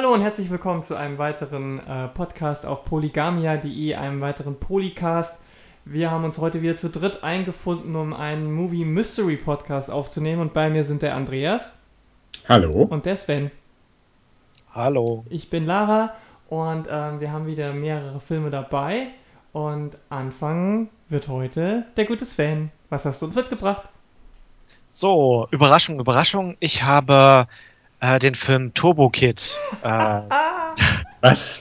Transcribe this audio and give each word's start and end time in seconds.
Hallo 0.00 0.14
und 0.14 0.22
herzlich 0.22 0.48
willkommen 0.48 0.82
zu 0.82 0.94
einem 0.94 1.18
weiteren 1.18 1.78
äh, 1.86 2.08
Podcast 2.08 2.64
auf 2.64 2.84
polygamia.de, 2.84 3.96
einem 3.96 4.22
weiteren 4.22 4.58
Polycast. 4.58 5.38
Wir 5.84 6.10
haben 6.10 6.24
uns 6.24 6.38
heute 6.38 6.62
wieder 6.62 6.74
zu 6.74 6.88
dritt 6.88 7.22
eingefunden, 7.22 7.94
um 7.94 8.14
einen 8.14 8.50
Movie 8.50 8.86
Mystery 8.86 9.36
Podcast 9.36 9.90
aufzunehmen 9.90 10.40
und 10.40 10.54
bei 10.54 10.70
mir 10.70 10.84
sind 10.84 11.02
der 11.02 11.14
Andreas. 11.14 11.74
Hallo. 12.48 12.84
Und 12.84 13.04
der 13.04 13.14
Sven. 13.14 13.50
Hallo. 14.74 15.26
Ich 15.28 15.50
bin 15.50 15.66
Lara 15.66 16.14
und 16.48 16.88
ähm, 16.90 17.20
wir 17.20 17.30
haben 17.30 17.46
wieder 17.46 17.74
mehrere 17.74 18.20
Filme 18.20 18.48
dabei 18.48 19.08
und 19.52 19.98
anfangen 20.08 20.88
wird 21.10 21.28
heute 21.28 21.84
der 21.98 22.06
gute 22.06 22.24
Sven. 22.24 22.72
Was 22.88 23.04
hast 23.04 23.20
du 23.20 23.26
uns 23.26 23.36
mitgebracht? 23.36 23.82
So, 24.88 25.46
Überraschung, 25.50 26.00
Überraschung. 26.00 26.56
Ich 26.58 26.84
habe 26.84 27.46
äh, 28.00 28.18
den 28.18 28.34
Film 28.34 28.72
Turbo 28.74 29.10
Kid. 29.10 29.56
Äh, 29.82 29.88
Was? 31.20 31.58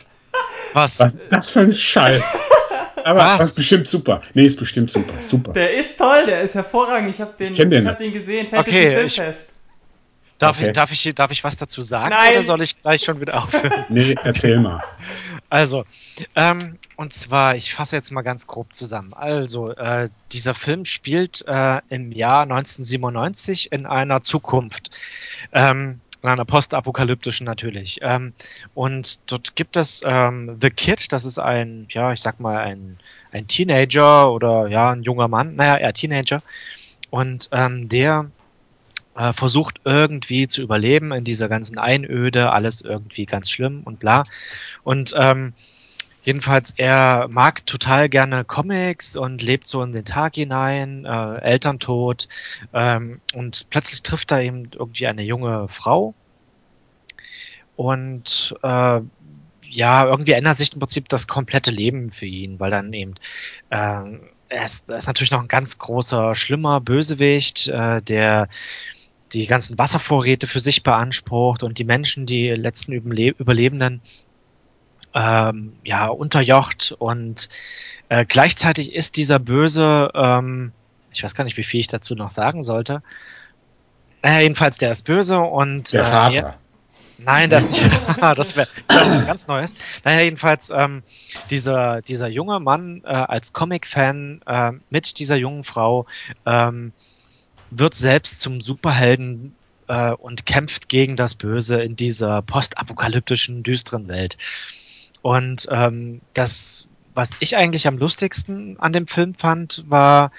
was? 0.74 1.00
Was 1.00 1.16
ist 1.16 1.20
das 1.32 1.50
für 1.50 1.60
ein 1.62 1.74
Scheiß? 1.74 2.22
Aber 3.04 3.20
Was? 3.20 3.38
das 3.40 3.50
ist 3.50 3.56
bestimmt 3.56 3.88
super. 3.88 4.22
Nee, 4.34 4.46
ist 4.46 4.60
bestimmt 4.60 4.92
super. 4.92 5.14
Super. 5.22 5.52
Der 5.54 5.74
ist 5.74 5.98
toll, 5.98 6.26
der 6.28 6.42
ist 6.42 6.54
hervorragend. 6.56 7.10
Ich 7.10 7.20
habe 7.22 7.34
den, 7.38 7.52
Ich 7.54 7.58
den 7.58 7.88
hab 7.88 8.00
nicht. 8.00 8.00
den 8.00 8.14
gesehen, 8.14 8.48
Fantasy 8.48 8.76
Okay, 8.78 8.88
ich- 9.06 9.14
Filmfest. 9.16 9.54
Darf, 10.38 10.58
Okay. 10.58 10.68
ich, 10.68 10.74
darf, 10.74 10.92
ich, 10.94 11.16
darf 11.16 11.32
ich 11.32 11.44
was 11.44 11.58
dazu 11.58 11.82
sagen 11.82 12.12
Nein. 12.12 12.32
oder 12.36 12.44
soll 12.44 12.62
ich 12.62 12.82
gleich 12.82 13.04
schon 13.04 13.20
wieder 13.20 13.38
aufhören? 13.44 13.86
Nee, 13.90 14.16
erzähl 14.24 14.60
mal. 14.60 14.82
Also, 15.52 15.84
ähm, 16.36 16.78
und 16.96 17.12
zwar, 17.12 17.56
ich 17.56 17.74
fasse 17.74 17.96
jetzt 17.96 18.12
mal 18.12 18.22
ganz 18.22 18.46
grob 18.46 18.76
zusammen. 18.76 19.14
Also, 19.16 19.72
äh, 19.72 20.10
dieser 20.32 20.54
Film 20.54 20.86
spielt 20.86 21.44
äh, 21.48 21.82
im 21.90 22.12
Jahr 22.12 22.44
1997 22.44 23.72
in 23.72 23.88
einer 23.88 24.22
Zukunft. 24.22 24.92
Ähm, 25.52 26.02
in 26.22 26.30
einer 26.30 26.46
postapokalyptischen 26.46 27.46
natürlich. 27.46 28.00
Ähm, 28.02 28.34
und 28.74 29.32
dort 29.32 29.56
gibt 29.56 29.78
es 29.78 30.02
ähm, 30.06 30.58
The 30.62 30.70
Kid, 30.70 31.12
das 31.12 31.26
ist 31.26 31.40
ein, 31.40 31.88
ja, 31.90 32.12
ich 32.14 32.22
sag 32.22 32.40
mal, 32.40 32.58
ein, 32.58 32.98
ein 33.32 33.48
Teenager 33.48 34.32
oder 34.32 34.68
ja, 34.68 34.92
ein 34.92 35.04
junger 35.04 35.28
Mann, 35.28 35.56
naja, 35.56 35.78
eher 35.78 35.94
Teenager. 35.94 36.42
Und 37.10 37.50
ähm, 37.52 37.90
der 37.90 38.30
äh, 39.16 39.34
versucht 39.34 39.82
irgendwie 39.86 40.48
zu 40.48 40.62
überleben 40.62 41.12
in 41.12 41.24
dieser 41.24 41.50
ganzen 41.50 41.78
Einöde, 41.78 42.52
alles 42.52 42.82
irgendwie 42.82 43.26
ganz 43.26 43.50
schlimm 43.50 43.82
und 43.84 44.00
bla. 44.00 44.24
Und 44.84 45.14
ähm, 45.18 45.54
jedenfalls, 46.30 46.76
er 46.78 47.28
mag 47.32 47.66
total 47.66 48.08
gerne 48.08 48.46
Comics 48.46 49.16
und 49.16 49.42
lebt 49.42 49.68
so 49.68 49.82
in 49.82 49.94
den 49.94 50.06
Tag 50.06 50.36
hinein, 50.36 51.04
äh, 51.04 51.38
Elterntod. 51.42 52.28
Ähm, 52.72 53.20
und 53.34 53.68
plötzlich 53.72 54.04
trifft 54.04 54.32
er 54.32 54.44
eben 54.44 54.70
irgendwie 54.72 55.08
eine 55.08 55.24
junge 55.24 55.68
Frau. 55.70 56.14
Und 57.76 58.56
äh, 58.62 59.00
ja, 59.72 60.06
irgendwie 60.06 60.34
ändert 60.34 60.58
sich 60.58 60.72
im 60.72 60.80
Prinzip 60.80 61.10
das 61.10 61.28
komplette 61.28 61.72
Leben 61.72 62.12
für 62.12 62.28
ihn, 62.28 62.60
weil 62.60 62.70
dann 62.70 62.94
eben 62.94 63.16
ähm, 63.72 64.22
er 64.50 64.66
ist, 64.66 64.88
er 64.88 64.98
ist 64.98 65.08
natürlich 65.08 65.32
noch 65.32 65.42
ein 65.42 65.48
ganz 65.48 65.80
großer, 65.80 66.36
schlimmer 66.36 66.80
Bösewicht, 66.80 67.68
äh, 67.70 68.04
der 68.04 68.50
die 69.34 69.48
ganzen 69.48 69.78
Wasservorräte 69.80 70.46
für 70.46 70.60
sich 70.60 70.84
beansprucht 70.84 71.64
und 71.64 71.80
die 71.80 71.84
Menschen, 71.84 72.28
die 72.28 72.50
letzten 72.50 72.92
Überle 72.92 73.30
Überlebenden, 73.30 74.02
ähm, 75.20 75.74
ja, 75.84 76.08
unterjocht 76.08 76.96
und 76.98 77.50
äh, 78.08 78.26
gleichzeitig 78.26 78.94
ist 78.96 79.18
dieser 79.18 79.38
Böse, 79.38 80.10
ähm, 80.16 80.72
ich 81.12 81.24
weiß 81.24 81.36
gar 81.36 81.44
nicht, 81.44 81.58
wie 81.58 81.64
viel 81.64 81.82
ich 81.82 81.88
dazu 81.88 82.16
noch 82.16 82.32
sagen 82.32 82.64
sollte. 82.64 83.04
Naja, 84.24 84.40
jedenfalls, 84.42 84.78
der 84.78 84.92
ist 84.92 85.04
böse 85.04 85.40
und 85.40 85.92
Der 85.92 86.02
äh, 86.02 86.06
Vater. 86.06 86.36
er- 86.36 86.58
Nein, 87.22 87.50
das 87.50 87.70
nicht. 87.70 87.84
das 88.22 88.56
wäre 88.56 88.68
wär 88.88 89.26
ganz 89.26 89.48
Neues. 89.48 89.76
Naja, 90.06 90.22
jedenfalls, 90.22 90.70
ähm, 90.70 91.04
dieser, 91.50 92.02
dieser 92.02 92.30
junge 92.30 92.62
Mann 92.62 93.02
äh, 93.04 93.10
als 93.10 93.52
Comic-Fan 93.52 94.42
äh, 94.46 94.72
mit 94.90 95.20
dieser 95.20 95.36
jungen 95.36 95.66
Frau 95.66 96.06
ähm, 96.46 96.94
wird 97.72 97.94
selbst 97.96 98.40
zum 98.40 98.62
Superhelden 98.62 99.54
äh, 99.88 100.12
und 100.12 100.46
kämpft 100.46 100.88
gegen 100.88 101.18
das 101.18 101.36
Böse 101.36 101.82
in 101.82 101.98
dieser 101.98 102.42
postapokalyptischen, 102.42 103.64
düsteren 103.64 104.08
Welt. 104.08 104.38
Und 105.22 105.68
ähm, 105.70 106.22
das, 106.34 106.88
was 107.14 107.32
ich 107.40 107.58
eigentlich 107.58 107.88
am 107.88 107.98
lustigsten 107.98 108.80
an 108.80 108.94
dem 108.94 109.08
Film 109.08 109.34
fand, 109.34 109.84
war, 109.88 110.32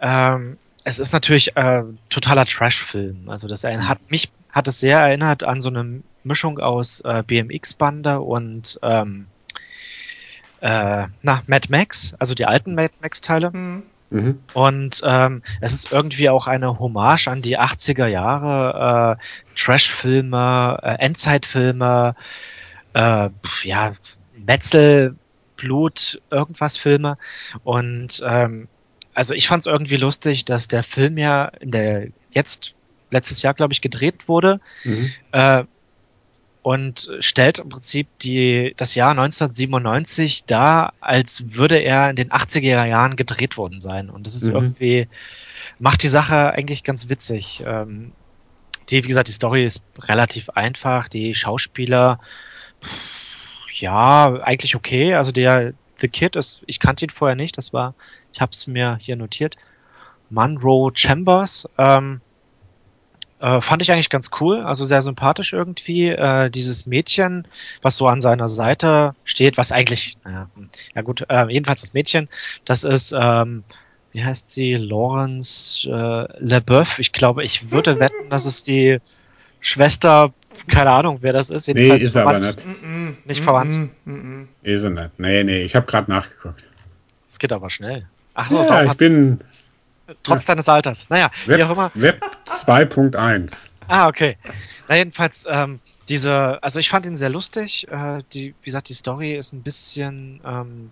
ähm, 0.00 0.56
es 0.84 0.98
ist 0.98 1.12
natürlich 1.12 1.56
äh, 1.56 1.84
totaler 2.08 2.44
Trash-Film. 2.44 3.28
Also 3.28 3.48
das 3.48 3.64
hat 3.64 4.10
mich 4.10 4.30
hat 4.50 4.68
es 4.68 4.80
sehr 4.80 4.98
erinnert 4.98 5.44
an 5.44 5.60
so 5.60 5.70
eine 5.70 6.02
Mischung 6.24 6.58
aus 6.58 7.00
äh, 7.00 7.22
BMX-Bande 7.26 8.20
und 8.20 8.78
ähm, 8.82 9.26
äh, 10.60 11.06
na, 11.22 11.42
Mad 11.46 11.68
Max, 11.70 12.14
also 12.18 12.34
die 12.34 12.44
alten 12.46 12.74
Mad 12.74 12.92
Max-Teile. 13.00 13.52
Hm. 13.52 13.82
Mhm. 14.10 14.40
Und 14.52 15.00
ähm, 15.04 15.42
es 15.62 15.72
ist 15.72 15.90
irgendwie 15.90 16.28
auch 16.28 16.46
eine 16.46 16.78
Hommage 16.78 17.28
an 17.28 17.40
die 17.40 17.58
80er 17.58 18.06
Jahre 18.06 19.16
äh, 19.18 19.58
Trash-Filme, 19.58 20.78
äh, 20.82 20.94
Endzeitfilme, 20.98 22.14
äh, 22.92 23.30
ja, 23.64 23.92
Metzel, 24.36 25.16
Blut, 25.56 26.20
irgendwas 26.30 26.76
Filme. 26.76 27.18
Und 27.64 28.22
ähm, 28.26 28.68
also 29.14 29.34
ich 29.34 29.46
fand 29.48 29.60
es 29.62 29.66
irgendwie 29.66 29.96
lustig, 29.96 30.44
dass 30.44 30.68
der 30.68 30.82
Film 30.82 31.18
ja 31.18 31.46
in 31.46 31.70
der 31.70 32.08
jetzt 32.30 32.74
letztes 33.10 33.42
Jahr, 33.42 33.54
glaube 33.54 33.72
ich, 33.74 33.80
gedreht 33.82 34.26
wurde 34.28 34.60
Mhm. 34.84 35.12
äh, 35.32 35.64
und 36.62 37.10
stellt 37.20 37.58
im 37.58 37.68
Prinzip 37.68 38.06
die, 38.20 38.72
das 38.76 38.94
Jahr 38.94 39.10
1997 39.10 40.44
dar, 40.44 40.94
als 41.00 41.54
würde 41.54 41.76
er 41.78 42.08
in 42.08 42.16
den 42.16 42.30
80er 42.30 42.86
Jahren 42.86 43.16
gedreht 43.16 43.56
worden 43.56 43.80
sein. 43.80 44.08
Und 44.10 44.26
das 44.26 44.36
ist 44.36 44.48
Mhm. 44.48 44.54
irgendwie, 44.54 45.08
macht 45.80 46.02
die 46.04 46.08
Sache 46.08 46.52
eigentlich 46.52 46.84
ganz 46.84 47.08
witzig. 47.08 47.62
Ähm, 47.66 48.12
die, 48.88 49.02
wie 49.02 49.08
gesagt, 49.08 49.28
die 49.28 49.32
Story 49.32 49.64
ist 49.64 49.82
relativ 49.98 50.50
einfach. 50.50 51.08
Die 51.08 51.34
Schauspieler, 51.34 52.20
pff, 52.82 52.90
ja, 53.82 54.40
eigentlich 54.42 54.76
okay. 54.76 55.14
Also 55.14 55.32
der 55.32 55.74
The 55.98 56.08
Kid 56.08 56.36
ist, 56.36 56.62
ich 56.66 56.78
kannte 56.78 57.04
ihn 57.04 57.10
vorher 57.10 57.34
nicht, 57.34 57.58
das 57.58 57.72
war, 57.72 57.94
ich 58.32 58.40
habe 58.40 58.52
es 58.52 58.68
mir 58.68 58.96
hier 59.00 59.16
notiert. 59.16 59.56
Monroe 60.30 60.92
Chambers, 60.94 61.68
ähm, 61.78 62.20
äh, 63.40 63.60
fand 63.60 63.82
ich 63.82 63.90
eigentlich 63.90 64.08
ganz 64.08 64.30
cool, 64.40 64.60
also 64.60 64.86
sehr 64.86 65.02
sympathisch 65.02 65.52
irgendwie. 65.52 66.10
Äh, 66.10 66.48
dieses 66.48 66.86
Mädchen, 66.86 67.48
was 67.82 67.96
so 67.96 68.06
an 68.06 68.20
seiner 68.20 68.48
Seite 68.48 69.16
steht, 69.24 69.58
was 69.58 69.72
eigentlich, 69.72 70.16
naja, 70.24 70.48
hm, 70.54 70.68
ja 70.94 71.02
gut, 71.02 71.26
äh, 71.28 71.48
jedenfalls 71.48 71.80
das 71.80 71.92
Mädchen, 71.92 72.28
das 72.64 72.84
ist, 72.84 73.12
ähm, 73.18 73.64
wie 74.12 74.24
heißt 74.24 74.48
sie, 74.48 74.74
Lawrence 74.74 75.88
äh, 75.90 76.26
LeBeouf. 76.38 77.00
Ich 77.00 77.12
glaube, 77.12 77.42
ich 77.42 77.72
würde 77.72 77.98
wetten, 77.98 78.30
dass 78.30 78.46
es 78.46 78.62
die 78.62 79.00
Schwester, 79.60 80.32
keine 80.68 80.90
Ahnung, 80.90 81.18
wer 81.20 81.32
das 81.32 81.50
ist. 81.50 81.68
Nee, 81.68 81.74
Jedenfalls 81.74 82.04
ist 82.04 82.16
er 82.16 82.22
aber 82.22 82.40
verwandt. 82.40 82.66
nicht. 82.66 83.26
Nicht 83.26 83.42
verwandt. 83.42 83.90
Ist 84.62 84.84
er 84.84 84.90
nicht. 84.90 85.18
Nee, 85.18 85.44
nee, 85.44 85.62
ich 85.62 85.74
habe 85.74 85.86
gerade 85.86 86.10
nachgeguckt. 86.10 86.64
Es 87.28 87.38
geht 87.38 87.52
aber 87.52 87.70
schnell. 87.70 88.06
Ach 88.34 88.50
so, 88.50 88.64
ja, 88.64 88.84
ich 88.84 88.96
bin 88.96 89.40
trotz 90.22 90.44
deines 90.44 90.68
Alters. 90.68 91.08
Naja, 91.10 91.30
Web, 91.46 91.58
wie 91.58 91.62
auch 91.64 91.70
immer. 91.70 91.90
Web 91.94 92.22
2.1. 92.46 93.68
Ah, 93.88 94.08
okay. 94.08 94.36
Na, 94.88 94.96
jedenfalls, 94.96 95.46
ähm, 95.48 95.80
diese, 96.08 96.62
also 96.62 96.78
ich 96.78 96.88
fand 96.88 97.06
ihn 97.06 97.16
sehr 97.16 97.30
lustig. 97.30 97.86
Äh, 97.90 98.22
die, 98.32 98.54
wie 98.60 98.64
gesagt, 98.64 98.88
die 98.88 98.94
Story 98.94 99.36
ist 99.36 99.52
ein 99.52 99.62
bisschen 99.62 100.40
ähm, 100.46 100.90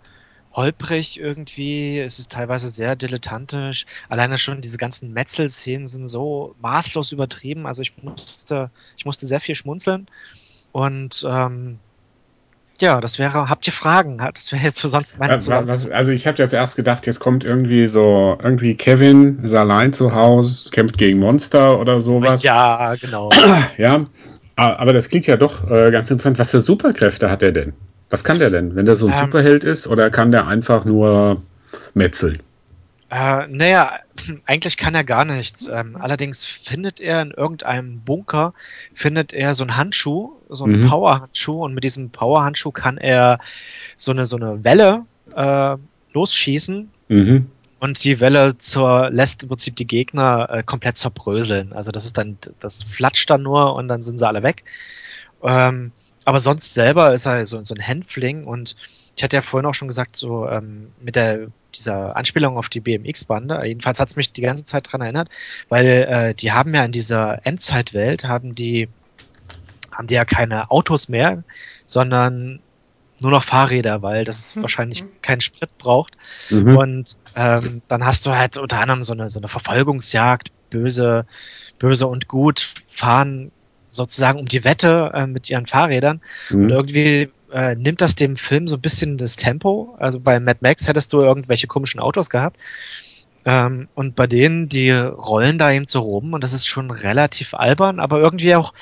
holprig 0.52 1.18
irgendwie. 1.18 1.98
Es 1.98 2.18
ist 2.18 2.32
teilweise 2.32 2.68
sehr 2.68 2.96
dilettantisch. 2.96 3.86
Alleine 4.08 4.38
schon 4.38 4.60
diese 4.60 4.78
ganzen 4.78 5.12
Metzel-Szenen 5.12 5.86
sind 5.86 6.06
so 6.06 6.54
maßlos 6.60 7.12
übertrieben. 7.12 7.66
Also 7.66 7.82
ich 7.82 7.92
musste, 8.02 8.70
ich 8.96 9.04
musste 9.04 9.26
sehr 9.26 9.40
viel 9.40 9.54
schmunzeln. 9.54 10.06
Und 10.72 11.24
ähm, 11.28 11.78
ja, 12.80 13.00
das 13.00 13.18
wäre, 13.18 13.50
habt 13.50 13.66
ihr 13.66 13.72
Fragen? 13.72 14.18
Das 14.18 14.52
wäre 14.52 14.62
jetzt 14.62 14.78
so 14.78 14.88
sonst 14.88 15.18
meine. 15.18 15.36
Was, 15.36 15.90
also 15.90 16.12
ich 16.12 16.26
habe 16.26 16.38
jetzt 16.38 16.54
erst 16.54 16.76
gedacht, 16.76 17.06
jetzt 17.06 17.20
kommt 17.20 17.44
irgendwie 17.44 17.88
so, 17.88 18.38
irgendwie 18.42 18.74
Kevin 18.74 19.40
ist 19.44 19.54
allein 19.54 19.92
zu 19.92 20.14
Hause, 20.14 20.70
kämpft 20.70 20.96
gegen 20.96 21.18
Monster 21.18 21.78
oder 21.78 22.00
sowas. 22.00 22.42
Ja, 22.42 22.94
genau. 23.00 23.28
Ja, 23.76 24.06
aber 24.56 24.92
das 24.92 25.08
klingt 25.08 25.26
ja 25.26 25.36
doch 25.36 25.70
äh, 25.70 25.90
ganz 25.90 26.10
interessant. 26.10 26.38
Was 26.38 26.50
für 26.50 26.60
Superkräfte 26.60 27.30
hat 27.30 27.42
er 27.42 27.52
denn? 27.52 27.72
Was 28.10 28.24
kann 28.24 28.38
der 28.38 28.50
denn? 28.50 28.74
Wenn 28.76 28.86
der 28.86 28.94
so 28.96 29.06
ein 29.06 29.12
Ähm. 29.12 29.18
Superheld 29.18 29.64
ist 29.64 29.86
oder 29.86 30.10
kann 30.10 30.30
der 30.30 30.46
einfach 30.46 30.84
nur 30.84 31.42
metzeln? 31.94 32.40
Äh, 33.10 33.46
naja, 33.48 33.92
eigentlich 34.46 34.76
kann 34.76 34.94
er 34.94 35.04
gar 35.04 35.24
nichts. 35.24 35.68
Ähm, 35.72 35.96
allerdings 35.96 36.44
findet 36.46 37.00
er 37.00 37.22
in 37.22 37.30
irgendeinem 37.32 38.00
Bunker, 38.00 38.54
findet 38.94 39.32
er 39.32 39.54
so 39.54 39.64
einen 39.64 39.76
Handschuh, 39.76 40.32
so 40.48 40.64
einen 40.64 40.82
Mhm. 40.82 40.88
Powerhandschuh 40.88 41.64
und 41.64 41.74
mit 41.74 41.84
diesem 41.84 42.10
Powerhandschuh 42.10 42.70
kann 42.72 42.98
er 42.98 43.38
so 43.96 44.12
eine, 44.12 44.26
so 44.26 44.36
eine 44.36 44.62
Welle 44.64 45.04
äh, 45.34 45.76
losschießen 46.12 46.90
Mhm. 47.08 47.46
und 47.80 48.04
die 48.04 48.20
Welle 48.20 48.58
zur, 48.58 49.10
lässt 49.10 49.42
im 49.42 49.48
Prinzip 49.48 49.74
die 49.76 49.86
Gegner 49.86 50.48
äh, 50.50 50.62
komplett 50.62 50.96
zerbröseln. 50.98 51.72
Also 51.72 51.90
das 51.92 52.04
ist 52.04 52.16
dann, 52.18 52.38
das 52.60 52.82
flatscht 52.84 53.28
dann 53.30 53.42
nur 53.42 53.74
und 53.74 53.88
dann 53.88 54.02
sind 54.04 54.18
sie 54.18 54.26
alle 54.26 54.42
weg. 54.44 54.64
Ähm, 55.42 55.90
aber 56.24 56.40
sonst 56.40 56.74
selber 56.74 57.14
ist 57.14 57.26
er 57.26 57.44
so, 57.46 57.62
so 57.64 57.74
ein 57.74 57.80
Hänfling 57.80 58.44
und 58.44 58.76
ich 59.16 59.24
hatte 59.24 59.36
ja 59.36 59.42
vorhin 59.42 59.66
auch 59.66 59.74
schon 59.74 59.88
gesagt, 59.88 60.16
so 60.16 60.48
ähm, 60.48 60.92
mit 61.00 61.16
der 61.16 61.48
dieser 61.74 62.16
Anspielung 62.16 62.56
auf 62.56 62.68
die 62.68 62.80
BMX-Bande, 62.80 63.64
jedenfalls 63.64 64.00
hat 64.00 64.08
es 64.08 64.16
mich 64.16 64.32
die 64.32 64.42
ganze 64.42 64.64
Zeit 64.64 64.86
daran 64.86 65.02
erinnert, 65.02 65.28
weil 65.68 65.86
äh, 65.86 66.34
die 66.34 66.52
haben 66.52 66.74
ja 66.74 66.84
in 66.84 66.92
dieser 66.92 67.46
Endzeitwelt, 67.46 68.24
haben 68.24 68.54
die, 68.54 68.88
haben 69.92 70.06
die 70.06 70.14
ja 70.14 70.24
keine 70.24 70.70
Autos 70.70 71.08
mehr, 71.08 71.44
sondern 71.84 72.60
nur 73.20 73.30
noch 73.30 73.44
Fahrräder, 73.44 74.02
weil 74.02 74.24
das 74.24 74.56
mhm. 74.56 74.62
wahrscheinlich 74.62 75.04
keinen 75.22 75.40
Sprit 75.40 75.76
braucht. 75.78 76.16
Mhm. 76.48 76.76
Und 76.76 77.16
ähm, 77.36 77.82
dann 77.88 78.04
hast 78.04 78.26
du 78.26 78.30
halt 78.30 78.56
unter 78.56 78.80
anderem 78.80 79.02
so 79.02 79.12
eine, 79.12 79.28
so 79.28 79.38
eine 79.38 79.48
Verfolgungsjagd, 79.48 80.50
böse, 80.70 81.26
böse 81.78 82.06
und 82.06 82.28
gut 82.28 82.74
fahren 82.88 83.52
sozusagen 83.90 84.38
um 84.38 84.46
die 84.46 84.64
Wette 84.64 85.10
äh, 85.12 85.26
mit 85.26 85.50
ihren 85.50 85.66
Fahrrädern. 85.66 86.22
Mhm. 86.48 86.62
Und 86.62 86.70
irgendwie 86.70 87.28
äh, 87.52 87.74
nimmt 87.74 88.00
das 88.00 88.14
dem 88.14 88.36
Film 88.36 88.68
so 88.68 88.76
ein 88.76 88.80
bisschen 88.80 89.18
das 89.18 89.36
Tempo. 89.36 89.94
Also 89.98 90.20
bei 90.20 90.40
Mad 90.40 90.60
Max 90.62 90.88
hättest 90.88 91.12
du 91.12 91.20
irgendwelche 91.20 91.66
komischen 91.66 92.00
Autos 92.00 92.30
gehabt. 92.30 92.56
Ähm, 93.44 93.88
und 93.94 94.16
bei 94.16 94.26
denen, 94.26 94.68
die 94.68 94.90
rollen 94.90 95.58
da 95.58 95.70
eben 95.72 95.86
so 95.86 96.00
rum 96.00 96.34
und 96.34 96.44
das 96.44 96.52
ist 96.52 96.66
schon 96.66 96.90
relativ 96.90 97.54
albern, 97.54 97.98
aber 97.98 98.20
irgendwie 98.20 98.54
auch 98.54 98.74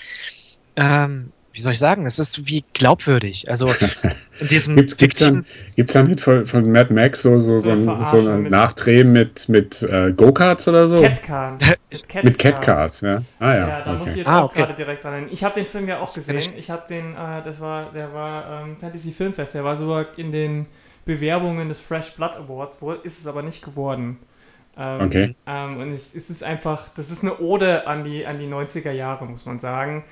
ähm, 0.76 1.32
wie 1.52 1.60
soll 1.60 1.72
ich 1.72 1.78
sagen, 1.78 2.06
es 2.06 2.18
ist 2.18 2.46
wie 2.46 2.64
glaubwürdig. 2.72 3.48
Also 3.48 3.68
in 4.38 4.48
diesem 4.48 4.76
Gibt 4.76 5.14
es 5.14 5.18
dann, 5.18 5.44
gibt's 5.76 5.92
dann 5.92 6.06
mit 6.06 6.20
von, 6.20 6.46
von 6.46 6.70
Mad 6.70 6.92
Max 6.92 7.22
so, 7.22 7.40
so, 7.40 7.60
so, 7.60 7.70
ein, 7.70 7.84
so 7.84 8.28
ein 8.30 8.44
Nachdrehen 8.44 9.12
mit, 9.12 9.48
mit 9.48 9.82
äh, 9.82 10.12
Go-Karts 10.12 10.68
oder 10.68 10.88
so? 10.88 10.96
Catcar. 10.96 11.58
Cat 12.06 12.24
mit 12.24 12.38
Catcars, 12.38 13.00
ja. 13.00 13.22
Ah 13.38 13.54
ja. 13.54 13.68
Ja, 13.68 13.80
da 13.80 13.90
okay. 13.90 13.98
muss 13.98 14.10
ich 14.10 14.16
jetzt 14.16 14.28
ah, 14.28 14.40
auch 14.40 14.50
okay. 14.50 14.60
gerade 14.60 14.74
direkt 14.74 15.04
dran. 15.04 15.26
Ich 15.30 15.42
habe 15.42 15.54
den 15.54 15.66
Film 15.66 15.88
ja 15.88 16.00
auch 16.00 16.12
gesehen. 16.12 16.52
Ich 16.56 16.70
habe 16.70 16.86
den, 16.88 17.14
äh, 17.14 17.42
das 17.42 17.60
war, 17.60 17.92
der 17.92 18.12
war 18.12 18.62
ähm, 18.62 18.76
Fantasy 18.78 19.10
Filmfest. 19.10 19.54
Der 19.54 19.64
war 19.64 19.76
sogar 19.76 20.06
in 20.18 20.30
den 20.30 20.66
Bewerbungen 21.06 21.68
des 21.68 21.80
Fresh 21.80 22.12
Blood 22.12 22.36
Awards. 22.36 22.76
Wo 22.80 22.92
ist 22.92 23.18
es 23.18 23.26
aber 23.26 23.42
nicht 23.42 23.64
geworden. 23.64 24.18
Ähm, 24.76 25.00
okay. 25.00 25.34
Ähm, 25.46 25.78
und 25.78 25.92
es, 25.92 26.14
es 26.14 26.30
ist 26.30 26.44
einfach, 26.44 26.88
das 26.94 27.10
ist 27.10 27.22
eine 27.22 27.38
Ode 27.40 27.86
an 27.86 28.04
die, 28.04 28.26
an 28.26 28.38
die 28.38 28.46
90er 28.46 28.92
Jahre, 28.92 29.26
muss 29.26 29.44
man 29.44 29.58
sagen. 29.58 30.04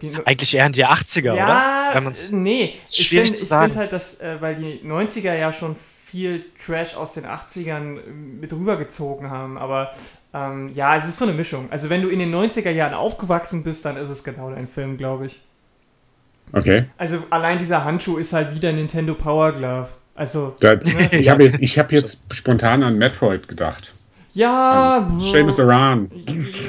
Die, 0.00 0.12
Eigentlich 0.24 0.54
eher 0.54 0.66
in 0.66 0.72
die 0.72 0.86
80er, 0.86 1.34
ja, 1.34 1.92
oder? 1.94 2.02
Ja, 2.02 2.12
nee. 2.30 2.74
Ich 2.80 3.08
finde 3.08 3.34
find 3.34 3.76
halt, 3.76 3.92
dass, 3.92 4.20
äh, 4.20 4.36
weil 4.40 4.54
die 4.54 4.80
90er 4.84 5.34
ja 5.34 5.52
schon 5.52 5.76
viel 5.76 6.44
Trash 6.62 6.94
aus 6.94 7.12
den 7.12 7.24
80ern 7.24 7.98
äh, 7.98 8.10
mit 8.10 8.52
rübergezogen 8.52 9.30
haben, 9.30 9.58
aber 9.58 9.92
ähm, 10.34 10.70
ja, 10.74 10.96
es 10.96 11.04
ist 11.04 11.18
so 11.18 11.24
eine 11.24 11.34
Mischung. 11.34 11.68
Also 11.70 11.90
wenn 11.90 12.02
du 12.02 12.08
in 12.08 12.18
den 12.18 12.34
90er 12.34 12.70
Jahren 12.70 12.94
aufgewachsen 12.94 13.64
bist, 13.64 13.84
dann 13.84 13.96
ist 13.96 14.08
es 14.08 14.24
genau 14.24 14.50
dein 14.50 14.66
Film, 14.66 14.96
glaube 14.96 15.26
ich. 15.26 15.40
Okay. 16.52 16.84
Also 16.98 17.18
allein 17.30 17.58
dieser 17.58 17.84
Handschuh 17.84 18.18
ist 18.18 18.32
halt 18.32 18.54
wieder 18.54 18.72
Nintendo 18.72 19.14
Power 19.14 19.52
Glove. 19.52 19.88
Also. 20.14 20.54
Da, 20.60 20.74
ne? 20.74 21.08
Ich 21.12 21.28
habe 21.28 21.44
jetzt, 21.44 21.56
hab 21.78 21.92
jetzt 21.92 22.18
spontan 22.32 22.82
an 22.82 22.98
Metroid 22.98 23.48
gedacht. 23.48 23.94
Ja. 24.34 25.08
Seamus 25.20 25.60
Aran. 25.60 26.10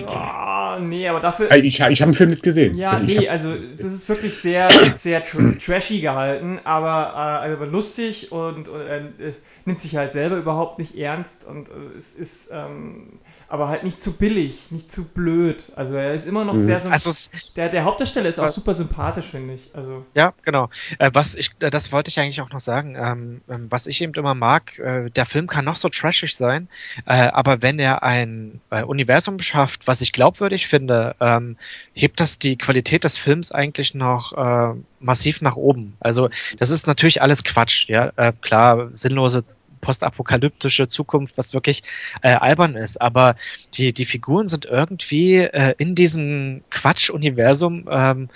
Ja, 0.05 0.79
nee, 0.81 1.07
aber 1.07 1.21
dafür. 1.21 1.49
Ich, 1.51 1.79
ich 1.79 1.81
habe 1.81 2.11
den 2.11 2.13
Film 2.13 2.31
nicht 2.31 2.43
gesehen. 2.43 2.75
Ja, 2.75 2.91
also 2.91 3.05
nee, 3.05 3.27
also 3.29 3.55
das 3.55 3.93
ist 3.93 4.09
wirklich 4.09 4.35
sehr, 4.35 4.67
sehr 4.95 5.23
tr 5.23 5.57
trashy 5.57 6.01
gehalten, 6.01 6.59
aber, 6.65 7.13
äh, 7.45 7.53
aber 7.53 7.65
lustig 7.67 8.31
und, 8.31 8.67
und 8.67 8.81
äh, 8.81 9.33
nimmt 9.65 9.79
sich 9.79 9.95
halt 9.95 10.11
selber 10.11 10.37
überhaupt 10.37 10.79
nicht 10.79 10.97
ernst 10.97 11.45
und 11.45 11.69
äh, 11.69 11.97
es 11.97 12.13
ist 12.13 12.49
ähm, 12.51 13.19
aber 13.53 13.67
halt 13.67 13.83
nicht 13.83 14.01
zu 14.01 14.17
billig, 14.17 14.71
nicht 14.71 14.91
zu 14.91 15.03
blöd. 15.03 15.71
Also 15.75 15.93
er 15.93 16.15
ist 16.15 16.25
immer 16.25 16.43
noch 16.43 16.55
mhm. 16.55 16.63
sehr 16.63 16.83
also 16.91 17.11
der, 17.55 17.69
der 17.69 17.83
Hauptdarsteller 17.83 18.27
ist 18.27 18.39
auch 18.39 18.49
super 18.49 18.73
sympathisch, 18.73 19.27
finde 19.27 19.53
ich. 19.53 19.69
Also. 19.75 20.07
Ja, 20.15 20.33
genau. 20.41 20.71
Äh, 20.97 21.11
was 21.13 21.35
ich, 21.35 21.51
äh, 21.59 21.69
das 21.69 21.91
wollte 21.91 22.09
ich 22.09 22.19
eigentlich 22.19 22.41
auch 22.41 22.49
noch 22.49 22.59
sagen. 22.59 22.95
Ähm, 22.95 23.41
ähm 23.47 23.67
was 23.69 23.85
ich 23.85 24.01
eben 24.01 24.15
immer 24.15 24.33
mag, 24.33 24.79
äh, 24.79 25.11
der 25.11 25.27
Film 25.27 25.45
kann 25.45 25.65
noch 25.65 25.75
so 25.75 25.87
trashig 25.87 26.35
sein, 26.35 26.67
äh, 27.05 27.27
aber 27.27 27.61
wenn 27.61 27.77
er 27.77 28.01
ein 28.01 28.59
äh, 28.71 28.81
Universum 28.81 29.37
schafft, 29.37 29.85
was 29.85 30.01
ich 30.01 30.13
glaubwürdig 30.13 30.67
finde, 30.67 31.15
ähm, 31.19 31.55
hebt 31.93 32.19
das 32.21 32.39
die 32.39 32.57
Qualität 32.57 33.03
des 33.03 33.19
Films 33.19 33.51
eigentlich 33.51 33.93
noch 33.93 34.33
äh, 34.33 34.75
massiv 34.99 35.41
nach 35.41 35.57
oben. 35.57 35.95
Also 35.99 36.31
das 36.57 36.71
ist 36.71 36.87
natürlich 36.87 37.21
alles 37.21 37.43
Quatsch, 37.43 37.87
ja. 37.87 38.11
klar, 38.41 38.89
sinnlose 38.93 39.43
postapokalyptische 39.83 40.87
Zukunft, 40.87 41.37
was 41.37 41.53
wirklich 41.53 41.83
äh, 42.21 42.33
albern 42.33 42.75
ist. 42.75 43.01
Aber 43.01 43.35
die, 43.75 43.93
die 43.93 44.05
Figuren 44.05 44.47
sind 44.47 44.65
irgendwie 44.65 45.37
äh, 45.37 45.75
in 45.77 45.93
diesem 45.93 46.63
Quatsch-Universum 46.69 47.87
ähm, 47.91 48.29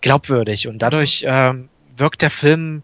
glaubwürdig 0.00 0.68
und 0.68 0.80
dadurch 0.80 1.24
ähm, 1.26 1.68
wirkt 1.96 2.22
der 2.22 2.30
Film 2.30 2.82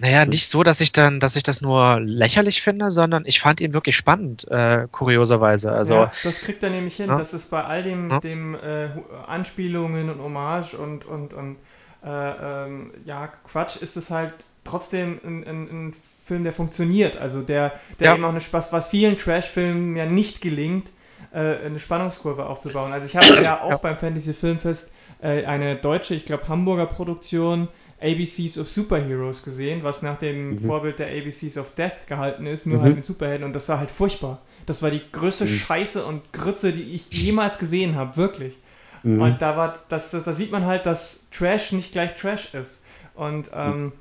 naja, 0.00 0.24
nicht 0.24 0.48
so, 0.48 0.62
dass 0.62 0.80
ich 0.80 0.92
dann, 0.92 1.18
dass 1.18 1.34
ich 1.34 1.42
das 1.42 1.60
nur 1.60 1.98
lächerlich 2.00 2.62
finde, 2.62 2.92
sondern 2.92 3.24
ich 3.26 3.40
fand 3.40 3.60
ihn 3.60 3.72
wirklich 3.74 3.96
spannend, 3.96 4.46
äh, 4.48 4.86
kurioserweise. 4.92 5.72
Also, 5.72 5.94
ja, 5.94 6.12
das 6.22 6.40
kriegt 6.40 6.62
er 6.62 6.70
nämlich 6.70 6.94
hin. 6.94 7.08
Ja. 7.08 7.18
Das 7.18 7.34
ist 7.34 7.50
bei 7.50 7.64
all 7.64 7.82
dem, 7.82 8.08
ja. 8.08 8.20
dem 8.20 8.54
äh, 8.54 8.90
Anspielungen 9.26 10.08
und 10.08 10.22
Hommage 10.22 10.74
und, 10.74 11.04
und, 11.04 11.34
und 11.34 11.56
äh, 12.04 12.66
ähm, 12.66 12.92
ja, 13.04 13.26
Quatsch, 13.26 13.76
ist 13.76 13.96
es 13.96 14.08
halt 14.08 14.34
trotzdem 14.62 15.20
ein, 15.24 15.44
ein, 15.44 15.68
ein 15.68 15.94
Film, 16.28 16.44
der 16.44 16.52
funktioniert. 16.52 17.16
Also 17.16 17.42
der, 17.42 17.72
der 17.98 18.08
ja. 18.08 18.14
eben 18.14 18.24
auch 18.24 18.30
eine 18.30 18.40
Spaß, 18.40 18.72
was 18.72 18.88
vielen 18.88 19.16
Trash-Filmen 19.16 19.96
ja 19.96 20.06
nicht 20.06 20.40
gelingt, 20.40 20.92
äh, 21.32 21.56
eine 21.64 21.78
Spannungskurve 21.78 22.46
aufzubauen. 22.46 22.92
Also 22.92 23.06
ich 23.06 23.16
habe 23.16 23.42
ja 23.42 23.60
auch 23.62 23.70
ja. 23.70 23.76
beim 23.78 23.98
Fantasy 23.98 24.32
Filmfest 24.32 24.90
äh, 25.20 25.44
eine 25.44 25.76
deutsche, 25.76 26.14
ich 26.14 26.24
glaube 26.24 26.46
Hamburger 26.48 26.86
Produktion 26.86 27.68
ABCs 28.00 28.58
of 28.58 28.68
Superheroes 28.68 29.42
gesehen, 29.42 29.82
was 29.82 30.02
nach 30.02 30.18
dem 30.18 30.50
mhm. 30.50 30.58
Vorbild 30.58 30.98
der 30.98 31.08
ABCs 31.08 31.58
of 31.58 31.72
Death 31.72 32.06
gehalten 32.06 32.46
ist, 32.46 32.66
nur 32.66 32.78
mhm. 32.78 32.82
halt 32.82 32.96
mit 32.96 33.04
Superhelden 33.04 33.44
und 33.44 33.54
das 33.54 33.68
war 33.68 33.78
halt 33.78 33.90
furchtbar. 33.90 34.40
Das 34.66 34.82
war 34.82 34.90
die 34.90 35.02
größte 35.10 35.44
mhm. 35.44 35.48
Scheiße 35.48 36.04
und 36.04 36.32
Grütze, 36.32 36.72
die 36.72 36.94
ich 36.94 37.12
jemals 37.12 37.58
gesehen 37.58 37.96
habe, 37.96 38.16
wirklich. 38.16 38.58
Mhm. 39.02 39.20
Und 39.20 39.42
da 39.42 39.56
war, 39.56 39.74
das, 39.88 40.10
das, 40.10 40.22
da 40.22 40.32
sieht 40.32 40.52
man 40.52 40.66
halt, 40.66 40.86
dass 40.86 41.28
Trash 41.30 41.72
nicht 41.72 41.92
gleich 41.92 42.14
Trash 42.14 42.54
ist. 42.54 42.82
Und 43.14 43.50
ähm, 43.52 43.92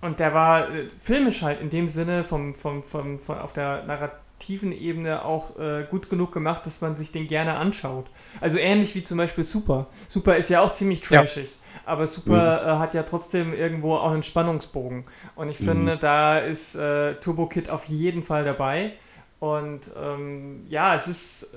und 0.00 0.20
der 0.20 0.34
war 0.34 0.70
äh, 0.70 0.88
filmisch 1.00 1.42
halt 1.42 1.60
in 1.60 1.70
dem 1.70 1.88
Sinne 1.88 2.24
vom, 2.24 2.54
vom, 2.54 2.82
vom, 2.82 3.18
von, 3.18 3.38
auf 3.38 3.52
der 3.52 3.84
narrativen 3.84 4.72
Ebene 4.72 5.24
auch 5.24 5.58
äh, 5.58 5.86
gut 5.90 6.08
genug 6.08 6.32
gemacht, 6.32 6.64
dass 6.66 6.80
man 6.80 6.94
sich 6.94 7.10
den 7.10 7.26
gerne 7.26 7.56
anschaut. 7.56 8.06
Also 8.40 8.58
ähnlich 8.58 8.94
wie 8.94 9.02
zum 9.02 9.18
Beispiel 9.18 9.44
Super. 9.44 9.86
Super 10.06 10.36
ist 10.36 10.50
ja 10.50 10.60
auch 10.60 10.72
ziemlich 10.72 11.00
trashig, 11.00 11.50
ja. 11.50 11.80
aber 11.86 12.06
Super 12.06 12.62
mhm. 12.62 12.68
äh, 12.68 12.78
hat 12.78 12.94
ja 12.94 13.02
trotzdem 13.02 13.52
irgendwo 13.52 13.94
auch 13.94 14.12
einen 14.12 14.22
Spannungsbogen. 14.22 15.04
Und 15.34 15.48
ich 15.48 15.60
mhm. 15.60 15.64
finde, 15.64 15.96
da 15.96 16.38
ist 16.38 16.76
äh, 16.76 17.14
Turbo 17.16 17.46
Kid 17.46 17.70
auf 17.70 17.86
jeden 17.86 18.22
Fall 18.22 18.44
dabei. 18.44 18.92
Und 19.40 19.90
ähm, 19.96 20.64
ja, 20.66 20.96
es 20.96 21.06
ist. 21.06 21.48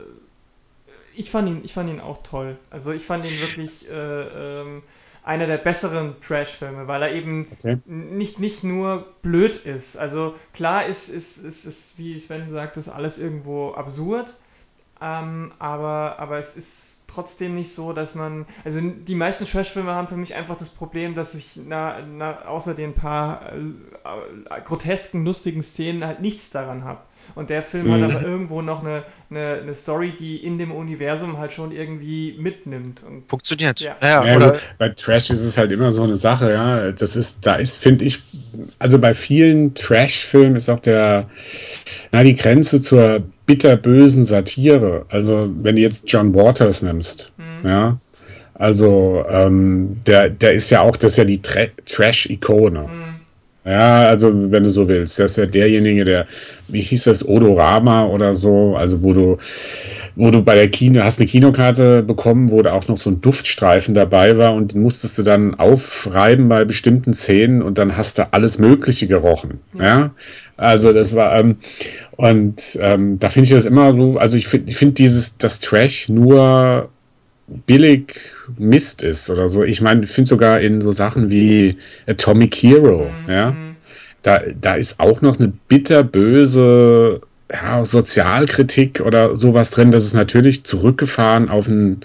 Ich 1.15 1.31
fand 1.31 1.49
ihn, 1.49 1.61
ich 1.63 1.73
fand 1.73 1.89
ihn 1.89 1.99
auch 1.99 2.23
toll. 2.23 2.57
Also 2.69 2.91
ich 2.91 3.05
fand 3.05 3.25
ihn 3.25 3.39
wirklich. 3.39 3.89
Äh, 3.89 4.61
ähm, 4.61 4.83
einer 5.23 5.45
der 5.45 5.57
besseren 5.57 6.19
Trash-Filme, 6.19 6.87
weil 6.87 7.03
er 7.03 7.11
eben 7.11 7.47
okay. 7.51 7.77
nicht, 7.85 8.39
nicht 8.39 8.63
nur 8.63 9.13
blöd 9.21 9.55
ist. 9.55 9.95
Also 9.97 10.35
klar 10.53 10.85
ist, 10.85 11.09
ist, 11.09 11.37
ist, 11.37 11.65
ist 11.65 11.97
wie 11.97 12.17
Sven 12.19 12.49
sagt, 12.49 12.77
ist 12.77 12.89
alles 12.89 13.17
irgendwo 13.17 13.71
absurd, 13.71 14.35
ähm, 14.99 15.51
aber, 15.59 16.19
aber 16.19 16.37
es 16.37 16.55
ist 16.55 17.00
trotzdem 17.13 17.55
nicht 17.55 17.73
so, 17.73 17.93
dass 17.93 18.15
man. 18.15 18.45
Also 18.63 18.81
die 18.81 19.15
meisten 19.15 19.45
Trash-Filme 19.45 19.91
haben 19.91 20.07
für 20.07 20.17
mich 20.17 20.35
einfach 20.35 20.57
das 20.57 20.69
Problem, 20.69 21.13
dass 21.13 21.35
ich 21.35 21.59
na, 21.67 21.97
na, 22.01 22.45
außer 22.45 22.73
den 22.73 22.93
paar 22.93 23.53
äh, 23.53 23.57
äh, 23.57 24.61
grotesken, 24.63 25.25
lustigen 25.25 25.63
Szenen 25.63 26.05
halt 26.05 26.21
nichts 26.21 26.49
daran 26.49 26.83
habe. 26.83 27.01
Und 27.35 27.49
der 27.49 27.61
Film 27.61 27.87
mhm. 27.87 27.93
hat 27.93 28.01
aber 28.01 28.21
irgendwo 28.23 28.61
noch 28.61 28.83
eine, 28.83 29.03
eine, 29.29 29.59
eine, 29.61 29.73
Story, 29.73 30.13
die 30.17 30.37
in 30.37 30.57
dem 30.57 30.71
Universum 30.71 31.37
halt 31.37 31.51
schon 31.51 31.71
irgendwie 31.71 32.35
mitnimmt. 32.37 33.03
Und, 33.03 33.29
Funktioniert. 33.29 33.79
Ja. 33.79 33.95
Ja, 34.01 34.25
ja 34.25 34.35
oder 34.35 34.59
bei 34.77 34.89
Trash 34.89 35.29
ist 35.29 35.43
es 35.43 35.57
halt 35.57 35.71
immer 35.71 35.91
so 35.91 36.03
eine 36.03 36.17
Sache, 36.17 36.51
ja. 36.51 36.91
Das 36.91 37.15
ist, 37.15 37.45
da 37.45 37.55
ist, 37.55 37.77
finde 37.77 38.05
ich, 38.05 38.21
also 38.79 38.99
bei 38.99 39.13
vielen 39.13 39.73
Trash-Filmen 39.75 40.55
ist 40.55 40.69
auch 40.69 40.79
der, 40.79 41.29
na, 42.11 42.23
die 42.23 42.35
Grenze 42.35 42.81
zur 42.81 43.23
bitterbösen 43.51 44.23
Satire. 44.23 45.05
Also, 45.09 45.49
wenn 45.61 45.75
du 45.75 45.81
jetzt 45.81 46.09
John 46.09 46.33
Waters 46.33 46.81
nimmst, 46.81 47.33
mhm. 47.37 47.67
ja. 47.69 47.97
Also, 48.53 49.25
ähm, 49.29 49.97
der, 50.05 50.29
der 50.29 50.53
ist 50.53 50.69
ja 50.69 50.81
auch, 50.81 50.95
das 50.95 51.13
ist 51.13 51.17
ja 51.17 51.25
die 51.25 51.41
Tra 51.41 51.65
Trash-Ikone. 51.85 52.83
Mhm. 52.83 53.11
Ja, 53.63 54.05
also 54.05 54.31
wenn 54.51 54.63
du 54.63 54.71
so 54.71 54.87
willst, 54.87 55.19
das 55.19 55.31
ist 55.31 55.37
ja 55.37 55.45
derjenige, 55.45 56.03
der, 56.03 56.25
wie 56.67 56.81
hieß 56.81 57.03
das, 57.03 57.27
Odorama 57.27 58.07
oder 58.07 58.33
so, 58.33 58.75
also 58.75 59.03
wo 59.03 59.13
du, 59.13 59.37
wo 60.15 60.31
du 60.31 60.41
bei 60.41 60.55
der 60.55 60.67
Kino, 60.69 61.03
hast 61.03 61.19
eine 61.19 61.27
Kinokarte 61.27 62.01
bekommen, 62.01 62.49
wo 62.49 62.63
da 62.63 62.73
auch 62.73 62.87
noch 62.87 62.97
so 62.97 63.11
ein 63.11 63.21
Duftstreifen 63.21 63.93
dabei 63.93 64.35
war 64.37 64.55
und 64.55 64.73
den 64.73 64.81
musstest 64.81 65.19
du 65.19 65.23
dann 65.23 65.53
aufreiben 65.53 66.49
bei 66.49 66.65
bestimmten 66.65 67.13
Szenen 67.13 67.61
und 67.61 67.77
dann 67.77 67.95
hast 67.95 68.17
du 68.17 68.33
alles 68.33 68.57
Mögliche 68.57 69.07
gerochen. 69.07 69.59
Ja, 69.77 69.85
ja? 69.85 70.11
Also 70.61 70.93
das 70.93 71.15
war, 71.15 71.37
ähm, 71.39 71.57
und 72.17 72.77
ähm, 72.79 73.17
da 73.19 73.29
finde 73.29 73.45
ich 73.45 73.53
das 73.53 73.65
immer 73.65 73.93
so, 73.95 74.17
also 74.19 74.37
ich 74.37 74.47
finde 74.47 74.69
ich 74.69 74.77
find 74.77 74.99
dieses, 74.99 75.37
das 75.37 75.59
Trash 75.59 76.07
nur 76.07 76.89
billig 77.65 78.19
Mist 78.57 79.01
ist 79.01 79.29
oder 79.29 79.49
so. 79.49 79.63
Ich 79.63 79.81
meine, 79.81 80.03
ich 80.03 80.11
finde 80.11 80.29
sogar 80.29 80.61
in 80.61 80.81
so 80.81 80.91
Sachen 80.91 81.31
wie 81.31 81.77
Atomic 82.07 82.55
Hero, 82.55 83.19
Mhm. 83.25 83.31
ja, 83.31 83.57
da, 84.21 84.39
da 84.61 84.75
ist 84.75 84.99
auch 84.99 85.21
noch 85.21 85.39
eine 85.39 85.51
bitterböse 85.67 87.21
ja, 87.51 87.83
Sozialkritik 87.83 89.01
oder 89.01 89.35
sowas 89.35 89.71
drin. 89.71 89.91
Das 89.91 90.03
ist 90.03 90.13
natürlich 90.13 90.63
zurückgefahren 90.63 91.49
auf 91.49 91.67
ein. 91.67 92.01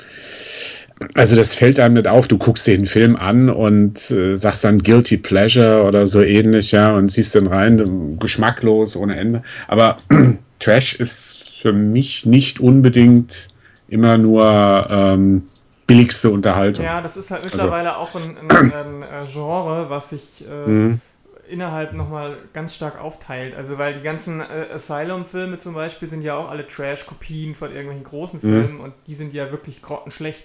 Also 1.15 1.37
das 1.37 1.53
fällt 1.55 1.79
einem 1.79 1.95
nicht 1.95 2.09
auf. 2.09 2.27
Du 2.27 2.39
guckst 2.39 2.67
dir 2.67 2.77
den 2.77 2.87
Film 2.87 3.17
an 3.17 3.51
und 3.51 4.11
äh, 4.11 4.37
sagst 4.37 4.65
dann 4.65 4.83
Guilty 4.83 5.19
Pleasure 5.19 5.83
oder 5.83 6.07
so 6.07 6.23
ähnlich, 6.23 6.73
ja, 6.73 6.95
und 6.95 7.11
siehst 7.11 7.35
dann 7.35 7.47
rein, 7.47 8.19
geschmacklos 8.19 8.97
ohne 8.97 9.17
Ende. 9.19 9.43
Aber 9.69 9.99
Trash 10.59 10.95
ist 10.95 11.51
für 11.61 11.73
mich 11.73 12.25
nicht 12.25 12.61
unbedingt 12.61 13.49
immer 13.89 14.17
nur 14.17 14.87
ähm, 14.91 15.43
billigste 15.87 16.31
Unterhaltung. 16.31 16.85
Ja, 16.85 17.01
das 17.01 17.17
ist 17.17 17.31
halt 17.31 17.45
Also 17.51 17.69
mittlerweile 17.69 17.97
auch 17.97 18.15
ein, 18.17 18.37
ein, 18.37 18.61
ein 18.71 19.03
äh, 19.03 19.25
Genre, 19.27 19.89
was 19.89 20.11
sich 20.11 20.47
äh, 20.47 20.51
Mhm. 20.67 21.01
innerhalb 21.49 21.95
nochmal 21.95 22.39
ganz 22.53 22.75
stark 22.75 23.01
aufteilt. 23.01 23.55
Also 23.55 23.79
weil 23.79 23.95
die 23.95 24.03
ganzen 24.03 24.41
äh, 24.41 24.69
Asylum-Filme 24.73 25.59
zum 25.59 25.75
Beispiel 25.75 26.09
sind 26.09 26.23
ja 26.23 26.37
auch 26.37 26.51
alle 26.51 26.67
Trash-Kopien 26.67 27.55
von 27.55 27.71
irgendwelchen 27.71 28.05
großen 28.05 28.41
Mhm. 28.43 28.51
Filmen 28.53 28.81
und 28.81 28.95
die 29.07 29.15
sind 29.15 29.33
ja 29.35 29.51
wirklich 29.53 29.83
grottenschlecht. 29.83 30.45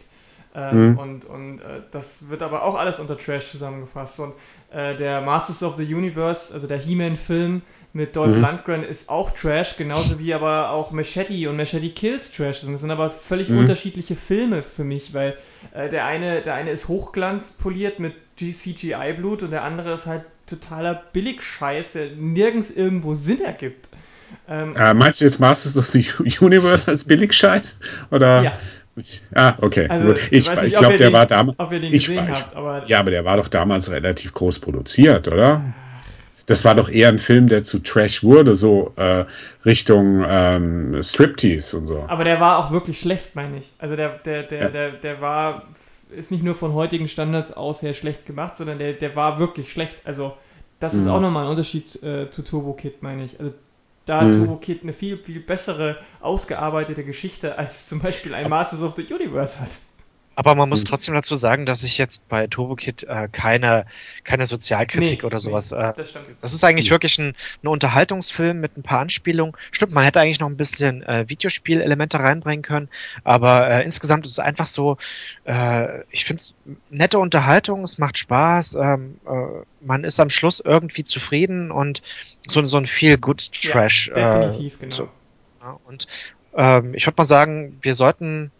Ähm, 0.53 0.91
Mhm. 0.91 0.97
Und, 0.97 1.25
und 1.25 1.59
äh, 1.61 1.81
das 1.91 2.29
wird 2.29 2.41
aber 2.43 2.63
auch 2.63 2.75
alles 2.75 2.99
unter 2.99 3.17
Trash 3.17 3.49
zusammengefasst. 3.51 4.19
Und 4.19 4.33
äh, 4.73 4.95
der 4.95 5.21
Masters 5.21 5.63
of 5.63 5.77
the 5.77 5.83
Universe, 5.95 6.53
also 6.53 6.67
der 6.67 6.77
He-Man-Film 6.77 7.61
mit 7.93 8.15
Dolph 8.15 8.35
Mhm. 8.35 8.41
Lundgren, 8.41 8.83
ist 8.83 9.09
auch 9.09 9.31
Trash, 9.31 9.77
genauso 9.77 10.19
wie 10.19 10.33
aber 10.33 10.71
auch 10.71 10.91
Machete 10.91 11.49
und 11.49 11.55
Machete 11.57 11.89
Kills 11.89 12.31
Trash 12.31 12.59
sind. 12.59 12.73
Das 12.73 12.81
sind 12.81 12.91
aber 12.91 13.09
völlig 13.09 13.49
Mhm. 13.49 13.59
unterschiedliche 13.59 14.15
Filme 14.15 14.61
für 14.63 14.83
mich, 14.83 15.13
weil 15.13 15.35
äh, 15.73 15.87
der, 15.89 16.05
eine, 16.05 16.41
der 16.41 16.55
eine 16.55 16.71
ist 16.71 16.87
hochglanzpoliert 16.89 17.99
mit 17.99 18.13
CGI-Blut 18.37 19.43
und 19.43 19.51
der 19.51 19.63
andere 19.63 19.93
ist 19.93 20.05
halt 20.05 20.23
totaler 20.47 21.01
Billigscheiß, 21.13 21.93
der 21.93 22.11
nirgends 22.11 22.71
irgendwo 22.71 23.13
Sinn 23.13 23.39
ergibt. 23.41 23.89
Ähm, 24.49 24.75
Äh, 24.75 24.93
meinst 24.93 25.21
du 25.21 25.25
jetzt 25.25 25.39
Masters 25.39 25.77
of 25.77 25.85
the 25.87 26.05
Universe 26.41 26.89
als 26.89 27.03
Billigscheiß? 27.03 27.77
Oder? 28.11 28.41
Ja. 28.41 28.53
Ah, 29.35 29.53
okay. 29.61 29.87
Also, 29.89 30.13
ich 30.15 30.31
Ich, 30.31 30.47
ich 30.49 30.75
glaube, 30.75 30.97
der 30.97 31.07
den- 31.09 31.13
war 31.13 31.25
damals. 31.25 31.57
ob 31.59 31.71
ihr 31.71 31.79
den 31.79 31.91
gesehen 31.91 32.25
weiß- 32.27 32.31
habt, 32.31 32.55
aber 32.55 32.83
Ja, 32.87 32.99
aber 32.99 33.11
der 33.11 33.23
war 33.25 33.37
doch 33.37 33.47
damals 33.47 33.89
relativ 33.89 34.33
groß 34.33 34.59
produziert, 34.59 35.27
oder? 35.27 35.61
Das 36.47 36.65
war 36.65 36.75
doch 36.75 36.89
eher 36.89 37.07
ein 37.07 37.19
Film, 37.19 37.47
der 37.47 37.63
zu 37.63 37.79
Trash 37.79 38.23
wurde, 38.23 38.55
so 38.55 38.91
äh, 38.97 39.23
Richtung 39.63 40.25
ähm, 40.27 41.01
Striptease 41.01 41.77
und 41.77 41.85
so. 41.85 42.03
Aber 42.07 42.25
der 42.25 42.41
war 42.41 42.57
auch 42.59 42.71
wirklich 42.71 42.99
schlecht, 42.99 43.35
meine 43.35 43.57
ich. 43.59 43.71
Also 43.79 43.95
der, 43.95 44.09
der, 44.19 44.43
der, 44.43 44.59
Ja. 44.63 44.69
der, 44.69 44.91
der 44.91 45.21
war, 45.21 45.63
ist 46.13 46.29
nicht 46.31 46.43
nur 46.43 46.55
von 46.55 46.73
heutigen 46.73 47.07
Standards 47.07 47.53
aus 47.53 47.81
her 47.81 47.93
schlecht 47.93 48.25
gemacht, 48.25 48.57
sondern 48.57 48.79
der, 48.79 48.93
der 48.93 49.15
war 49.15 49.39
wirklich 49.39 49.71
schlecht. 49.71 49.97
Also 50.03 50.33
das 50.79 50.93
ist 50.95 51.05
Mhm. 51.05 51.11
auch 51.11 51.21
nochmal 51.21 51.43
ein 51.45 51.49
Unterschied 51.51 52.01
äh, 52.03 52.29
zu 52.29 52.41
Turbo 52.43 52.73
Kid, 52.73 53.01
meine 53.01 53.23
ich. 53.23 53.39
Also 53.39 53.53
da 54.11 54.25
hat. 54.25 54.31
Turbo 54.31 54.57
Kid 54.57 54.83
eine 54.83 54.93
viel, 54.93 55.17
viel 55.17 55.39
bessere, 55.39 55.97
ausgearbeitete 56.19 57.03
Geschichte, 57.03 57.57
als 57.57 57.85
zum 57.85 57.99
Beispiel 57.99 58.33
ein 58.33 58.49
Masters 58.49 58.81
of 58.81 58.93
the 58.95 59.13
Universe 59.13 59.59
hat. 59.59 59.79
Aber 60.41 60.55
man 60.55 60.69
muss 60.69 60.79
Hm. 60.79 60.85
trotzdem 60.87 61.13
dazu 61.13 61.35
sagen, 61.35 61.67
dass 61.67 61.83
ich 61.83 61.99
jetzt 61.99 62.27
bei 62.27 62.47
Turbo 62.47 62.75
Kid 62.75 63.03
äh, 63.03 63.27
keine, 63.31 63.85
keine 64.23 64.47
Sozialkritik 64.47 65.19
Nee, 65.21 65.23
oder 65.27 65.39
sowas. 65.39 65.69
nee, 65.69 65.77
äh, 65.77 65.93
das 65.95 66.09
stimmt. 66.09 66.25
das 66.41 66.51
ist 66.53 66.63
eigentlich 66.63 66.87
Hm. 66.87 66.91
wirklich 66.95 67.19
ein, 67.19 67.35
ein 67.63 67.67
Unterhaltungsfilm 67.67 68.59
mit 68.59 68.75
ein 68.75 68.81
paar 68.81 69.01
Anspielungen. 69.01 69.55
Stimmt, 69.69 69.93
man 69.93 70.03
hätte 70.03 70.19
eigentlich 70.19 70.39
noch 70.39 70.49
ein 70.49 70.57
bisschen 70.57 71.03
äh, 71.03 71.29
Videospielelemente 71.29 72.19
reinbringen 72.19 72.63
können, 72.63 72.89
aber 73.23 73.69
äh, 73.69 73.83
insgesamt 73.83 74.25
ist 74.25 74.31
es 74.31 74.39
einfach 74.39 74.65
so, 74.65 74.97
äh, 75.43 76.01
ich 76.09 76.25
finde 76.25 76.41
es 76.41 76.55
nette 76.89 77.19
Unterhaltung, 77.19 77.83
es 77.83 77.99
macht 77.99 78.17
Spaß, 78.17 78.79
ähm, 78.81 79.19
äh, 79.27 79.31
man 79.85 80.03
ist 80.03 80.19
am 80.19 80.31
Schluss 80.31 80.59
irgendwie 80.59 81.03
zufrieden 81.03 81.69
und 81.69 82.01
so, 82.47 82.65
so 82.65 82.77
ein 82.77 82.87
Feel-Good-Trash. 82.87 84.07
Ja, 84.15 84.39
definitiv, 84.39 84.79
genau. 84.79 84.95
so. 84.95 85.09
ja, 85.61 85.77
und 85.85 86.07
ähm, 86.57 86.95
ich 86.95 87.05
würde 87.05 87.15
mal 87.19 87.25
sagen, 87.25 87.77
wir 87.83 87.93
sollten 87.93 88.51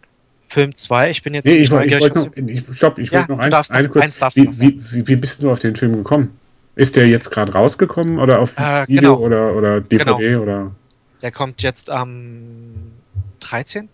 Film 0.52 0.74
2, 0.74 1.10
ich 1.10 1.22
bin 1.22 1.34
jetzt 1.34 1.46
Nee, 1.46 1.54
ich, 1.56 1.70
wollte- 1.70 1.86
ich 1.86 2.14
noch, 2.14 2.36
ich, 2.36 2.76
stopp, 2.76 2.98
ich 2.98 3.10
Ja, 3.10 3.18
wollte 3.20 3.32
noch 3.32 3.38
eins, 3.38 3.50
darfst 3.52 3.72
eine 3.72 3.88
kurz. 3.88 4.04
eins 4.04 4.18
darfst 4.18 4.36
wie, 4.36 4.48
wie, 4.60 4.80
wie, 4.92 5.08
wie 5.08 5.16
bist 5.16 5.42
du 5.42 5.50
auf 5.50 5.58
den 5.58 5.74
Film 5.76 5.96
gekommen? 5.96 6.36
Ist 6.74 6.96
der 6.96 7.06
jetzt 7.08 7.30
gerade 7.30 7.52
rausgekommen 7.52 8.18
oder 8.18 8.38
auf 8.40 8.58
Äh, 8.58 8.86
Video 8.88 9.16
genau. 9.16 9.20
oder, 9.26 9.54
oder 9.56 9.80
DVD 9.80 10.36
oder? 10.36 10.70
Der 11.22 11.30
kommt 11.30 11.62
jetzt 11.62 11.90
am 11.90 12.74
13., 13.40 13.88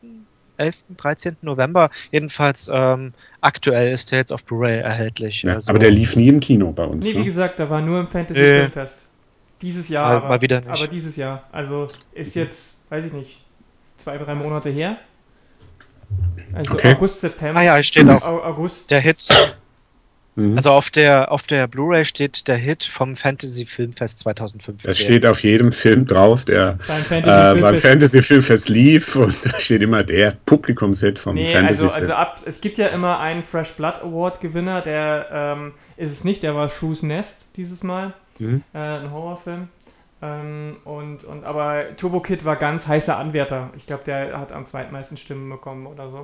11., 0.57 0.77
13. 0.97 1.37
November. 1.43 1.91
Jedenfalls 2.11 2.69
ähm, 2.73 3.13
aktuell 3.41 3.93
ist 3.93 4.11
der 4.11 4.19
jetzt 4.19 4.33
auf 4.33 4.43
Blu-ray 4.45 4.79
erhältlich. 4.81 5.43
Ja, 5.43 5.55
also, 5.55 5.71
aber 5.71 5.79
der 5.79 5.91
lief 5.91 6.17
nie 6.17 6.29
im 6.29 6.41
Kino 6.41 6.73
bei 6.73 6.85
uns. 6.85 7.07
Nee, 7.07 7.15
wie 7.15 7.19
ne? 7.19 7.25
gesagt, 7.25 7.61
da 7.61 7.71
war 7.71 7.81
nur 7.81 8.01
im 8.01 8.09
Fantasy 8.09 8.41
Nee. 8.41 8.59
Filmfest. 8.59 9.07
Dieses 9.63 9.89
Jahr 9.89 10.09
Mal- 10.09 10.17
aber. 10.19 10.29
mal 10.29 10.43
wieder 10.43 10.59
nicht. 10.61 10.69
Aber 10.69 10.87
dieses 10.89 11.17
Jahr. 11.17 11.45
Also 11.53 11.89
ist 12.13 12.35
jetzt, 12.35 12.79
weiß 12.91 13.05
ich 13.05 13.13
nicht, 13.13 13.45
zwei, 13.97 14.17
drei 14.19 14.35
Monate 14.35 14.71
her. 14.71 14.97
Also 16.55 16.75
Okay. 16.75 16.95
August, 16.95 17.21
September. 17.21 17.61
Ah 17.61 17.65
ja, 17.65 17.79
es 17.79 17.87
steht 17.87 18.09
auch 18.09 18.23
Au- 18.23 18.43
August. 18.43 18.91
der 18.91 19.01
Hit. 19.01 19.29
Mhm. 20.37 20.57
Also 20.57 20.71
auf 20.71 20.89
der 20.91 21.33
auf 21.33 21.43
der 21.43 21.67
Blu-ray 21.67 22.05
steht 22.05 22.47
der 22.47 22.57
Hit 22.57 22.85
vom 22.85 23.17
Fantasy 23.17 23.67
Filmfest 23.67 24.21
2015. 24.21 24.87
Das 24.89 24.97
steht 24.99 25.27
auf 25.27 25.43
jedem 25.43 25.73
Film 25.73 26.07
drauf, 26.07 26.45
der 26.45 26.79
beim 26.87 27.01
äh, 27.01 27.05
Fantasy 27.05 27.27
beim 27.27 27.57
Filmfest. 27.75 27.83
Fantasy 27.87 28.23
Filmfest 28.23 28.69
lief 28.69 29.17
und 29.17 29.35
da 29.45 29.61
steht 29.61 29.83
immer 29.83 30.05
der 30.05 30.37
Publikumshit 30.47 31.19
vom 31.19 31.35
Nee, 31.35 31.53
Fantasy 31.53 31.83
also, 31.85 31.91
also 31.95 32.07
Film. 32.07 32.19
ab, 32.19 32.43
es 32.45 32.61
gibt 32.61 32.79
ja 32.79 32.87
immer 32.87 33.19
einen 33.19 33.43
Fresh 33.43 33.73
Blood 33.73 33.97
Award 34.03 34.41
Gewinner, 34.41 34.81
der 34.81 35.27
ähm, 35.33 35.73
ist 35.97 36.13
es 36.13 36.23
nicht, 36.25 36.45
der 36.45 36.55
war 36.55 36.69
Shrews 36.69 37.03
Nest 37.03 37.49
dieses 37.57 37.83
Mal, 37.83 38.15
Mhm. 38.39 38.63
äh, 38.73 38.79
ein 38.79 39.11
Horrorfilm. 39.11 39.69
Ähm, 40.21 40.79
und, 40.85 41.23
und, 41.23 41.45
aber 41.45 41.97
Turbo 41.97 42.21
Kid 42.21 42.45
war 42.45 42.57
ganz 42.57 42.89
heißer 42.89 43.17
Anwärter. 43.17 43.71
Ich 43.77 43.87
glaube, 43.87 44.03
der 44.05 44.37
hat 44.39 44.51
am 44.53 44.67
zweitmeisten 44.67 45.17
Stimmen 45.17 45.49
bekommen 45.49 45.87
oder 45.87 46.09
so. 46.09 46.23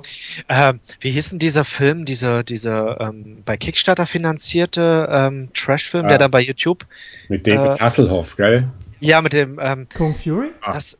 Ähm, 0.49 0.81
wie 0.99 1.11
hieß 1.11 1.29
denn 1.29 1.39
dieser 1.39 1.63
Film, 1.63 2.03
dieser, 2.05 2.43
dieser 2.43 2.99
ähm, 2.99 3.41
bei 3.45 3.55
Kickstarter 3.55 4.05
finanzierte 4.05 5.07
ähm, 5.09 5.49
Trash-Film, 5.53 6.05
Ah. 6.05 6.09
der 6.09 6.17
dann 6.17 6.31
bei 6.31 6.41
YouTube, 6.41 6.85
Mit 7.29 7.47
David 7.47 7.75
äh, 7.75 7.79
Hasselhoff, 7.79 8.35
gell? 8.35 8.67
ja, 8.99 9.21
mit 9.21 9.31
dem, 9.31 9.59
ähm, 9.61 9.87
Kung 9.95 10.13
Fury? 10.13 10.49
Ah. 10.61 10.73
das, 10.73 10.97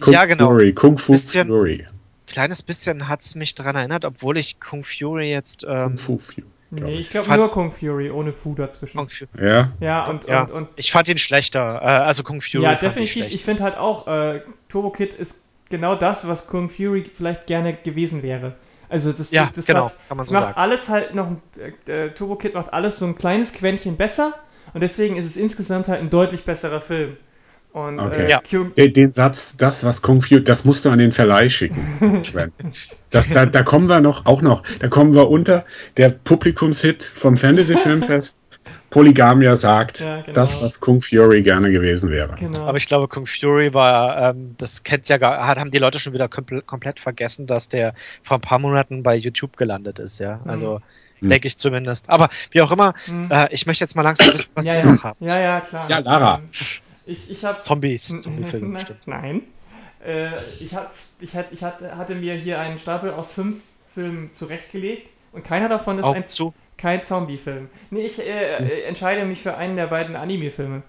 Kung 0.00 0.12
ja, 0.12 0.26
genau. 0.26 0.48
Fury, 0.48 0.74
Kung 0.74 0.98
Fu 0.98 1.12
Bisschen- 1.12 1.48
Fury. 1.48 1.86
kleines 2.26 2.62
bisschen 2.62 3.08
hat's 3.08 3.34
mich 3.36 3.54
daran 3.54 3.76
erinnert, 3.76 4.04
obwohl 4.04 4.36
ich 4.36 4.60
Kung 4.60 4.84
Fury 4.84 5.30
jetzt, 5.30 5.64
Kung 5.64 5.92
ähm, 5.92 5.98
Fu 5.98 6.18
Fury. 6.18 6.44
Glaub 6.70 6.88
Nee, 6.88 6.94
ich. 6.94 7.00
ich 7.02 7.10
glaube 7.10 7.34
nur 7.34 7.50
Kung 7.50 7.72
Fury, 7.72 8.10
ohne 8.10 8.32
Fu 8.32 8.54
dazwischen. 8.54 8.98
Kung 8.98 9.08
Fu 9.08 9.24
ja, 9.40 9.72
Ja, 9.80 10.06
und, 10.06 10.26
ja, 10.26 10.42
und, 10.42 10.50
und 10.50 10.68
ich 10.76 10.90
fand 10.92 11.08
ihn 11.08 11.18
schlechter, 11.18 11.80
äh, 11.82 11.86
also 11.86 12.22
Kung 12.22 12.40
Fury 12.40 12.62
ja, 12.64 12.70
fand 12.70 12.82
definitiv. 12.82 13.26
ich. 13.26 13.34
Ich 13.34 13.44
finde 13.44 13.62
halt 13.62 13.76
auch, 13.76 14.06
äh, 14.06 14.42
Turbo 14.68 14.90
Kid 14.90 15.14
ist 15.14 15.36
genau 15.70 15.94
das, 15.94 16.26
was 16.28 16.46
Kung 16.46 16.68
Fury 16.68 17.04
vielleicht 17.12 17.46
gerne 17.46 17.74
gewesen 17.74 18.22
wäre. 18.22 18.54
Also 18.88 19.12
das, 19.12 19.30
Ja, 19.30 19.50
das 19.54 19.66
genau, 19.66 19.84
hat, 19.86 19.96
kann 20.08 20.16
man 20.16 20.18
das 20.18 20.28
so 20.28 20.34
macht 20.34 20.44
sagen. 20.44 20.58
alles 20.58 20.88
halt 20.88 21.14
noch, 21.14 21.28
äh, 21.86 22.10
Turbo 22.10 22.36
Kid 22.36 22.54
macht 22.54 22.72
alles 22.72 22.98
so 22.98 23.06
ein 23.06 23.16
kleines 23.16 23.52
Quäntchen 23.52 23.96
besser 23.96 24.34
und 24.72 24.82
deswegen 24.82 25.16
ist 25.16 25.26
es 25.26 25.36
insgesamt 25.36 25.88
halt 25.88 26.00
ein 26.00 26.10
deutlich 26.10 26.44
besserer 26.44 26.80
Film. 26.80 27.16
Und 27.74 27.98
Okay. 27.98 28.26
äh, 28.26 28.30
Ja. 28.30 28.40
Den, 28.76 28.92
den 28.94 29.10
Satz, 29.12 29.56
das, 29.56 29.82
was 29.84 30.00
Kung 30.00 30.22
Fu, 30.22 30.38
das 30.38 30.64
musst 30.64 30.84
du 30.84 30.90
an 30.90 30.98
den 31.00 31.10
Verleih 31.12 31.48
schicken, 31.50 31.84
Sven. 32.24 32.52
Das, 33.10 33.28
da, 33.28 33.46
da 33.46 33.62
kommen 33.64 33.88
wir 33.88 34.00
noch, 34.00 34.26
auch 34.26 34.42
noch, 34.42 34.62
da 34.78 34.86
kommen 34.88 35.12
wir 35.12 35.28
unter 35.28 35.64
der 35.96 36.10
Publikumshit 36.10 37.02
vom 37.02 37.36
Fantasy 37.36 37.76
Filmfest. 37.76 38.40
Polygamia 38.90 39.56
sagt, 39.56 39.98
Ja, 40.00 40.20
genau. 40.20 40.32
das, 40.34 40.62
was 40.62 40.78
Kung 40.78 41.02
Fury 41.02 41.42
gerne 41.42 41.72
gewesen 41.72 42.10
wäre. 42.10 42.36
genau. 42.38 42.60
Aber 42.66 42.78
ich 42.78 42.86
glaube, 42.86 43.08
Kung 43.08 43.26
Fury 43.26 43.74
war, 43.74 44.30
ähm, 44.30 44.54
das 44.56 44.84
kennt 44.84 45.08
ja 45.08 45.18
gar, 45.18 45.44
hat, 45.46 45.58
haben 45.58 45.72
die 45.72 45.78
Leute 45.78 45.98
schon 45.98 46.12
wieder 46.12 46.28
kompl 46.28 46.62
komplett 46.62 47.00
vergessen, 47.00 47.48
dass 47.48 47.68
der 47.68 47.94
vor 48.22 48.36
ein 48.38 48.40
paar 48.40 48.60
Monaten 48.60 49.02
bei 49.02 49.16
YouTube 49.16 49.56
gelandet 49.56 49.98
ist, 49.98 50.20
ja. 50.20 50.40
Also 50.46 50.80
Hm. 51.18 51.28
denke 51.28 51.48
ich 51.48 51.58
zumindest. 51.58 52.08
Aber 52.08 52.28
wie 52.52 52.62
auch 52.62 52.70
immer, 52.70 52.94
Hm. 53.06 53.28
äh, 53.32 53.52
ich 53.52 53.66
möchte 53.66 53.82
jetzt 53.82 53.96
mal 53.96 54.02
langsam 54.02 54.32
wissen, 54.32 54.48
was 54.54 54.64
ja, 54.66 54.74
ihr 54.74 54.78
ja. 54.80 54.92
noch 54.92 55.02
habt. 55.02 55.20
ja, 55.20 55.40
ja, 55.40 55.60
klar. 55.60 55.90
Ja, 55.90 55.98
Lara. 55.98 56.40
Ich, 57.06 57.30
ich 57.30 57.44
habe 57.44 57.60
Zombies, 57.60 58.08
Zombiefilme 58.08 58.68
Na- 58.68 58.74
bestimmt. 58.78 59.06
Nein. 59.06 59.42
Äh, 60.04 60.30
ich, 60.60 60.74
hat, 60.74 60.90
ich, 61.20 61.34
hat, 61.34 61.46
ich 61.52 61.62
hatte, 61.62 61.96
hatte 61.96 62.14
mir 62.14 62.34
hier 62.34 62.60
einen 62.60 62.78
Stapel 62.78 63.12
aus 63.12 63.34
fünf 63.34 63.62
Filmen 63.88 64.32
zurechtgelegt 64.32 65.10
und 65.32 65.44
keiner 65.44 65.68
davon 65.68 65.98
ist 65.98 66.04
Augen 66.04 66.16
ein, 66.22 66.28
zu. 66.28 66.52
kein 66.76 67.04
Zombie-Film. 67.04 67.68
Nee, 67.90 68.02
ich 68.06 68.18
äh, 68.20 68.56
äh, 68.56 68.82
entscheide 68.82 69.24
mich 69.24 69.40
für 69.42 69.56
einen 69.56 69.76
der 69.76 69.86
beiden 69.86 70.16
Anime-Filme. 70.16 70.82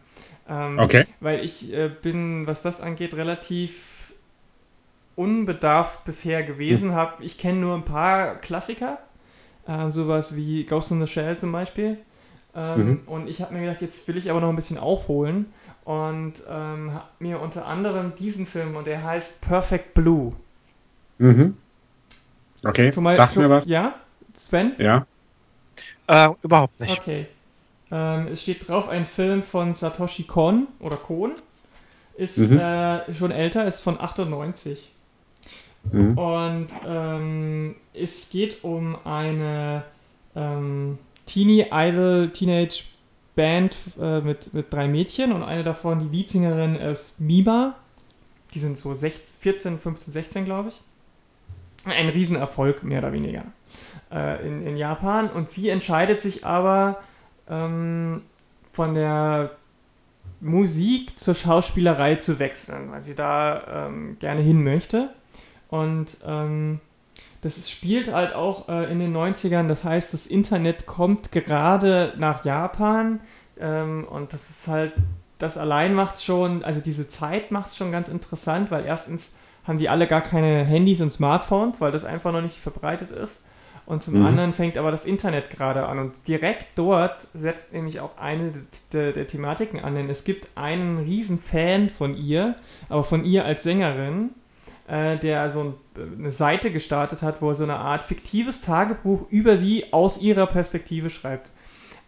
Ähm, 0.50 0.80
Okay. 0.80 1.06
Weil 1.20 1.44
ich 1.44 1.72
äh, 1.74 1.90
bin, 1.90 2.46
was 2.48 2.62
das 2.62 2.82
angeht, 2.82 3.14
relativ 3.14 4.14
unbedarft 5.16 6.04
bisher 6.06 6.44
gewesen. 6.44 6.94
Hab, 6.94 7.22
ich 7.22 7.38
kenne 7.38 7.60
nur 7.60 7.76
ein 7.76 7.86
paar 7.86 8.36
Klassiker, 8.36 9.00
äh, 9.68 9.90
sowas 9.90 10.36
wie 10.36 10.66
Ghost 10.66 10.92
in 10.92 11.06
the 11.06 11.12
Shell 11.12 11.38
zum 11.38 11.52
Beispiel. 11.52 11.98
Ähm, 12.56 12.88
Mhm. 12.88 13.02
Und 13.08 13.28
ich 13.28 13.42
habe 13.42 13.54
mir 13.54 13.62
gedacht, 13.62 13.82
jetzt 13.82 14.08
will 14.08 14.18
ich 14.18 14.30
aber 14.30 14.40
noch 14.42 14.50
ein 14.50 14.56
bisschen 14.56 14.78
aufholen 14.78 15.54
und 15.86 16.34
ähm, 16.50 16.94
habe 16.94 17.06
mir 17.20 17.40
unter 17.40 17.66
anderem 17.66 18.14
diesen 18.16 18.46
Film, 18.46 18.76
und 18.76 18.88
der 18.88 19.04
heißt 19.04 19.40
Perfect 19.42 19.94
Blue. 19.94 20.34
Mhm. 21.20 21.56
Okay, 22.64 22.92
Schon 22.92 23.04
mal, 23.04 23.16
sag 23.16 23.32
schon, 23.32 23.44
mir 23.44 23.50
was. 23.50 23.66
Ja? 23.66 23.96
Sven? 24.36 24.74
Ja. 24.80 25.06
Äh, 26.08 26.30
überhaupt 26.42 26.80
nicht. 26.80 27.00
Okay. 27.00 27.28
Ähm, 27.92 28.28
es 28.28 28.42
steht 28.42 28.68
drauf 28.68 28.90
ein 28.90 29.06
Film 29.06 29.44
von 29.44 29.76
Satoshi 29.76 30.24
Kon 30.24 30.68
oder 30.80 30.98
Kon. 30.98 31.34
Ist 32.18 32.38
Mhm. 32.38 32.58
äh, 32.58 33.14
schon 33.14 33.32
älter, 33.32 33.66
ist 33.66 33.82
von 33.82 34.00
98. 34.00 34.92
Mhm. 35.92 36.18
Und 36.18 36.68
ähm, 36.88 37.76
es 37.94 38.30
geht 38.30 38.64
um 38.64 38.98
eine 39.06 39.84
ähm, 40.36 40.98
Teenie 41.28 41.68
Idol 41.72 42.30
Teenage 42.34 42.84
Band 43.36 43.78
äh, 44.00 44.22
mit, 44.22 44.54
mit 44.54 44.74
drei 44.74 44.88
Mädchen 44.88 45.32
und 45.32 45.44
eine 45.44 45.64
davon, 45.64 46.00
die 46.00 46.18
Leadsingerin 46.18 46.76
ist 46.76 47.20
Mima. 47.20 47.76
Die 48.54 48.60
sind 48.60 48.78
so 48.78 48.94
16, 48.94 49.40
14, 49.42 49.80
15, 49.80 50.14
16, 50.14 50.46
glaube 50.46 50.70
ich. 50.70 50.82
Ein 51.84 52.10
Riesenerfolg, 52.10 52.84
mehr 52.84 53.00
oder 53.00 53.12
weniger, 53.14 53.44
äh, 54.12 54.48
in, 54.48 54.66
in 54.66 54.78
Japan. 54.78 55.30
Und 55.30 55.50
sie 55.50 55.70
entscheidet 55.70 56.22
sich 56.22 56.46
aber 56.46 57.04
ähm, 57.48 58.24
von 58.72 58.94
der 58.94 59.52
Musik 60.40 61.20
zur 61.20 61.36
Schauspielerei 61.36 62.16
zu 62.16 62.40
wechseln, 62.40 62.92
weil 62.92 63.02
sie 63.02 63.16
da 63.16 63.88
ähm, 63.88 64.18
gerne 64.20 64.42
hin 64.42 64.64
möchte. 64.64 65.14
Und 65.70 66.18
ähm, 66.26 66.80
das 67.46 67.60
ist, 67.60 67.70
spielt 67.70 68.12
halt 68.12 68.34
auch 68.34 68.70
äh, 68.70 68.92
in 68.92 68.98
den 68.98 69.16
90ern, 69.16 69.68
das 69.68 69.84
heißt, 69.84 70.16
das 70.16 70.26
Internet 70.26 70.88
kommt 70.88 71.32
gerade 71.32 72.16
nach 72.18 72.44
Japan 72.44 73.20
ähm, 73.60 74.04
und 74.10 74.34
das 74.34 74.50
ist 74.50 74.68
halt, 74.68 74.94
das 75.38 75.56
allein 75.56 75.94
macht 75.94 76.20
schon, 76.24 76.64
also 76.64 76.82
diese 76.82 77.08
Zeit 77.08 77.52
macht 77.52 77.68
es 77.68 77.78
schon 77.78 77.92
ganz 77.92 78.10
interessant, 78.10 78.72
weil 78.72 78.84
erstens 78.84 79.30
haben 79.64 79.78
die 79.78 79.90
alle 79.90 80.08
gar 80.08 80.22
keine 80.22 80.64
Handys 80.64 81.02
und 81.02 81.12
Smartphones, 81.12 81.82
weil 81.82 81.92
das 81.92 82.04
einfach 82.04 82.32
noch 82.32 82.42
nicht 82.42 82.58
verbreitet 82.58 83.12
ist. 83.12 83.44
Und 83.86 84.02
zum 84.02 84.16
Mhm. 84.16 84.26
anderen 84.26 84.54
fängt 84.54 84.80
aber 84.80 84.90
das 84.90 85.06
Internet 85.06 85.52
gerade 85.52 85.86
an. 85.86 86.00
Und 86.00 86.28
direkt 86.28 86.66
dort 86.74 87.28
setzt 87.36 87.72
nämlich 87.72 88.00
auch 88.00 88.18
eine 88.18 88.54
der, 88.92 89.12
der, 89.12 89.28
Thematiken 89.28 89.80
an, 89.80 89.94
denn 89.94 90.10
es 90.10 90.24
gibt 90.24 90.50
einen 90.56 90.98
riesen 90.98 91.38
Fan 91.38 91.92
von 91.92 92.18
ihr, 92.18 92.56
aber 92.90 93.04
von 93.04 93.24
ihr 93.24 93.46
als 93.46 93.62
Sängerin, 93.62 94.32
der 94.88 95.50
so 95.50 95.64
ein, 95.64 95.74
eine 96.20 96.30
Seite 96.30 96.72
gestartet 96.72 97.24
hat, 97.24 97.42
wo 97.42 97.50
er 97.50 97.56
so 97.56 97.64
eine 97.64 97.78
Art 97.78 98.04
fiktives 98.04 98.62
Tagebuch 98.62 99.26
über 99.32 99.58
sie 99.58 99.92
aus 99.92 100.20
ihrer 100.20 100.46
Perspektive 100.46 101.10
schreibt. 101.10 101.52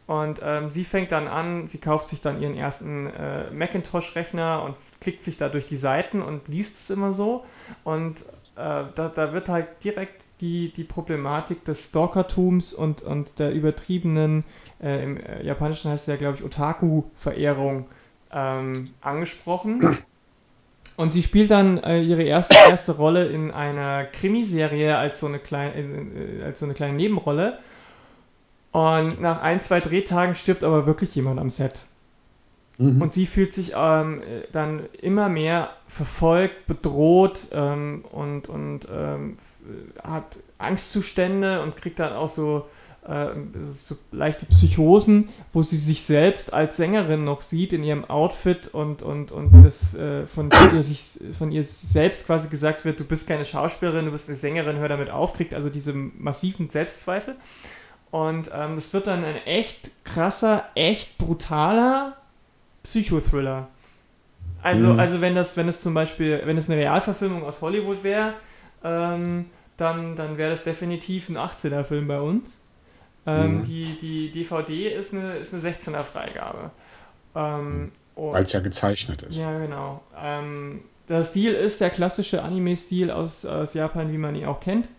Und 0.07 0.39
ähm, 0.41 0.71
sie 0.71 0.85
fängt 0.85 1.11
dann 1.11 1.27
an, 1.27 1.67
sie 1.67 1.79
kauft 1.79 2.09
sich 2.09 2.21
dann 2.21 2.41
ihren 2.41 2.55
ersten 2.55 3.07
äh, 3.07 3.51
Macintosh-Rechner 3.51 4.63
und 4.63 4.75
klickt 5.01 5.21
sich 5.21 5.37
da 5.37 5.49
durch 5.49 5.65
die 5.65 5.75
Seiten 5.75 6.21
und 6.21 6.47
liest 6.47 6.75
es 6.75 6.89
immer 6.89 7.11
so. 7.11 7.43
Und 7.83 8.21
äh, 8.55 8.85
da, 8.95 9.11
da 9.13 9.33
wird 9.33 9.49
halt 9.49 9.83
direkt 9.83 10.25
die, 10.39 10.71
die 10.71 10.85
Problematik 10.85 11.65
des 11.65 11.85
Stalkertums 11.85 12.73
und, 12.73 13.01
und 13.01 13.37
der 13.37 13.51
übertriebenen, 13.51 14.45
äh, 14.81 15.03
im 15.03 15.17
äh, 15.17 15.43
Japanischen 15.43 15.91
heißt 15.91 16.03
es 16.03 16.07
ja, 16.07 16.15
glaube 16.15 16.37
ich, 16.37 16.43
Otaku-Verehrung 16.43 17.87
ähm, 18.31 18.91
angesprochen. 19.01 19.97
Und 20.97 21.13
sie 21.13 21.21
spielt 21.21 21.51
dann 21.51 21.77
äh, 21.77 22.01
ihre 22.01 22.23
erste, 22.23 22.57
erste 22.67 22.93
Rolle 22.93 23.27
in 23.27 23.51
einer 23.51 24.03
Krimiserie 24.03 24.97
als 24.97 25.19
so 25.19 25.27
eine, 25.27 25.37
klein, 25.37 26.11
äh, 26.41 26.43
als 26.43 26.59
so 26.59 26.65
eine 26.65 26.73
kleine 26.73 26.95
Nebenrolle. 26.95 27.59
Und 28.71 29.21
nach 29.21 29.41
ein, 29.41 29.61
zwei 29.61 29.79
Drehtagen 29.79 30.35
stirbt 30.35 30.63
aber 30.63 30.87
wirklich 30.87 31.13
jemand 31.15 31.39
am 31.39 31.51
Set. 31.51 31.85
Mhm. 32.79 32.99
Und 32.99 33.13
sie 33.13 33.27
fühlt 33.27 33.53
sich 33.53 33.73
ähm, 33.75 34.21
äh, 34.21 34.47
dann 34.51 34.87
immer 34.99 35.29
mehr 35.29 35.69
verfolgt, 35.85 36.65
bedroht 36.65 37.47
ähm, 37.51 38.03
und, 38.11 38.49
und 38.49 38.87
ähm, 38.91 39.37
hat 40.03 40.37
Angstzustände 40.57 41.61
und 41.61 41.75
kriegt 41.75 41.99
dann 41.99 42.13
auch 42.13 42.27
so, 42.27 42.67
äh, 43.07 43.27
so 43.85 43.95
leichte 44.11 44.45
Psychosen, 44.47 45.29
wo 45.53 45.63
sie 45.63 45.77
sich 45.77 46.01
selbst 46.01 46.53
als 46.53 46.77
Sängerin 46.77 47.23
noch 47.23 47.41
sieht 47.41 47.73
in 47.73 47.83
ihrem 47.83 48.05
Outfit 48.05 48.67
und, 48.67 49.01
und, 49.01 49.31
und 49.31 49.63
das 49.63 49.95
äh, 49.95 50.27
von, 50.27 50.49
ihr 50.73 50.83
sich, 50.83 51.19
von 51.37 51.51
ihr 51.51 51.63
selbst 51.63 52.25
quasi 52.25 52.49
gesagt 52.49 52.85
wird, 52.85 52.99
du 52.99 53.05
bist 53.05 53.27
keine 53.27 53.45
Schauspielerin, 53.45 54.05
du 54.05 54.11
bist 54.11 54.27
eine 54.27 54.37
Sängerin, 54.37 54.77
hör 54.77 54.89
damit 54.89 55.09
auf, 55.09 55.33
kriegt 55.33 55.53
also 55.53 55.69
diese 55.69 55.93
massiven 55.93 56.69
Selbstzweifel. 56.69 57.35
Und 58.11 58.49
ähm, 58.53 58.75
das 58.75 58.93
wird 58.93 59.07
dann 59.07 59.23
ein 59.23 59.35
echt 59.45 59.91
krasser, 60.05 60.65
echt 60.75 61.17
brutaler 61.17 62.17
Psychothriller. 62.83 63.67
Also, 64.61 64.93
Mhm. 64.93 64.99
also 64.99 65.21
wenn 65.21 65.35
das, 65.35 65.57
wenn 65.57 65.67
es 65.67 65.81
zum 65.81 65.93
Beispiel, 65.93 66.41
wenn 66.45 66.57
es 66.57 66.69
eine 66.69 66.79
Realverfilmung 66.79 67.43
aus 67.43 67.61
Hollywood 67.61 68.03
wäre, 68.03 68.33
ähm, 68.83 69.45
dann, 69.77 70.15
dann 70.15 70.37
wäre 70.37 70.49
das 70.49 70.63
definitiv 70.63 71.29
ein 71.29 71.37
18er-Film 71.37 72.07
bei 72.07 72.19
uns. 72.19 72.59
Ähm, 73.27 73.57
Mhm. 73.57 73.63
die, 73.63 73.97
die 73.99 74.31
DVD 74.31 74.87
ist 74.89 75.13
eine, 75.13 75.33
ist 75.33 75.53
eine 75.53 75.61
16er-Freigabe. 75.61 76.71
Ähm, 77.35 77.91
und- 78.15 78.33
Weil 78.33 78.43
es 78.43 78.53
ja 78.53 78.59
gezeichnet 78.61 79.21
ist. 79.23 79.37
ja, 79.37 79.59
genau. 79.59 80.01
Ähm, 80.19 80.81
der 81.09 81.23
Stil 81.23 81.53
ist 81.53 81.81
der 81.81 81.89
klassische 81.89 82.41
Anime-Stil 82.41 83.11
aus, 83.11 83.45
aus 83.45 83.73
Japan, 83.73 84.11
wie 84.11 84.17
man 84.17 84.35
ihn 84.35 84.45
auch 84.45 84.59
kennt. 84.59 84.89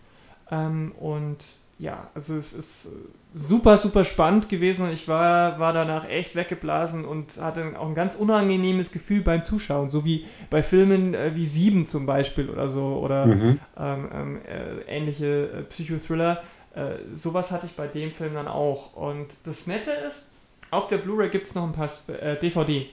Ähm, 0.51 0.93
und 0.99 1.37
ja, 1.77 2.09
also 2.13 2.35
es 2.35 2.53
ist 2.53 2.89
super, 3.35 3.77
super 3.77 4.03
spannend 4.03 4.49
gewesen 4.49 4.85
und 4.85 4.91
ich 4.91 5.07
war, 5.07 5.59
war 5.59 5.71
danach 5.71 6.09
echt 6.09 6.35
weggeblasen 6.35 7.05
und 7.05 7.37
hatte 7.39 7.73
auch 7.79 7.87
ein 7.87 7.95
ganz 7.95 8.15
unangenehmes 8.15 8.91
Gefühl 8.91 9.21
beim 9.21 9.43
Zuschauen, 9.43 9.89
so 9.89 10.03
wie 10.03 10.25
bei 10.49 10.61
Filmen 10.63 11.13
äh, 11.13 11.35
wie 11.35 11.45
Sieben 11.45 11.85
zum 11.85 12.05
Beispiel 12.05 12.49
oder 12.49 12.69
so 12.69 12.97
oder 12.97 13.27
Mhm. 13.27 13.59
ähm, 13.77 14.09
ähm, 14.13 14.41
äh, 14.45 14.81
ähnliche 14.97 15.51
äh, 15.51 15.63
Psychothriller. 15.63 16.41
Äh, 16.75 17.13
sowas 17.13 17.51
hatte 17.51 17.65
ich 17.65 17.73
bei 17.75 17.87
dem 17.87 18.13
Film 18.13 18.33
dann 18.35 18.47
auch. 18.47 18.93
Und 18.93 19.35
das 19.45 19.67
Nette 19.67 19.91
ist, 19.91 20.23
auf 20.71 20.87
der 20.87 20.97
Blu-ray 20.97 21.29
gibt 21.29 21.47
es 21.47 21.55
noch 21.55 21.63
ein 21.63 21.71
paar 21.73 21.87
Sp 21.89 22.13
äh, 22.13 22.37
DVD. 22.37 22.87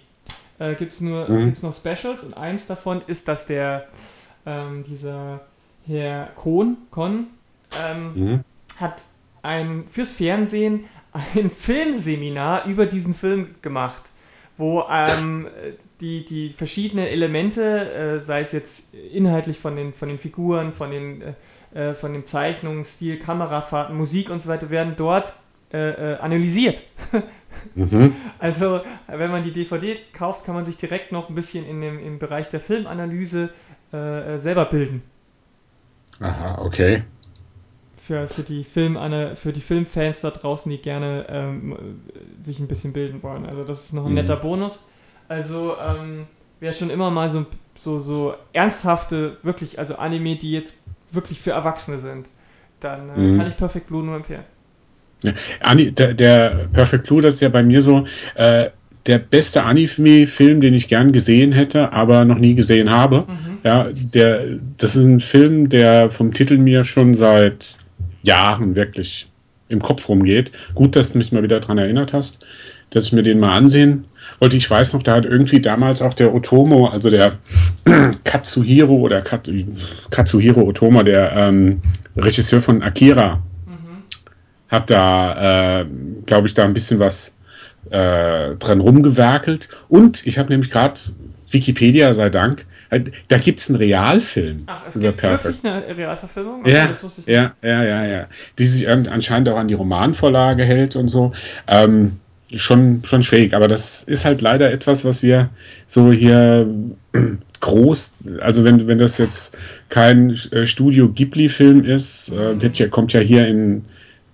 Äh, 0.59 0.75
gibt 0.75 0.93
es 0.93 1.01
nur 1.01 1.29
Mhm. 1.29 1.45
gibt's 1.47 1.63
noch 1.63 1.75
Specials 1.75 2.25
und 2.25 2.35
eins 2.35 2.67
davon 2.67 3.03
ist, 3.07 3.29
dass 3.29 3.47
der 3.47 3.87
ähm, 4.47 4.85
dieser 4.85 5.41
Herr 5.87 6.27
Kohn, 6.37 6.79
Kon 6.91 7.27
ähm, 7.79 8.13
Mhm. 8.15 8.41
hat 8.79 9.03
ein 9.43 9.87
fürs 9.89 10.11
Fernsehen 10.11 10.85
ein 11.35 11.51
Filmseminar 11.67 12.65
über 12.67 12.87
diesen 12.87 13.13
Film 13.13 13.55
gemacht, 13.63 14.11
wo 14.57 14.85
ähm, 14.91 15.49
die, 16.01 16.25
die 16.25 16.51
verschiedenen 16.51 17.07
Elemente, 17.07 17.93
äh, 17.93 18.21
sei 18.21 18.41
es 18.41 18.53
jetzt 18.53 18.85
inhaltlich 18.93 19.59
von 19.59 19.77
den, 19.77 19.93
von 19.95 20.09
den 20.09 20.19
Figuren, 20.19 20.73
von, 20.73 20.91
den, 20.91 21.23
äh, 21.77 21.95
von 21.95 22.13
dem 22.13 22.25
Zeichnungsstil, 22.25 23.19
Kamerafahrten, 23.19 23.97
Musik 23.97 24.31
und 24.31 24.43
so 24.43 24.49
weiter, 24.49 24.71
werden 24.71 24.95
dort 24.97 25.33
äh, 25.73 26.15
äh, 26.15 26.19
analysiert. 26.19 26.83
Mhm. 27.75 28.15
Also, 28.39 28.81
wenn 29.07 29.31
man 29.31 29.43
die 29.43 29.51
DVD 29.53 29.99
kauft, 30.13 30.45
kann 30.45 30.55
man 30.55 30.65
sich 30.65 30.77
direkt 30.77 31.11
noch 31.13 31.29
ein 31.29 31.35
bisschen 31.35 31.67
in 31.67 31.81
dem, 31.81 31.99
im 31.99 32.19
Bereich 32.19 32.49
der 32.51 32.61
Filmanalyse 32.61 33.51
äh, 33.93 34.35
äh, 34.35 34.39
selber 34.39 34.67
bilden. 34.67 35.03
Aha, 36.21 36.59
okay. 36.63 37.03
Für, 37.97 38.29
für, 38.29 38.43
die 38.43 38.63
Filmana 38.65 39.35
für 39.37 39.53
die 39.53 39.61
Filmfans 39.61 40.21
da 40.21 40.31
draußen, 40.31 40.71
die 40.71 40.79
gerne 40.79 41.27
ähm, 41.29 42.01
sich 42.41 42.61
ein 42.61 42.69
bisschen 42.69 42.93
bilden 42.93 43.23
wollen. 43.23 43.47
Also, 43.47 43.65
das 43.65 43.85
ist 43.85 43.93
noch 43.93 44.05
ein 44.05 44.11
Mhm. 44.11 44.15
netter 44.15 44.37
Bonus. 44.37 44.85
Also, 45.29 45.77
ähm, 45.79 46.27
wer 46.61 46.73
schon 46.73 46.91
immer 46.91 47.11
mal 47.11 47.31
so, 47.31 47.47
so, 47.77 47.99
so 47.99 48.35
ernsthafte, 48.53 49.39
wirklich, 49.43 49.79
also 49.79 49.97
Anime, 49.97 50.37
die 50.37 50.53
jetzt 50.53 50.75
wirklich 51.17 51.41
für 51.41 51.53
Erwachsene 51.53 51.99
sind, 51.99 52.29
dann 52.81 53.09
äh, 53.11 53.13
Mhm. 53.19 53.39
kann 53.39 53.49
ich 53.49 53.57
Perfect 53.57 53.89
Blue 53.89 54.05
nur 54.05 54.17
empfehlen. 54.17 54.45
Ani, 55.61 55.91
der, 55.93 56.15
der 56.15 56.69
Perfect 56.73 57.07
Blue, 57.07 57.23
das 57.23 57.35
ist 57.35 57.41
ja 57.41 57.49
bei 57.49 57.63
mir 57.63 57.81
so 57.81 58.05
äh, 58.35 58.71
der 59.07 59.19
beste 59.19 59.63
Anime-Film, 59.63 60.61
den 60.61 60.75
ich 60.75 60.89
gern 60.89 61.13
gesehen 61.13 61.53
hätte, 61.53 61.93
aber 61.93 62.25
noch 62.25 62.39
nie 62.39 62.55
gesehen 62.55 62.91
habe. 62.91 63.25
Mhm. 63.29 63.59
Ja, 63.65 63.89
der, 63.93 64.45
das 64.79 64.95
ist 64.97 65.05
ein 65.05 65.21
Film, 65.21 65.69
der 65.69 66.11
vom 66.11 66.33
Titel 66.33 66.59
mir 66.59 66.85
schon 66.85 67.15
seit 67.15 67.77
Jahren 68.23 68.77
wirklich 68.77 69.29
im 69.69 69.81
Kopf 69.81 70.09
rumgeht. 70.09 70.53
Gut, 70.75 70.95
dass 70.97 71.13
du 71.13 71.19
mich 71.19 71.33
mal 71.33 71.43
wieder 71.43 71.61
daran 71.61 71.79
erinnert 71.79 72.13
hast, 72.13 72.45
dass 72.97 73.07
ich 73.07 73.13
mir 73.13 73.23
den 73.23 73.39
mal 73.39 73.53
ansehen 73.53 74.07
wollte. 74.41 74.57
Ich 74.57 74.71
weiß 74.71 74.95
noch, 74.95 75.03
da 75.03 75.17
hat 75.17 75.27
irgendwie 75.27 75.61
damals 75.61 76.01
auch 76.01 76.15
der 76.15 76.35
Otomo, 76.35 76.89
also 76.89 77.11
der 77.11 77.35
Katsuhiro 78.25 78.95
oder 78.95 79.21
Kat, 79.21 79.49
Katsuhiro 80.11 80.63
Otomo, 80.63 81.03
der 81.03 81.33
ähm, 81.33 81.81
Regisseur 82.17 82.61
von 82.61 82.83
Akira, 82.83 83.43
Mhm. 83.67 84.03
hat 84.69 84.91
da, 84.91 85.81
äh, 85.81 85.87
glaube 86.25 86.47
ich, 86.49 86.55
da 86.55 86.65
ein 86.65 86.73
bisschen 86.73 86.99
was 86.99 87.37
äh, 87.91 88.55
dran 88.57 88.81
rumgewerkelt. 88.81 89.69
Und 89.89 90.27
ich 90.27 90.39
habe 90.39 90.49
nämlich 90.49 90.71
gerade 90.71 90.99
Wikipedia 91.51 92.13
sei 92.15 92.31
Dank, 92.31 92.65
äh, 92.91 93.01
da 93.29 93.37
gibt 93.39 93.59
es 93.61 93.69
einen 93.69 93.77
Realfilm 93.79 94.63
Ach, 94.67 94.83
es 94.89 94.97
über 94.97 95.09
gibt 95.09 95.23
wirklich 95.23 95.63
Perfect. 95.63 95.67
eine 95.67 95.97
Realverfilmung? 95.97 96.61
Okay, 96.63 96.73
Ja, 96.73 96.87
das 96.87 97.03
wusste 97.05 97.21
ich 97.21 97.27
nicht. 97.27 97.37
ja, 97.37 97.53
ja, 97.63 97.85
ja, 97.85 98.05
ja. 98.07 98.27
Die 98.59 98.67
sich 98.67 98.89
an- 98.89 99.07
anscheinend 99.07 99.49
auch 99.51 99.57
an 99.59 99.69
die 99.69 99.75
Romanvorlage 99.75 100.65
hält 100.65 100.97
und 100.97 101.09
so. 101.09 101.33
Ähm, 101.69 102.19
schon, 102.55 103.03
schon 103.05 103.23
schräg, 103.23 103.55
aber 103.55 103.69
das 103.69 104.03
ist 104.05 104.25
halt 104.25 104.41
leider 104.41 104.71
etwas, 104.71 105.05
was 105.05 105.23
wir 105.23 105.51
so 105.87 106.13
hier 106.13 106.67
groß, 107.61 108.25
also 108.41 108.65
wenn, 108.65 108.87
wenn 108.87 108.99
das 108.99 109.19
jetzt 109.19 109.57
kein 109.89 110.31
äh, 110.53 110.67
Studio 110.67 111.09
Ghibli-Film 111.09 111.85
ist, 111.85 112.31
äh, 112.31 112.61
wird 112.61 112.79
ja, 112.79 112.89
kommt 112.89 113.13
ja 113.13 113.21
hier 113.21 113.47
in 113.47 113.85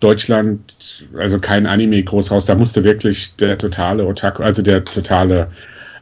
Deutschland, 0.00 1.06
also 1.16 1.38
kein 1.38 1.66
Anime 1.66 2.02
groß 2.02 2.32
raus, 2.32 2.44
da 2.44 2.54
musste 2.54 2.82
wirklich 2.84 3.34
der 3.36 3.56
totale 3.56 4.04
Otaku, 4.04 4.42
also 4.42 4.60
der 4.60 4.84
totale 4.84 5.48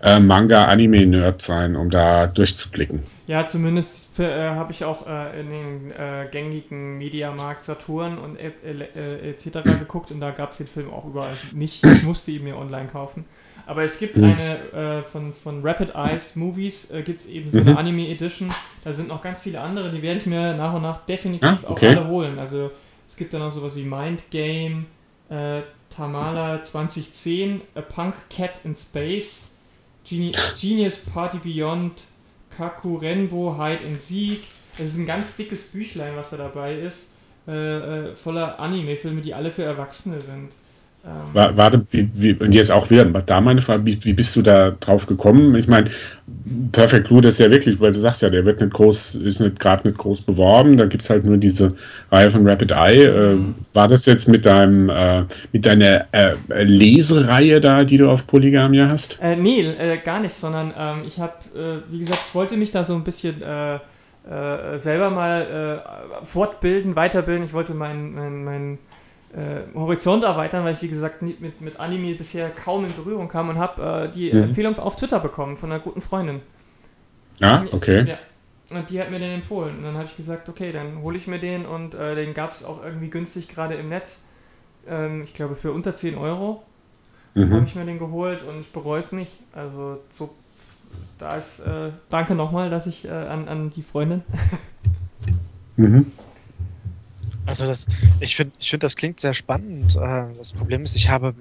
äh, 0.02 0.18
Manga-Anime-Nerd 0.18 1.42
sein, 1.42 1.76
um 1.76 1.90
da 1.90 2.26
durchzublicken. 2.26 3.02
Ja, 3.26 3.46
zumindest 3.46 4.18
äh, 4.18 4.50
habe 4.50 4.72
ich 4.72 4.84
auch 4.84 5.06
äh, 5.06 5.40
in 5.40 5.50
den 5.50 5.90
äh, 5.92 6.26
gängigen 6.30 6.96
Mediamarkt 6.98 7.64
Saturn 7.64 8.18
und 8.18 8.36
äh, 8.36 8.50
äh, 8.64 9.30
etc. 9.30 9.62
geguckt 9.78 10.10
und 10.10 10.20
da 10.20 10.30
gab 10.30 10.52
es 10.52 10.56
den 10.56 10.66
Film 10.66 10.90
auch 10.90 11.04
überall 11.04 11.34
nicht. 11.52 11.84
Ich 11.84 12.02
musste 12.02 12.30
ihn 12.30 12.44
mir 12.44 12.56
online 12.56 12.88
kaufen. 12.88 13.24
Aber 13.66 13.84
es 13.84 13.98
gibt 13.98 14.16
mhm. 14.16 14.24
eine 14.24 15.04
von, 15.04 15.32
von 15.32 15.60
Rapid 15.62 15.94
Eyes 15.94 16.34
Movies, 16.34 16.88
gibt 17.04 17.20
es 17.20 17.26
eben 17.26 17.48
so 17.48 17.60
eine 17.60 17.72
mhm. 17.72 17.76
Anime 17.76 18.08
Edition. 18.08 18.48
Da 18.82 18.92
sind 18.92 19.08
noch 19.08 19.22
ganz 19.22 19.38
viele 19.38 19.60
andere, 19.60 19.92
die 19.92 20.02
werde 20.02 20.18
ich 20.18 20.26
mir 20.26 20.54
nach 20.54 20.72
und 20.72 20.82
nach 20.82 21.04
definitiv 21.04 21.64
ah, 21.64 21.70
okay. 21.70 21.90
auch 21.90 21.98
alle 21.98 22.08
holen. 22.08 22.38
Also 22.40 22.72
es 23.06 23.16
gibt 23.16 23.32
dann 23.32 23.42
auch 23.42 23.52
sowas 23.52 23.76
wie 23.76 23.84
Mind 23.84 24.24
Game, 24.30 24.86
Tamala 25.90 26.62
2010, 26.64 27.60
A 27.76 27.82
Punk 27.82 28.14
Cat 28.28 28.62
in 28.64 28.74
Space, 28.74 29.49
Geni 30.10 30.32
Genius 30.60 30.96
Party 30.96 31.38
Beyond, 31.38 32.04
Kakurenbo 32.56 33.56
Hide 33.56 33.84
and 33.86 34.02
Seek. 34.02 34.42
Es 34.76 34.90
ist 34.90 34.96
ein 34.96 35.06
ganz 35.06 35.36
dickes 35.36 35.62
Büchlein, 35.62 36.16
was 36.16 36.30
da 36.30 36.36
dabei 36.36 36.74
ist, 36.74 37.06
äh, 37.46 37.52
äh, 38.08 38.14
voller 38.16 38.58
Anime-Filme, 38.58 39.20
die 39.20 39.34
alle 39.34 39.52
für 39.52 39.62
Erwachsene 39.62 40.20
sind. 40.20 40.52
Ähm, 41.04 41.12
Warte, 41.32 41.86
wie, 41.90 42.08
wie, 42.12 42.34
und 42.34 42.52
jetzt 42.52 42.70
auch 42.70 42.90
wieder, 42.90 43.04
da 43.04 43.40
meine 43.40 43.62
Frage, 43.62 43.86
wie, 43.86 43.98
wie 44.04 44.12
bist 44.12 44.36
du 44.36 44.42
da 44.42 44.72
drauf 44.72 45.06
gekommen? 45.06 45.54
Ich 45.54 45.66
meine, 45.66 45.90
Perfect 46.72 47.08
Blue, 47.08 47.20
das 47.20 47.34
ist 47.34 47.38
ja 47.40 47.50
wirklich, 47.50 47.80
weil 47.80 47.92
du 47.92 48.00
sagst 48.00 48.22
ja, 48.22 48.28
der 48.28 48.44
wird 48.44 48.60
nicht 48.60 48.72
groß, 48.72 49.14
ist 49.16 49.40
nicht 49.40 49.58
gerade 49.58 49.88
nicht 49.88 49.98
groß 49.98 50.22
beworben, 50.22 50.76
da 50.76 50.86
gibt 50.86 51.02
es 51.02 51.10
halt 51.10 51.24
nur 51.24 51.36
diese 51.36 51.74
Reihe 52.10 52.30
von 52.30 52.46
Rapid 52.46 52.72
Eye. 52.72 53.04
Äh, 53.04 53.34
mhm. 53.34 53.54
war 53.72 53.88
das 53.88 54.04
jetzt 54.06 54.28
mit 54.28 54.44
deinem, 54.44 54.90
äh, 54.90 55.24
mit 55.52 55.64
deiner 55.64 56.06
äh, 56.12 56.34
Lesereihe 56.64 57.60
da, 57.60 57.84
die 57.84 57.96
du 57.96 58.10
auf 58.10 58.26
Polygamia 58.26 58.88
hast? 58.90 59.18
Äh, 59.22 59.36
nee, 59.36 59.60
äh, 59.60 59.98
gar 59.98 60.20
nicht, 60.20 60.34
sondern 60.34 60.74
ähm, 60.78 61.02
ich 61.06 61.18
habe, 61.18 61.34
äh, 61.54 61.92
wie 61.92 62.00
gesagt, 62.00 62.20
ich 62.28 62.34
wollte 62.34 62.56
mich 62.56 62.70
da 62.70 62.84
so 62.84 62.94
ein 62.94 63.04
bisschen 63.04 63.36
selber 64.76 65.08
mal 65.08 65.82
fortbilden, 66.24 66.94
weiterbilden. 66.94 67.46
Ich 67.46 67.54
wollte 67.54 67.72
meinen 67.72 68.14
mein, 68.14 68.44
mein 68.44 68.78
äh, 69.32 69.62
Horizont 69.74 70.24
erweitern, 70.24 70.64
weil 70.64 70.74
ich 70.74 70.82
wie 70.82 70.88
gesagt 70.88 71.22
mit, 71.22 71.60
mit 71.60 71.78
Anime 71.78 72.14
bisher 72.14 72.50
kaum 72.50 72.84
in 72.84 72.94
Berührung 72.94 73.28
kam 73.28 73.48
und 73.48 73.58
habe 73.58 74.08
äh, 74.08 74.10
die 74.10 74.32
mhm. 74.32 74.44
Empfehlung 74.44 74.78
auf 74.78 74.96
Twitter 74.96 75.20
bekommen 75.20 75.56
von 75.56 75.70
einer 75.70 75.80
guten 75.80 76.00
Freundin. 76.00 76.40
Ah, 77.40 77.64
okay. 77.72 78.04
Ja. 78.06 78.18
Und 78.76 78.90
die 78.90 79.00
hat 79.00 79.10
mir 79.10 79.18
den 79.18 79.32
empfohlen. 79.32 79.78
Und 79.78 79.84
dann 79.84 79.94
habe 79.94 80.04
ich 80.04 80.16
gesagt, 80.16 80.48
okay, 80.48 80.72
dann 80.72 81.02
hole 81.02 81.16
ich 81.16 81.26
mir 81.26 81.38
den 81.38 81.66
und 81.66 81.94
äh, 81.94 82.14
den 82.14 82.34
gab 82.34 82.50
es 82.50 82.64
auch 82.64 82.84
irgendwie 82.84 83.10
günstig 83.10 83.48
gerade 83.48 83.74
im 83.74 83.88
Netz. 83.88 84.20
Ähm, 84.88 85.22
ich 85.22 85.34
glaube 85.34 85.54
für 85.54 85.72
unter 85.72 85.94
10 85.94 86.16
Euro 86.16 86.62
mhm. 87.34 87.52
habe 87.52 87.64
ich 87.64 87.74
mir 87.74 87.84
den 87.84 87.98
geholt 87.98 88.42
und 88.42 88.60
ich 88.60 88.72
bereue 88.72 89.00
es 89.00 89.12
nicht. 89.12 89.38
Also 89.52 90.00
so, 90.08 90.34
da 91.18 91.36
ist, 91.36 91.60
äh, 91.60 91.90
danke 92.08 92.34
nochmal, 92.34 92.70
dass 92.70 92.86
ich 92.86 93.04
äh, 93.04 93.10
an, 93.10 93.48
an 93.48 93.70
die 93.70 93.82
Freundin. 93.82 94.22
mhm. 95.76 96.12
Also 97.46 97.66
das, 97.66 97.86
ich 98.20 98.36
finde, 98.36 98.54
ich 98.58 98.70
finde, 98.70 98.84
das 98.84 98.96
klingt 98.96 99.20
sehr 99.20 99.34
spannend. 99.34 99.96
Äh, 99.96 100.34
das 100.36 100.52
Problem 100.52 100.82
ist, 100.84 100.96
ich 100.96 101.08
habe 101.08 101.34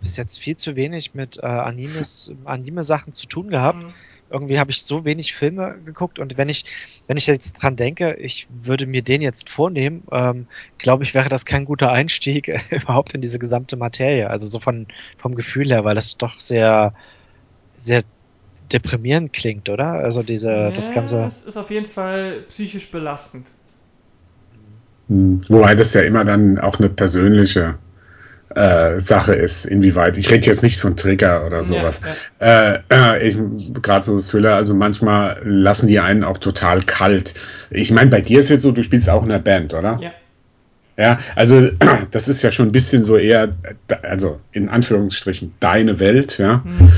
bis 0.00 0.16
jetzt 0.16 0.38
viel 0.38 0.56
zu 0.56 0.76
wenig 0.76 1.14
mit 1.14 1.38
äh, 1.38 1.46
Animes, 1.46 2.32
Anime-Sachen 2.44 3.12
zu 3.12 3.26
tun 3.26 3.48
gehabt. 3.48 3.82
Mhm. 3.82 3.94
Irgendwie 4.28 4.58
habe 4.58 4.72
ich 4.72 4.82
so 4.82 5.04
wenig 5.04 5.34
Filme 5.34 5.80
geguckt 5.84 6.18
und 6.18 6.36
wenn 6.36 6.48
ich, 6.48 6.64
wenn 7.06 7.16
ich 7.16 7.28
jetzt 7.28 7.52
dran 7.52 7.76
denke, 7.76 8.14
ich 8.14 8.48
würde 8.50 8.86
mir 8.86 9.02
den 9.02 9.22
jetzt 9.22 9.48
vornehmen, 9.48 10.04
ähm, 10.10 10.48
glaube 10.78 11.04
ich, 11.04 11.14
wäre 11.14 11.28
das 11.28 11.44
kein 11.44 11.64
guter 11.64 11.92
Einstieg 11.92 12.48
überhaupt 12.70 13.14
in 13.14 13.20
diese 13.20 13.38
gesamte 13.38 13.76
Materie. 13.76 14.28
Also 14.28 14.48
so 14.48 14.58
von, 14.58 14.88
vom 15.16 15.36
Gefühl 15.36 15.70
her, 15.70 15.84
weil 15.84 15.94
das 15.94 16.16
doch 16.16 16.40
sehr, 16.40 16.92
sehr 17.76 18.02
deprimierend 18.72 19.32
klingt, 19.32 19.68
oder? 19.68 19.92
Also 19.92 20.24
diese, 20.24 20.50
ja, 20.50 20.70
das 20.70 20.90
Ganze. 20.90 21.22
Es 21.24 21.42
ist 21.42 21.56
auf 21.56 21.70
jeden 21.70 21.90
Fall 21.90 22.42
psychisch 22.48 22.90
belastend. 22.90 23.54
Hm. 25.08 25.40
Wobei 25.48 25.74
das 25.74 25.94
ja 25.94 26.02
immer 26.02 26.24
dann 26.24 26.58
auch 26.58 26.78
eine 26.78 26.88
persönliche 26.88 27.74
äh, 28.54 29.00
Sache 29.00 29.34
ist, 29.34 29.66
inwieweit. 29.66 30.16
Ich 30.16 30.30
rede 30.30 30.46
jetzt 30.46 30.62
nicht 30.62 30.80
von 30.80 30.96
Trigger 30.96 31.46
oder 31.46 31.62
sowas. 31.62 32.00
Ja, 32.40 32.72
ja. 32.80 33.14
Äh, 33.14 33.28
äh 33.28 33.36
Gerade 33.82 34.04
so 34.04 34.20
Thriller, 34.20 34.56
also 34.56 34.74
manchmal 34.74 35.40
lassen 35.44 35.88
die 35.88 36.00
einen 36.00 36.24
auch 36.24 36.38
total 36.38 36.82
kalt. 36.82 37.34
Ich 37.70 37.90
meine, 37.90 38.10
bei 38.10 38.20
dir 38.20 38.40
ist 38.40 38.48
jetzt 38.48 38.62
so, 38.62 38.72
du 38.72 38.82
spielst 38.82 39.10
auch 39.10 39.22
in 39.22 39.28
der 39.28 39.40
Band, 39.40 39.74
oder? 39.74 39.98
Ja. 40.00 40.12
Ja, 40.98 41.18
also 41.34 41.68
das 42.10 42.28
ist 42.28 42.42
ja 42.42 42.50
schon 42.50 42.68
ein 42.68 42.72
bisschen 42.72 43.04
so 43.04 43.18
eher, 43.18 43.54
also 44.02 44.40
in 44.52 44.70
Anführungsstrichen, 44.70 45.52
deine 45.60 46.00
Welt, 46.00 46.38
ja. 46.38 46.62
Mhm. 46.64 46.90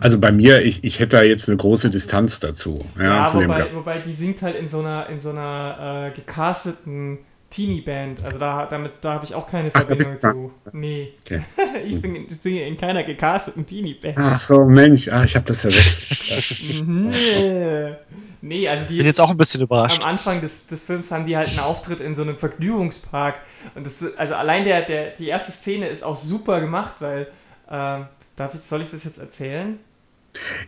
Also 0.00 0.18
bei 0.18 0.32
mir, 0.32 0.62
ich, 0.62 0.82
ich 0.84 0.98
hätte 0.98 1.18
da 1.18 1.22
jetzt 1.22 1.48
eine 1.48 1.58
große 1.58 1.90
Distanz 1.90 2.40
dazu. 2.40 2.84
Ja, 2.96 3.28
ja 3.28 3.34
wobei, 3.34 3.66
wobei 3.74 3.98
die 3.98 4.12
singt 4.12 4.40
halt 4.40 4.56
in 4.56 4.68
so 4.68 4.80
einer, 4.80 5.08
in 5.10 5.20
so 5.20 5.30
einer 5.30 6.08
äh, 6.08 6.16
gecasteten 6.18 7.18
Teenie-Band. 7.50 8.24
Also 8.24 8.38
da, 8.38 8.66
damit, 8.66 8.92
da 9.00 9.14
habe 9.14 9.24
ich 9.24 9.34
auch 9.34 9.46
keine 9.46 9.70
Verbindung 9.70 10.16
Ach, 10.22 10.32
zu. 10.32 10.52
Nee. 10.72 11.14
Okay. 11.24 11.42
ich 11.84 12.00
bin, 12.00 12.26
singe 12.30 12.66
in 12.66 12.76
keiner 12.76 13.04
gecasteten 13.04 13.64
Teenie-Band. 13.64 14.18
Ach 14.18 14.40
so, 14.40 14.64
Mensch, 14.64 15.08
ah, 15.08 15.24
ich 15.24 15.34
habe 15.34 15.46
das 15.46 15.62
verwechselt. 15.62 16.86
nee. 16.86 17.94
nee, 18.42 18.68
also 18.68 18.84
die. 18.86 18.98
Bin 18.98 19.06
jetzt 19.06 19.20
auch 19.20 19.30
ein 19.30 19.38
bisschen 19.38 19.62
überrascht. 19.62 20.02
Am 20.02 20.10
Anfang 20.10 20.40
des, 20.40 20.66
des 20.66 20.82
Films 20.82 21.10
haben 21.10 21.24
die 21.24 21.36
halt 21.36 21.48
einen 21.48 21.60
Auftritt 21.60 22.00
in 22.00 22.14
so 22.14 22.22
einem 22.22 22.36
Vergnügungspark. 22.36 23.40
Und 23.74 23.86
das, 23.86 24.04
also 24.16 24.34
allein 24.34 24.64
der, 24.64 24.82
der, 24.82 25.10
die 25.10 25.28
erste 25.28 25.52
Szene 25.52 25.86
ist 25.86 26.04
auch 26.04 26.16
super 26.16 26.60
gemacht, 26.60 26.96
weil. 27.00 27.28
Äh, 27.70 28.00
darf 28.38 28.54
ich, 28.54 28.60
soll 28.60 28.82
ich 28.82 28.90
das 28.90 29.04
jetzt 29.04 29.18
erzählen? 29.18 29.78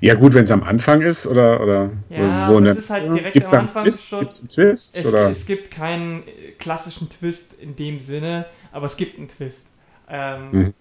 Ja, 0.01 0.14
gut, 0.14 0.35
wenn 0.35 0.44
es 0.44 0.51
am 0.51 0.62
Anfang 0.62 1.03
ist 1.03 1.27
oder. 1.27 1.61
oder 1.61 1.90
ja, 2.09 2.49
wo 2.49 2.59
es 2.61 2.77
ist 2.77 2.90
halt 2.90 3.12
direkt 3.12 3.35
Gibt's 3.35 3.53
am 3.53 3.61
Anfang. 3.61 3.85
Gibt 3.85 3.94
es 3.94 4.12
einen 4.12 4.49
Twist? 4.49 4.96
Es, 4.96 5.07
oder? 5.07 5.29
es 5.29 5.46
gibt 5.46 5.70
keinen 5.70 6.27
äh, 6.27 6.53
klassischen 6.59 7.09
Twist 7.09 7.55
in 7.55 7.77
dem 7.77 8.01
Sinne, 8.01 8.46
aber 8.73 8.87
es 8.87 8.96
gibt 8.96 9.18
einen 9.18 9.29
Twist. 9.29 9.66
Ähm, 10.09 10.51
mhm. 10.53 10.75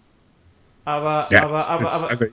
Aber, 0.86 1.28
ja, 1.30 1.44
aber, 1.44 1.70
aber, 1.70 1.92
aber 1.92 2.10
also 2.10 2.26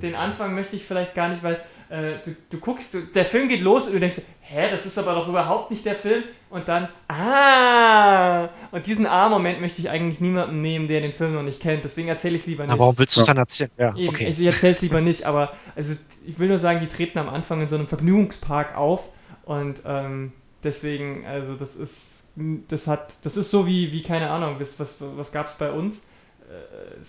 den 0.00 0.14
Anfang 0.14 0.54
möchte 0.54 0.76
ich 0.76 0.84
vielleicht 0.84 1.14
gar 1.14 1.28
nicht, 1.28 1.42
weil 1.42 1.60
äh, 1.90 2.18
du, 2.24 2.36
du 2.50 2.58
guckst, 2.58 2.94
du, 2.94 3.00
der 3.00 3.24
Film 3.24 3.48
geht 3.48 3.62
los 3.62 3.86
und 3.86 3.94
du 3.94 4.00
denkst, 4.00 4.20
hä, 4.40 4.68
das 4.70 4.84
ist 4.84 4.98
aber 4.98 5.14
doch 5.14 5.28
überhaupt 5.28 5.70
nicht 5.70 5.84
der 5.86 5.94
Film. 5.94 6.22
Und 6.50 6.68
dann, 6.68 6.88
ah! 7.08 8.48
Und 8.70 8.86
diesen 8.86 9.06
A-Moment 9.06 9.60
möchte 9.60 9.80
ich 9.80 9.90
eigentlich 9.90 10.20
niemandem 10.20 10.60
nehmen, 10.60 10.86
der 10.86 11.00
den 11.00 11.12
Film 11.12 11.34
noch 11.34 11.42
nicht 11.42 11.60
kennt. 11.60 11.84
Deswegen 11.84 12.08
erzähle 12.08 12.36
ich 12.36 12.42
es 12.42 12.46
lieber 12.46 12.64
nicht. 12.64 12.72
Aber 12.72 12.80
warum 12.80 12.98
willst 12.98 13.16
du 13.16 13.20
es 13.20 13.26
dann 13.26 13.36
erzählen? 13.36 13.70
Ja, 13.78 13.94
Eben, 13.96 14.14
okay. 14.14 14.28
Ich 14.28 14.40
erzähle 14.40 14.72
es 14.72 14.80
lieber 14.80 15.00
nicht, 15.00 15.24
aber 15.24 15.52
also, 15.76 15.96
ich 16.26 16.38
will 16.38 16.48
nur 16.48 16.58
sagen, 16.58 16.80
die 16.80 16.88
treten 16.88 17.18
am 17.18 17.28
Anfang 17.28 17.60
in 17.60 17.68
so 17.68 17.76
einem 17.76 17.88
Vergnügungspark 17.88 18.76
auf 18.76 19.10
und 19.44 19.82
ähm, 19.86 20.32
deswegen, 20.62 21.26
also 21.26 21.54
das 21.54 21.76
ist, 21.76 22.24
das 22.36 22.86
hat, 22.86 23.24
das 23.24 23.36
ist 23.36 23.50
so 23.50 23.66
wie, 23.66 23.92
wie 23.92 24.02
keine 24.02 24.30
Ahnung, 24.30 24.56
was, 24.58 24.78
was, 24.78 24.96
was 25.00 25.32
gab 25.32 25.46
es 25.46 25.54
bei 25.54 25.70
uns? 25.70 26.02
Äh, 26.48 27.04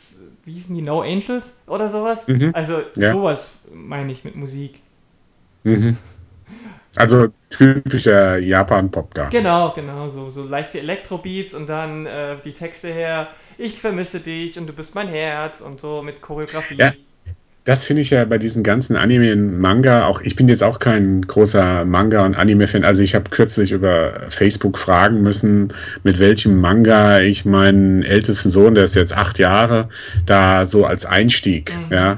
wie 0.46 0.52
hießen 0.52 0.76
die, 0.76 0.82
No 0.82 1.02
Angels 1.02 1.56
oder 1.68 1.90
sowas? 1.90 2.28
Mhm. 2.28 2.52
Also 2.54 2.82
ja. 2.96 3.14
sowas 3.14 3.58
meine 3.74 4.12
ich 4.12 4.24
mit 4.24 4.36
Musik. 4.36 4.82
Mhm. 5.64 5.98
Also 6.96 7.28
typischer 7.50 8.40
Japan-Pop 8.40 9.14
da. 9.14 9.30
Genau, 9.30 9.72
genau, 9.74 10.10
so, 10.10 10.30
so 10.32 10.44
leichte 10.44 10.80
Elektrobeats 10.80 11.54
und 11.54 11.70
dann 11.70 12.06
äh, 12.06 12.38
die 12.44 12.54
Texte 12.54 12.88
her, 12.88 13.30
ich 13.58 13.80
vermisse 13.80 14.20
dich 14.20 14.58
und 14.58 14.68
du 14.68 14.74
bist 14.74 14.96
mein 14.96 15.08
Herz 15.08 15.62
und 15.62 15.80
so 15.80 16.02
mit 16.02 16.22
Choreografie. 16.22 16.76
Ja, 16.76 16.94
das 17.70 17.84
finde 17.84 18.02
ich 18.02 18.10
ja 18.10 18.26
bei 18.26 18.40
diesen 18.40 18.64
ganzen 18.64 18.96
Anime 18.96 19.32
und 19.32 19.60
Manga 19.60 20.08
auch. 20.08 20.22
Ich 20.22 20.36
bin 20.36 20.50
jetzt 20.50 20.64
auch 20.64 20.80
kein 20.80 21.22
großer 21.22 21.86
Manga- 21.86 22.26
und 22.26 22.34
Anime-Fan. 22.34 22.84
Also 22.84 23.04
ich 23.04 23.14
habe 23.14 23.30
kürzlich 23.30 23.72
über 23.72 24.22
Facebook 24.30 24.80
fragen 24.80 25.22
müssen, 25.22 25.72
mit 26.04 26.18
welchem 26.18 26.60
Manga 26.60 27.20
ich 27.20 27.46
meinen 27.46 28.02
ältesten 28.02 28.50
Sohn, 28.50 28.74
der 28.74 28.86
ist 28.86 28.96
jetzt 28.96 29.16
acht 29.16 29.38
Jahre, 29.38 29.88
da 30.26 30.66
so 30.66 30.84
als 30.84 31.06
Einstieg, 31.06 31.72
mhm. 31.78 31.94
ja, 31.94 32.18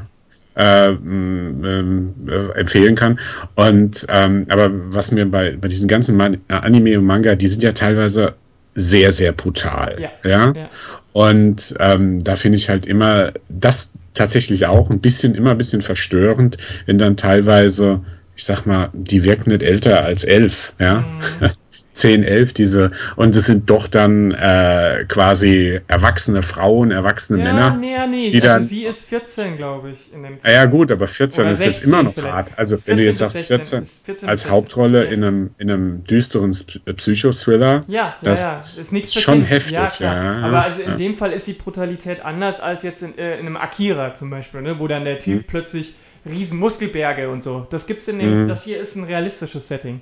äh, 0.56 0.92
ähm, 0.92 2.14
äh, 2.30 2.58
empfehlen 2.58 2.96
kann. 2.96 3.20
Und 3.56 4.06
ähm, 4.08 4.46
aber 4.48 4.70
was 4.72 5.12
mir 5.12 5.26
bei, 5.26 5.58
bei 5.60 5.68
diesen 5.68 5.90
ganzen 5.90 6.16
Man 6.16 6.38
Anime 6.48 6.98
und 6.98 7.04
Manga, 7.04 7.36
die 7.36 7.50
sind 7.50 7.62
ja 7.62 7.74
teilweise 7.74 8.36
sehr, 8.76 9.12
sehr 9.12 9.34
brutal. 9.34 9.98
Ja. 10.00 10.12
ja? 10.24 10.54
ja. 10.56 10.70
Und 11.12 11.76
ähm, 11.80 12.24
da 12.24 12.38
finde 12.38 12.58
ich 12.58 12.70
halt 12.70 12.86
immer, 12.86 13.34
das 13.50 13.92
tatsächlich 14.14 14.66
auch 14.66 14.90
ein 14.90 15.00
bisschen, 15.00 15.36
immer 15.36 15.52
ein 15.52 15.58
bisschen 15.58 15.82
verstörend, 15.82 16.58
wenn 16.86 16.98
dann 16.98 17.18
teilweise, 17.18 18.02
ich 18.36 18.46
sag 18.46 18.66
mal, 18.66 18.90
die 18.94 19.24
wirken 19.24 19.52
nicht 19.52 19.64
älter 19.64 20.04
als 20.04 20.24
elf, 20.24 20.74
ja. 20.80 21.02
Mhm. 21.40 21.52
10, 21.94 22.24
11, 22.24 22.54
diese, 22.54 22.92
und 23.18 23.36
es 23.36 23.46
sind 23.46 23.70
doch 23.70 23.88
dann 23.88 24.32
äh, 24.32 25.04
quasi 25.08 25.80
erwachsene 25.88 26.42
Frauen, 26.42 26.92
erwachsene 26.92 27.40
ja, 27.40 27.46
Männer. 27.52 27.76
Nee, 27.78 27.94
ja, 27.94 28.08
nee, 28.08 28.30
die 28.30 28.36
also 28.38 28.48
dann, 28.48 28.64
sie 28.64 28.86
ist 28.86 29.04
14, 29.06 29.58
glaube 29.58 29.92
ich, 29.92 30.14
in 30.14 30.24
dem 30.24 30.40
Film. 30.40 30.54
Ja, 30.54 30.66
gut, 30.66 30.92
aber 30.92 31.08
14 31.08 31.44
Oder 31.44 31.52
ist 31.52 31.64
jetzt 31.66 31.84
immer 31.84 32.04
noch 32.04 32.14
vielleicht. 32.14 32.34
hart. 32.34 32.52
Also, 32.56 32.76
Ist 32.76 32.88
wenn 32.88 32.98
du 32.98 33.04
14 33.04 33.10
jetzt 33.12 33.18
sagst, 33.20 33.34
16, 33.48 33.56
14, 33.58 33.80
bis 33.80 34.02
14 34.06 34.14
bis 34.14 34.24
als 34.30 34.42
16, 34.42 34.52
Hauptrolle 34.56 35.06
ja. 35.06 35.12
in, 35.12 35.24
einem, 35.24 35.50
in 35.58 35.70
einem 35.72 36.04
düsteren 36.06 36.52
Sp- 36.56 36.80
Psychothriller, 36.96 37.84
Ja, 37.88 38.16
das 38.24 38.40
ja, 38.44 38.58
ist 38.58 38.92
ist 38.94 39.22
schon 39.22 39.44
heftig. 39.44 40.00
Ja, 40.00 40.40
Aber 40.44 40.64
also 40.64 40.82
in 40.82 40.96
dem 40.98 41.16
Fall 41.16 41.32
ist 41.34 41.48
die 41.48 41.54
Brutalität 41.54 42.24
anders 42.24 42.60
als 42.62 42.84
jetzt 42.84 43.04
in, 43.04 43.18
äh, 43.18 43.34
in 43.34 43.46
einem 43.48 43.58
Akira 43.58 44.14
zum 44.16 44.30
Beispiel, 44.30 44.62
ne? 44.62 44.80
wo 44.80 44.88
dann 44.88 45.04
der 45.04 45.20
Typ 45.20 45.40
Mhm. 45.40 45.44
plötzlich 45.48 45.94
riesen 46.26 46.58
Muskelberge 46.60 47.30
und 47.30 47.44
so. 47.44 47.68
Das 47.70 47.86
gibt's 47.88 48.08
in 48.08 48.20
dem, 48.20 48.44
Mhm. 48.44 48.48
das 48.48 48.64
hier 48.64 48.80
ist 48.80 48.96
ein 48.96 49.04
realistisches 49.04 49.68
Setting. 49.68 50.02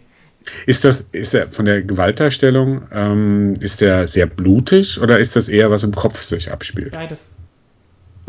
Ist 0.66 0.84
das, 0.84 1.02
ist 1.12 1.34
er 1.34 1.52
von 1.52 1.66
der 1.66 1.82
Gewaltdarstellung, 1.82 2.84
ähm, 2.92 3.54
ist 3.60 3.82
der 3.82 4.08
sehr 4.08 4.26
blutig 4.26 5.00
oder 5.00 5.20
ist 5.20 5.36
das 5.36 5.48
eher 5.50 5.72
was 5.72 5.84
im 5.84 5.94
Kopf 5.94 6.22
sich 6.22 6.52
abspielt? 6.52 6.92
Beides. 6.92 7.30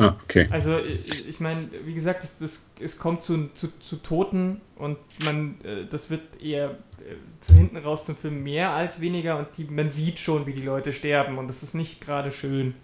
Ah, 0.01 0.17
okay. 0.25 0.49
Also 0.51 0.79
ich, 0.79 1.29
ich 1.29 1.41
meine, 1.41 1.69
wie 1.85 1.93
gesagt, 1.93 2.25
es, 2.25 2.41
es, 2.41 2.65
es 2.81 2.97
kommt 2.97 3.21
zu, 3.21 3.51
zu, 3.55 3.69
zu 3.81 3.97
Toten 3.97 4.63
und 4.77 4.97
man, 5.23 5.57
äh, 5.63 5.85
das 5.91 6.09
wird 6.09 6.43
eher 6.43 6.71
äh, 6.71 7.15
zu 7.41 7.53
hinten 7.53 7.77
raus 7.77 8.07
zum 8.07 8.17
Film 8.17 8.43
mehr 8.43 8.71
als 8.71 9.03
weniger 9.03 9.39
und 9.39 9.49
die, 9.59 9.65
man 9.65 9.91
sieht 9.91 10.19
schon, 10.19 10.47
wie 10.47 10.55
die 10.55 10.63
Leute 10.63 10.93
sterben 10.93 11.37
und 11.37 11.49
das 11.49 11.63
ist 11.63 11.75
nicht 11.75 12.01
gerade 12.01 12.31
schön. 12.31 12.75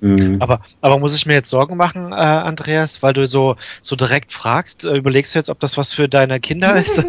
Mhm. 0.00 0.40
Aber, 0.40 0.60
aber 0.80 0.98
muss 0.98 1.14
ich 1.14 1.26
mir 1.26 1.34
jetzt 1.34 1.50
Sorgen 1.50 1.76
machen, 1.76 2.12
äh, 2.12 2.14
Andreas, 2.14 3.02
weil 3.02 3.12
du 3.12 3.26
so, 3.26 3.56
so 3.82 3.96
direkt 3.96 4.32
fragst? 4.32 4.84
Äh, 4.84 4.96
überlegst 4.96 5.34
du 5.34 5.38
jetzt, 5.38 5.50
ob 5.50 5.60
das 5.60 5.76
was 5.76 5.92
für 5.92 6.08
deine 6.08 6.40
Kinder 6.40 6.74
ist? 6.80 7.04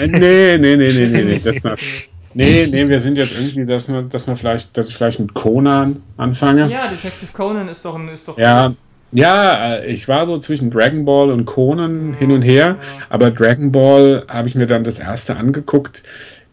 Nee, 0.00 0.58
nee, 0.58 0.58
nee, 0.58 0.76
nee, 0.76 1.06
nee, 1.06 1.22
nee. 1.22 1.38
Das 1.38 1.62
nicht. 1.62 2.10
nee, 2.34 2.66
nee, 2.70 2.88
wir 2.88 3.00
sind 3.00 3.18
jetzt 3.18 3.32
irgendwie, 3.32 3.64
dass 3.66 3.88
wir, 3.92 4.02
dass 4.02 4.26
wir 4.26 4.36
vielleicht, 4.36 4.76
dass 4.76 4.88
ich 4.88 4.96
vielleicht 4.96 5.20
mit 5.20 5.34
Conan 5.34 6.02
anfange. 6.16 6.70
Ja, 6.70 6.88
Detective 6.88 7.32
Conan 7.32 7.68
ist 7.68 7.84
doch 7.84 7.96
ein, 7.96 8.08
ist 8.08 8.26
doch 8.26 8.38
Ja, 8.38 8.72
ja, 9.12 9.74
äh, 9.74 9.86
ich 9.86 10.06
war 10.08 10.26
so 10.26 10.38
zwischen 10.38 10.70
Dragon 10.70 11.04
Ball 11.04 11.30
und 11.30 11.44
Conan 11.44 12.14
hin 12.14 12.30
und 12.30 12.42
her, 12.42 12.76
aber 13.08 13.30
Dragon 13.30 13.72
Ball 13.72 14.24
habe 14.28 14.48
ich 14.48 14.54
mir 14.54 14.66
dann 14.66 14.84
das 14.84 14.98
erste 15.00 15.36
angeguckt. 15.36 16.04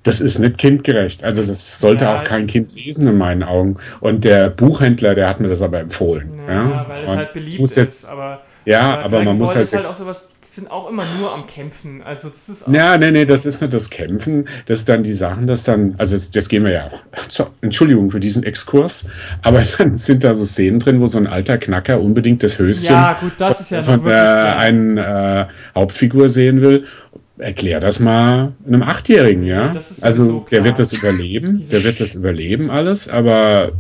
Das 0.08 0.22
ist 0.22 0.40
nicht 0.40 0.58
kindgerecht. 0.58 1.24
Also 1.24 1.44
das 1.44 1.80
sollte 1.80 2.06
Ja. 2.06 2.16
auch 2.20 2.24
kein 2.24 2.48
Kind 2.48 2.74
lesen 2.76 3.08
in 3.08 3.18
meinen 3.18 3.44
Augen. 3.44 3.78
Und 4.00 4.24
der 4.24 4.50
Buchhändler, 4.50 5.16
der 5.16 5.30
hat 5.30 5.40
mir 5.40 5.50
das 5.50 5.62
aber 5.62 5.80
empfohlen. 5.80 6.30
Ja, 6.48 6.86
weil 6.88 7.04
es 7.04 7.12
Und 7.12 7.18
halt 7.18 7.34
beliebt 7.34 7.60
muss 7.60 7.72
ist. 7.72 7.76
jetzt, 7.78 8.10
aber 8.10 8.42
ja, 8.66 8.96
aber 8.96 9.04
aber 9.06 9.24
man 9.24 9.38
muss 9.38 9.54
halt, 9.54 9.64
ist 9.64 9.74
halt 9.74 9.86
auch 9.86 9.94
sowas, 9.94 10.26
die 10.46 10.54
sind 10.54 10.72
auch 10.72 10.90
immer 10.90 11.04
nur 11.20 11.34
am 11.34 11.46
Kämpfen. 11.46 12.02
Also 12.04 12.30
das 12.30 12.48
ist 12.50 12.68
auch, 12.68 12.74
Ja, 12.74 12.98
nee, 12.98 13.12
nee, 13.12 13.26
das 13.26 13.46
ist 13.46 13.62
nicht 13.62 13.74
das 13.74 13.90
Kämpfen, 13.90 14.48
das 14.66 14.80
ist 14.80 14.90
dann 14.90 15.04
die 15.04 15.14
Sachen, 15.14 15.46
das 15.48 15.64
dann, 15.64 15.96
also 15.98 16.16
jetzt, 16.16 16.36
jetzt 16.36 16.50
gehen 16.50 16.64
wir 16.64 16.72
ja, 16.72 16.90
so, 17.30 17.48
Entschuldigung 17.62 18.10
für 18.10 18.20
diesen 18.20 18.44
Exkurs, 18.44 19.08
aber 19.42 19.62
dann 19.78 19.94
sind 19.96 20.24
da 20.24 20.34
so 20.36 20.46
Szenen 20.46 20.80
drin, 20.80 21.00
wo 21.02 21.08
so 21.08 21.18
ein 21.18 21.28
alter 21.28 21.58
Knacker 21.58 22.00
unbedingt 22.00 22.44
das 22.44 22.58
Höschen 22.60 22.96
Ja, 22.96 23.18
gut, 23.20 23.34
das 23.38 23.60
ist 23.62 23.72
ja 23.72 23.84
von 23.84 24.06
äh, 24.08 24.12
einen 24.14 24.98
äh, 24.98 25.46
Hauptfigur 25.76 26.30
sehen 26.30 26.62
will. 26.62 26.86
Erklär 27.40 27.80
das 27.80 28.00
mal 28.00 28.54
einem 28.66 28.82
Achtjährigen, 28.82 29.44
Nee, 29.44 29.50
ja. 29.50 29.68
das 29.70 29.92
ist 29.92 30.02
sowieso 30.02 30.06
Also 30.24 30.40
der 30.40 30.60
klar. 30.60 30.64
wird 30.66 30.80
das 30.80 30.94
überleben, 30.94 31.58
Diese- 31.60 31.70
der 31.72 31.84
wird 31.84 32.00
das 32.00 32.16
überleben 32.16 32.72
alles, 32.72 33.08
aber 33.10 33.74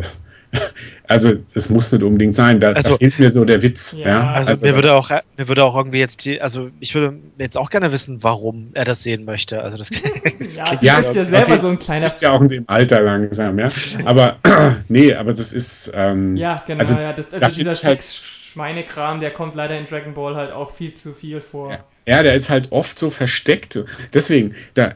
also 1.07 1.33
das 1.53 1.69
muss 1.69 1.91
nicht 1.91 2.03
unbedingt 2.03 2.35
sein. 2.35 2.59
Da, 2.59 2.69
Also- 2.73 2.91
da 2.91 2.95
fehlt 2.97 3.17
mir 3.19 3.31
so 3.31 3.43
der 3.45 3.61
Witz. 3.63 3.95
Ja, 3.97 4.07
Ja, 4.07 4.31
Also, 4.33 4.63
mir 4.65 4.75
würde 4.75 4.93
auch, 4.95 5.09
mir 5.37 5.47
würde 5.47 5.63
auch 5.65 5.75
irgendwie 5.75 5.97
jetzt 5.99 6.23
die, 6.23 6.39
also 6.39 6.69
ich 6.79 6.93
würde 6.95 7.17
jetzt 7.37 7.57
auch 7.57 7.69
gerne 7.69 7.91
wissen, 7.91 8.21
warum 8.23 8.69
er 8.73 8.85
das 8.85 9.03
sehen 9.03 9.25
möchte. 9.25 9.61
Also 9.61 9.77
das, 9.77 9.89
das 10.39 10.55
Ja, 10.55 10.75
du 10.75 10.85
Ja, 10.85 10.97
bist 10.97 11.15
ja 11.15 11.25
selber 11.25 11.53
okay. 11.53 11.57
so 11.57 11.67
ein 11.69 11.77
Du 11.79 11.83
kleiner. 11.85 12.05
bist 12.05 12.21
ja 12.21 12.31
auch 12.31 12.41
in 12.41 12.47
dem 12.49 12.63
Alter 12.67 13.01
langsam, 13.01 13.57
ja. 13.59 13.69
Aber 14.05 14.37
nee, 14.87 15.13
aber 15.13 15.33
das 15.33 15.51
ist. 15.51 15.91
Ähm, 15.95 16.35
Ja, 16.37 16.61
genau, 16.65 16.81
Also, 16.81 16.93
ja. 16.95 17.11
Das, 17.13 17.25
also 17.25 17.39
das 17.39 17.53
dieser 17.55 17.69
halt- 17.71 17.77
Sex-Schweinekram, 18.03 19.19
der 19.19 19.31
kommt 19.31 19.55
leider 19.55 19.77
in 19.77 19.85
Dragon 19.85 20.13
Ball 20.13 20.35
halt 20.35 20.51
auch 20.53 20.71
viel 20.71 20.93
zu 20.93 21.13
viel 21.13 21.41
vor. 21.41 21.71
Ja. 21.71 21.79
Ja, 22.07 22.23
der 22.23 22.35
ist 22.35 22.49
halt 22.49 22.71
oft 22.71 22.97
so 22.97 23.09
versteckt. 23.09 23.83
Deswegen, 24.13 24.55
da, 24.75 24.93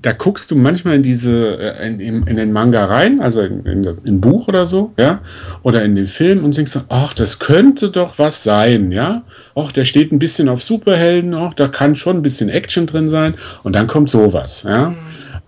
da 0.00 0.12
guckst 0.12 0.50
du 0.50 0.56
manchmal 0.56 0.94
in 0.94 1.02
diese, 1.02 1.58
äh, 1.58 1.86
in, 1.86 2.00
in, 2.00 2.26
in 2.26 2.36
den 2.36 2.52
Manga 2.52 2.86
rein, 2.86 3.20
also 3.20 3.42
in, 3.42 3.66
in 3.66 3.82
das 3.82 4.02
ein 4.06 4.22
Buch 4.22 4.48
oder 4.48 4.64
so, 4.64 4.94
ja, 4.98 5.20
oder 5.62 5.84
in 5.84 5.94
den 5.94 6.06
Film 6.06 6.42
und 6.42 6.56
denkst, 6.56 6.78
ach, 6.88 7.12
das 7.12 7.38
könnte 7.38 7.90
doch 7.90 8.18
was 8.18 8.42
sein, 8.42 8.92
ja. 8.92 9.24
Ach, 9.54 9.72
der 9.72 9.84
steht 9.84 10.10
ein 10.10 10.18
bisschen 10.18 10.48
auf 10.48 10.62
Superhelden, 10.62 11.34
ach, 11.34 11.52
da 11.52 11.68
kann 11.68 11.94
schon 11.96 12.16
ein 12.16 12.22
bisschen 12.22 12.48
Action 12.48 12.86
drin 12.86 13.08
sein 13.08 13.34
und 13.62 13.76
dann 13.76 13.86
kommt 13.86 14.08
sowas, 14.08 14.62
ja. 14.66 14.88
Mhm. 14.90 14.96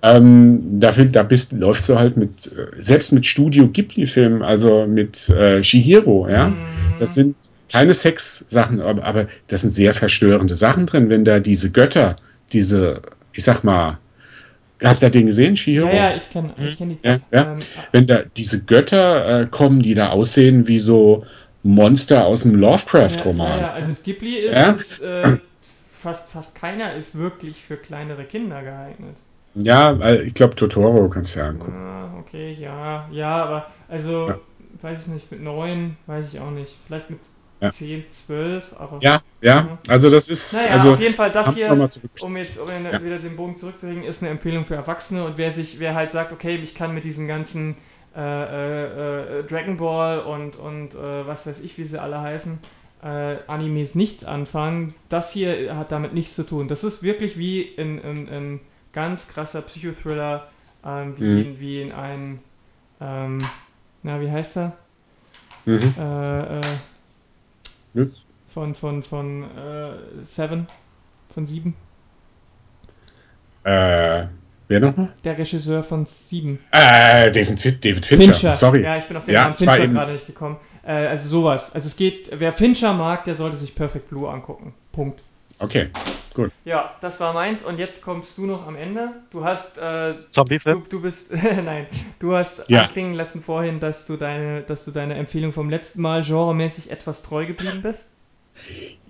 Ähm, 0.03 0.81
da, 0.81 0.93
da 0.93 1.23
bist, 1.23 1.53
läufst 1.53 1.89
du 1.89 1.99
halt 1.99 2.19
mit, 2.19 2.47
äh, 2.49 2.83
selbst 2.83 3.13
mit 3.13 3.25
Studio 3.25 3.69
Ghibli-Filmen, 3.69 4.43
also 4.43 4.87
mit 4.87 5.31
äh, 5.31 5.65
Shihiro, 5.65 6.29
ja. 6.29 6.51
Mhm. 6.51 6.57
Das 6.99 7.15
sind 7.15 7.37
keine 7.71 7.95
Sex-Sachen, 7.95 8.81
aber, 8.81 9.05
aber 9.05 9.27
das 9.49 9.63
sind 9.63 9.71
sehr 9.71 9.95
verstörende 9.95 10.57
Sachen 10.57 10.87
drin, 10.87 11.11
wenn 11.11 11.25
da 11.25 11.41
diese 11.41 11.71
Götter, 11.71 12.17
diese, 12.53 13.03
ich 13.33 13.45
sag 13.45 13.65
mal, 13.65 13.99
hast 14.83 15.03
du 15.03 15.11
den 15.11 15.27
gesehen, 15.27 15.57
Shihiro? 15.57 15.89
Ja, 15.89 15.95
ja, 15.95 16.17
ich 16.17 16.31
kenne 16.31 16.53
ich 16.59 16.77
kenn 16.77 16.91
die. 16.91 16.99
Ja, 17.03 17.19
ja. 17.31 17.53
Ähm, 17.53 17.59
Wenn 17.93 18.07
da 18.07 18.23
diese 18.37 18.63
Götter 18.65 19.43
äh, 19.43 19.47
kommen, 19.47 19.81
die 19.81 19.95
da 19.95 20.11
aussehen 20.11 20.69
wie 20.69 20.79
so 20.79 21.25
Monster 21.63 22.27
aus 22.27 22.45
einem 22.45 22.57
Lovecraft-Roman. 22.57 23.59
ja, 23.59 23.67
ja, 23.67 23.73
also 23.73 23.93
Ghibli 24.05 24.37
ist, 24.37 24.57
ist 24.57 25.03
äh, 25.03 25.39
fast, 25.93 26.31
fast 26.31 26.55
keiner 26.55 26.95
ist 26.95 27.17
wirklich 27.17 27.57
für 27.63 27.77
kleinere 27.77 28.25
Kinder 28.25 28.63
geeignet. 28.63 29.17
Ja, 29.57 29.99
ich 30.11 30.35
glaube, 30.35 30.55
Totoro 30.55 31.09
kannst 31.09 31.35
du 31.35 31.41
ja 31.41 31.47
angucken. 31.47 31.75
Ah, 31.77 32.15
okay, 32.21 32.57
ja, 32.61 33.09
ja, 33.11 33.37
aber 33.37 33.67
also, 33.89 34.35
weiß 34.83 35.07
ich 35.07 35.13
nicht, 35.15 35.31
mit 35.33 35.43
neun, 35.43 35.97
weiß 36.07 36.35
ich 36.35 36.41
auch 36.41 36.51
nicht. 36.51 36.75
Vielleicht 36.87 37.09
mit 37.09 37.21
Ja. 37.61 37.71
10, 37.71 38.05
12, 38.11 38.75
aber. 38.79 38.99
Ja, 39.01 39.21
ja, 39.41 39.79
also 39.89 40.11
das 40.11 40.29
ist, 40.29 40.53
Naja, 40.53 40.73
also, 40.73 40.93
auf 40.93 41.01
jeden 41.01 41.15
Fall 41.15 41.33
das 41.33 41.55
hier, 41.55 41.71
um 42.21 42.37
jetzt 42.37 42.59
um 42.59 42.69
Ja. 42.71 43.03
wieder 43.03 43.19
den 43.19 43.37
Bogen 43.37 43.57
zurückzubringen, 43.57 44.05
ist 44.05 44.23
eine 44.23 44.31
Empfehlung 44.31 44.65
für 44.65 44.75
Erwachsene 44.75 45.25
und 45.25 45.39
wer 45.39 45.51
sich, 45.53 45.81
wer 45.81 45.95
halt 45.95 46.11
sagt, 46.11 46.33
okay, 46.33 46.57
ich 46.57 46.75
kann 46.75 46.95
mit 46.95 47.05
diesem 47.05 47.27
ganzen 47.27 47.77
äh, 48.15 48.21
äh, 48.21 49.39
äh, 49.41 49.45
Dragon 49.45 49.77
Ball 49.77 50.21
und, 50.21 50.57
und 50.57 50.95
äh, 50.95 51.27
was 51.27 51.47
weiß 51.47 51.61
ich, 51.61 51.77
wie 51.79 51.85
sie 51.85 52.01
alle 52.01 52.21
heißen, 52.21 52.59
äh, 53.03 53.37
Animes 53.47 53.95
nichts 53.95 54.25
anfangen, 54.25 54.95
das 55.09 55.33
hier 55.33 55.77
hat 55.77 55.93
damit 55.93 56.15
nichts 56.15 56.35
zu 56.35 56.45
tun. 56.45 56.69
Das 56.69 56.85
ist 56.85 57.03
wirklich 57.03 57.39
wie 57.39 57.75
ein, 57.79 58.61
ganz 58.93 59.29
krasser 59.29 59.61
Psychothriller, 59.63 60.49
ähm, 60.85 61.19
wie, 61.19 61.25
Mhm. 61.25 61.39
in, 61.39 61.61
wie 61.61 61.83
in 61.83 61.93
ein, 61.93 62.39
ähm, 63.01 63.51
na, 64.03 64.21
wie 64.21 64.31
heißt 64.31 64.57
er? 64.57 64.73
Mhm. 65.67 65.95
Das- 67.97 68.25
von, 68.49 68.75
von, 68.75 69.03
von 69.03 69.43
äh, 69.43 70.25
Seven, 70.25 70.67
von 71.35 71.47
Sieben. 71.47 71.75
Äh, 73.65 74.27
wer 74.69 74.81
nochmal? 74.81 75.13
Der 75.25 75.37
Regisseur 75.37 75.83
von 75.83 76.07
Sieben. 76.07 76.59
Äh, 76.71 77.31
David, 77.33 77.61
Fin- 77.61 77.79
David 77.81 78.07
Fincher. 78.07 78.57
Sorry. 78.57 78.83
Ja, 78.83 78.97
ich 78.97 79.07
bin 79.07 79.17
auf 79.17 79.25
den 79.25 79.35
Ja, 79.35 79.45
Namen 79.45 79.57
Fincher 79.57 79.87
gerade 79.89 80.13
nicht 80.13 80.27
gekommen. 80.27 80.57
Äh, 80.85 80.93
also 80.93 81.29
sowas. 81.29 81.75
Also 81.75 81.87
es 81.87 81.97
geht, 81.97 82.31
wer 82.33 82.53
Fincher 82.53 82.93
mag, 82.95 83.25
der 83.25 83.35
sollte 83.35 83.57
sich 83.57 83.75
Perfect 83.75 84.09
Blue 84.09 84.29
angucken. 84.29 84.73
Punkt. 84.93 85.23
Okay, 85.59 85.89
gut. 86.35 86.51
Ja, 86.65 86.95
das 87.01 87.19
war 87.21 87.33
meins 87.33 87.63
und 87.63 87.79
jetzt 87.79 88.03
kommst 88.03 88.37
du 88.37 88.45
noch 88.47 88.67
am 88.67 88.77
Ende. 88.77 89.09
Du 89.31 89.45
hast, 89.45 89.79
äh, 89.79 90.13
du, 90.15 90.23
Zombiefilm? 90.31 90.83
du 90.91 91.01
bist, 91.01 91.31
nein, 91.65 91.87
du 92.19 92.35
hast 92.35 92.65
Ja. 92.69 92.83
anklingen 92.83 93.15
lassen 93.15 93.41
vorhin, 93.41 93.81
dass 93.81 94.05
du 94.05 94.17
deine, 94.17 94.61
dass 94.63 94.85
du 94.85 94.91
deine 94.91 95.15
Empfehlung 95.15 95.53
vom 95.53 95.71
letzten 95.71 96.03
Mal 96.03 96.23
genremäßig 96.23 96.91
etwas 96.91 97.23
treu 97.23 97.47
geblieben 97.47 97.81
bist. 97.83 98.05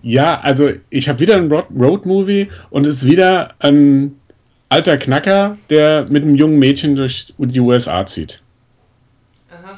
Ja, 0.02 0.40
also 0.40 0.70
ich 0.90 1.08
habe 1.08 1.18
wieder 1.20 1.36
ein 1.36 1.50
Road- 1.50 1.66
Road-Movie 1.76 2.48
und 2.70 2.86
es 2.86 2.98
ist 2.98 3.06
wieder 3.10 3.54
ein 3.58 4.20
alter 4.68 4.96
Knacker, 4.96 5.56
der 5.70 6.06
mit 6.08 6.22
einem 6.22 6.36
jungen 6.36 6.58
Mädchen 6.58 6.94
durch 6.96 7.32
die 7.38 7.60
USA 7.60 8.06
zieht. 8.06 8.42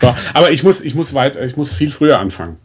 So, 0.00 0.14
aber 0.34 0.50
ich 0.50 0.62
muss, 0.62 0.80
ich 0.80 0.94
muss 0.94 1.14
weiter, 1.14 1.42
ich 1.44 1.56
muss 1.56 1.72
viel 1.72 1.90
früher 1.90 2.18
anfangen. 2.18 2.58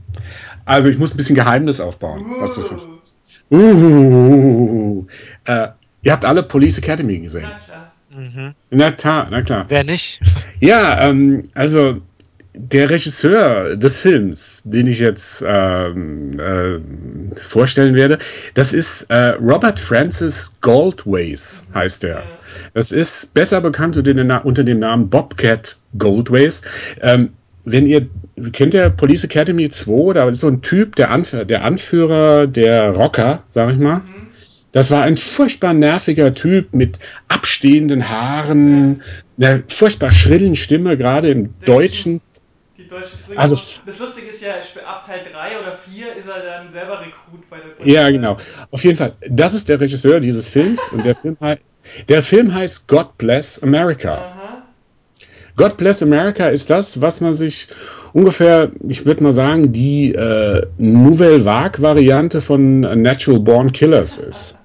Also 0.66 0.89
ich 0.89 0.98
muss 0.98 1.12
ein 1.12 1.18
bisschen 1.18 1.36
Geheimnis 1.36 1.80
aufbauen, 1.80 2.26
was 2.39 2.56
das 2.56 2.72
ist. 2.72 2.88
Uh, 3.54 5.06
äh, 5.46 5.68
ihr 6.02 6.12
habt 6.12 6.26
alle 6.26 6.44
Police 6.44 6.78
Academy 6.80 7.20
gesehen. 7.20 7.46
Na 7.48 7.60
klar. 7.66 7.92
Mhm. 8.16 8.54
Na 8.72 8.92
klar, 8.92 9.28
na 9.32 9.42
klar. 9.42 9.66
Wer 9.70 9.84
nicht? 9.84 10.20
Ja, 10.60 11.02
ähm, 11.10 11.44
also 11.56 11.98
der 12.54 12.89
Regisseur 12.89 13.76
des 13.76 14.00
Films, 14.00 14.62
den 14.63 14.88
ich 14.88 15.00
jetzt 15.00 15.44
ähm, 15.46 16.39
äh, 16.39 16.80
vorstellen 17.38 17.96
werde, 17.96 18.20
das 18.54 18.72
ist 18.72 19.02
äh, 19.10 19.30
Robert 19.42 19.80
Francis 19.80 20.50
Goldways, 20.62 21.66
heißt 21.74 22.04
er. 22.06 22.24
Das 22.76 22.92
ist 22.94 23.34
besser 23.34 23.60
bekannt 23.60 23.98
unter, 23.98 24.13
den, 24.13 24.28
Na- 24.28 24.38
unter 24.38 24.63
dem 24.63 24.80
Namen 24.80 25.10
Bobcat 25.10 25.76
Goldways. 25.98 26.62
Ähm, 27.02 27.34
wenn 27.65 27.86
ihr, 27.86 28.08
kennt 28.52 28.73
ihr 28.73 28.89
Police 28.89 29.23
Academy 29.23 29.69
2? 29.69 30.13
Da 30.13 30.28
ist 30.30 30.39
so 30.39 30.47
ein 30.47 30.62
Typ, 30.62 30.95
der, 30.95 31.12
Anf 31.12 31.32
der 31.32 31.63
Anführer 31.63 32.47
der 32.47 32.89
Rocker, 32.91 33.43
sag 33.52 33.71
ich 33.71 33.78
mal. 33.78 34.02
Das 34.71 34.89
war 34.89 35.04
ein 35.04 35.17
furchtbar 35.17 35.73
nerviger 35.73 36.34
Typ 36.34 36.73
mit 36.73 36.97
abstehenden 37.28 38.10
Haaren, 38.10 39.04
einer 39.38 39.62
furchtbar 39.67 40.12
schrillen 40.12 40.56
Stimme, 40.56 40.97
gerade 40.97 41.30
im 41.30 41.54
Der 41.60 41.67
Deutschen. 41.67 42.21
Die 42.78 42.88
deutsche 42.88 43.15
Synchro. 43.15 43.39
Also- 43.39 43.56
das 43.86 43.99
Lustige 43.99 44.28
ist 44.28 44.41
ja, 44.41 44.54
ab 44.88 45.06
Teil 45.06 45.21
3 45.32 45.60
oder 45.60 45.73
4 45.73 46.15
ist 46.17 46.28
er 46.28 46.41
dann 46.43 46.71
selber 46.71 47.02
Rekrut 47.02 47.47
bei 47.52 47.58
der 47.58 47.67
Polizei. 47.69 47.93
Ja, 47.93 48.10
genau. 48.10 48.38
Auf 48.71 48.84
jeden 48.84 48.97
Fall, 48.97 49.13
das 49.30 49.54
ist 49.54 49.69
der 49.69 49.80
Regisseur 49.80 50.19
dieses 50.19 50.49
Films 50.49 50.89
und 50.91 51.06
der 51.06 51.13
Film, 51.13 51.38
der 52.10 52.23
Film 52.23 52.54
heißt 52.54 52.88
God 52.88 53.15
Bless 53.19 53.62
America. 53.62 54.15
Aha. 54.15 54.62
God 55.56 55.78
Bless 55.78 56.02
America 56.02 56.48
ist 56.48 56.70
das, 56.70 57.00
was 57.00 57.22
man 57.22 57.34
sich 57.34 57.68
ungefähr, 58.13 58.72
ich 58.88 59.06
würde 59.06 59.24
mal 59.24 59.34
sagen, 59.34 59.72
die 59.72 60.13
äh, 60.13 60.66
Nouvelle 60.78 61.46
Vague-Variante 61.46 62.42
von 62.42 62.82
Natural 62.82 63.39
Born 63.39 63.72
Killers 63.72 64.18
ist. 64.18 64.58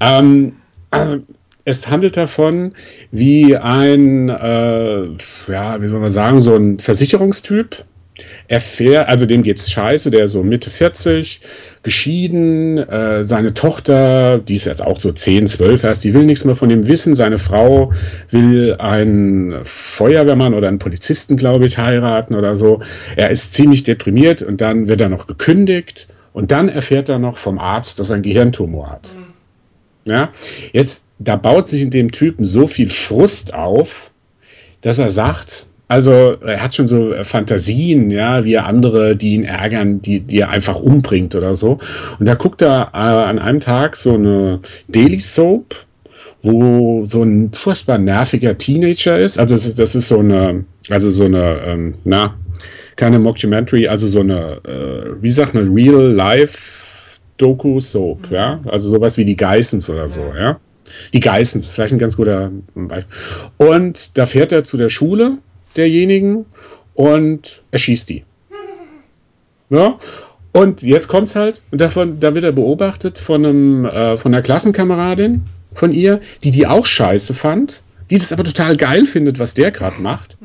Ähm, 0.00 0.56
äh, 0.90 1.18
es 1.64 1.88
handelt 1.88 2.16
davon, 2.16 2.72
wie 3.10 3.56
ein, 3.56 4.28
äh, 4.28 5.04
ja, 5.48 5.80
wie 5.80 5.88
soll 5.88 6.00
man 6.00 6.10
sagen, 6.10 6.40
so 6.40 6.54
ein 6.56 6.78
Versicherungstyp 6.78 7.84
erfährt, 8.48 9.08
also 9.08 9.26
dem 9.26 9.42
geht's 9.42 9.70
scheiße, 9.70 10.10
der 10.10 10.24
ist 10.24 10.32
so 10.32 10.42
Mitte 10.42 10.70
40, 10.70 11.40
geschieden, 11.82 12.78
äh, 12.78 13.24
seine 13.24 13.54
Tochter, 13.54 14.38
die 14.38 14.56
ist 14.56 14.66
jetzt 14.66 14.82
auch 14.82 14.98
so 14.98 15.12
10, 15.12 15.46
12 15.46 15.84
erst, 15.84 16.04
die 16.04 16.14
will 16.14 16.24
nichts 16.24 16.44
mehr 16.44 16.54
von 16.54 16.70
ihm 16.70 16.86
wissen, 16.86 17.14
seine 17.14 17.38
Frau 17.38 17.92
will 18.30 18.74
einen 18.78 19.64
Feuerwehrmann 19.64 20.54
oder 20.54 20.68
einen 20.68 20.78
Polizisten, 20.78 21.36
glaube 21.36 21.66
ich, 21.66 21.78
heiraten 21.78 22.34
oder 22.34 22.56
so. 22.56 22.80
Er 23.16 23.30
ist 23.30 23.52
ziemlich 23.54 23.82
deprimiert 23.82 24.42
und 24.42 24.60
dann 24.60 24.88
wird 24.88 25.00
er 25.00 25.08
noch 25.08 25.26
gekündigt 25.26 26.08
und 26.32 26.50
dann 26.50 26.68
erfährt 26.68 27.08
er 27.08 27.18
noch 27.18 27.38
vom 27.38 27.58
Arzt, 27.58 27.98
dass 27.98 28.10
er 28.10 28.14
einen 28.14 28.22
Gehirntumor 28.22 28.90
hat. 28.90 29.16
Ja, 30.04 30.32
jetzt, 30.72 31.04
da 31.18 31.36
baut 31.36 31.68
sich 31.68 31.80
in 31.80 31.90
dem 31.90 32.12
Typen 32.12 32.44
so 32.44 32.66
viel 32.66 32.90
Frust 32.90 33.54
auf, 33.54 34.10
dass 34.82 34.98
er 34.98 35.10
sagt, 35.10 35.66
also 35.88 36.36
er 36.40 36.62
hat 36.62 36.74
schon 36.74 36.86
so 36.86 37.12
äh, 37.12 37.24
Fantasien, 37.24 38.10
ja, 38.10 38.44
wie 38.44 38.54
er 38.54 38.66
andere, 38.66 39.16
die 39.16 39.34
ihn 39.34 39.44
ärgern, 39.44 40.00
die, 40.00 40.20
die 40.20 40.40
er 40.40 40.50
einfach 40.50 40.80
umbringt 40.80 41.34
oder 41.34 41.54
so. 41.54 41.78
Und 42.18 42.26
da 42.26 42.34
guckt 42.34 42.62
er 42.62 42.90
äh, 42.94 42.96
an 42.96 43.38
einem 43.38 43.60
Tag 43.60 43.96
so 43.96 44.14
eine 44.14 44.60
Daily 44.88 45.20
Soap, 45.20 45.74
wo 46.42 47.04
so 47.04 47.22
ein 47.22 47.52
furchtbar 47.52 47.98
nerviger 47.98 48.56
Teenager 48.56 49.18
ist. 49.18 49.38
Also 49.38 49.54
das 49.54 49.66
ist, 49.66 49.78
das 49.78 49.94
ist 49.94 50.08
so 50.08 50.20
eine, 50.20 50.64
also 50.90 51.10
so 51.10 51.24
eine, 51.24 51.60
ähm, 51.66 51.94
na, 52.04 52.34
keine 52.96 53.18
Mockumentary, 53.18 53.86
also 53.86 54.06
so 54.06 54.20
eine, 54.20 54.60
äh, 54.64 55.22
wie 55.22 55.32
sagt 55.32 55.54
man, 55.54 55.72
Real 55.74 56.10
Life 56.12 57.18
Doku 57.36 57.80
Soap, 57.80 58.30
ja, 58.30 58.60
also 58.66 58.88
sowas 58.88 59.16
wie 59.16 59.24
die 59.24 59.36
Geissens 59.36 59.90
oder 59.90 60.08
so, 60.08 60.22
ja. 60.36 60.58
Die 61.12 61.20
Geissens, 61.20 61.70
vielleicht 61.70 61.92
ein 61.92 61.98
ganz 61.98 62.16
guter 62.16 62.52
Beispiel. 62.74 63.16
Und 63.56 64.16
da 64.16 64.26
fährt 64.26 64.52
er 64.52 64.64
zu 64.64 64.76
der 64.76 64.90
Schule 64.90 65.38
derjenigen 65.76 66.46
und 66.94 67.62
erschießt 67.70 68.08
die. 68.08 68.24
Ja? 69.70 69.98
Und 70.56 70.82
jetzt 70.82 71.08
kommt's 71.08 71.34
halt, 71.34 71.62
und 71.72 71.80
davon, 71.80 72.20
da 72.20 72.32
wird 72.36 72.44
er 72.44 72.52
beobachtet 72.52 73.18
von 73.18 73.44
einem, 73.44 73.86
äh, 73.86 74.16
von 74.16 74.32
einer 74.32 74.40
Klassenkameradin 74.40 75.42
von 75.74 75.90
ihr, 75.90 76.20
die 76.44 76.52
die 76.52 76.64
auch 76.64 76.86
scheiße 76.86 77.34
fand, 77.34 77.82
die 78.08 78.14
es 78.14 78.32
aber 78.32 78.44
total 78.44 78.76
geil 78.76 79.04
findet, 79.04 79.40
was 79.40 79.54
der 79.54 79.72
gerade 79.72 80.00
macht. 80.00 80.36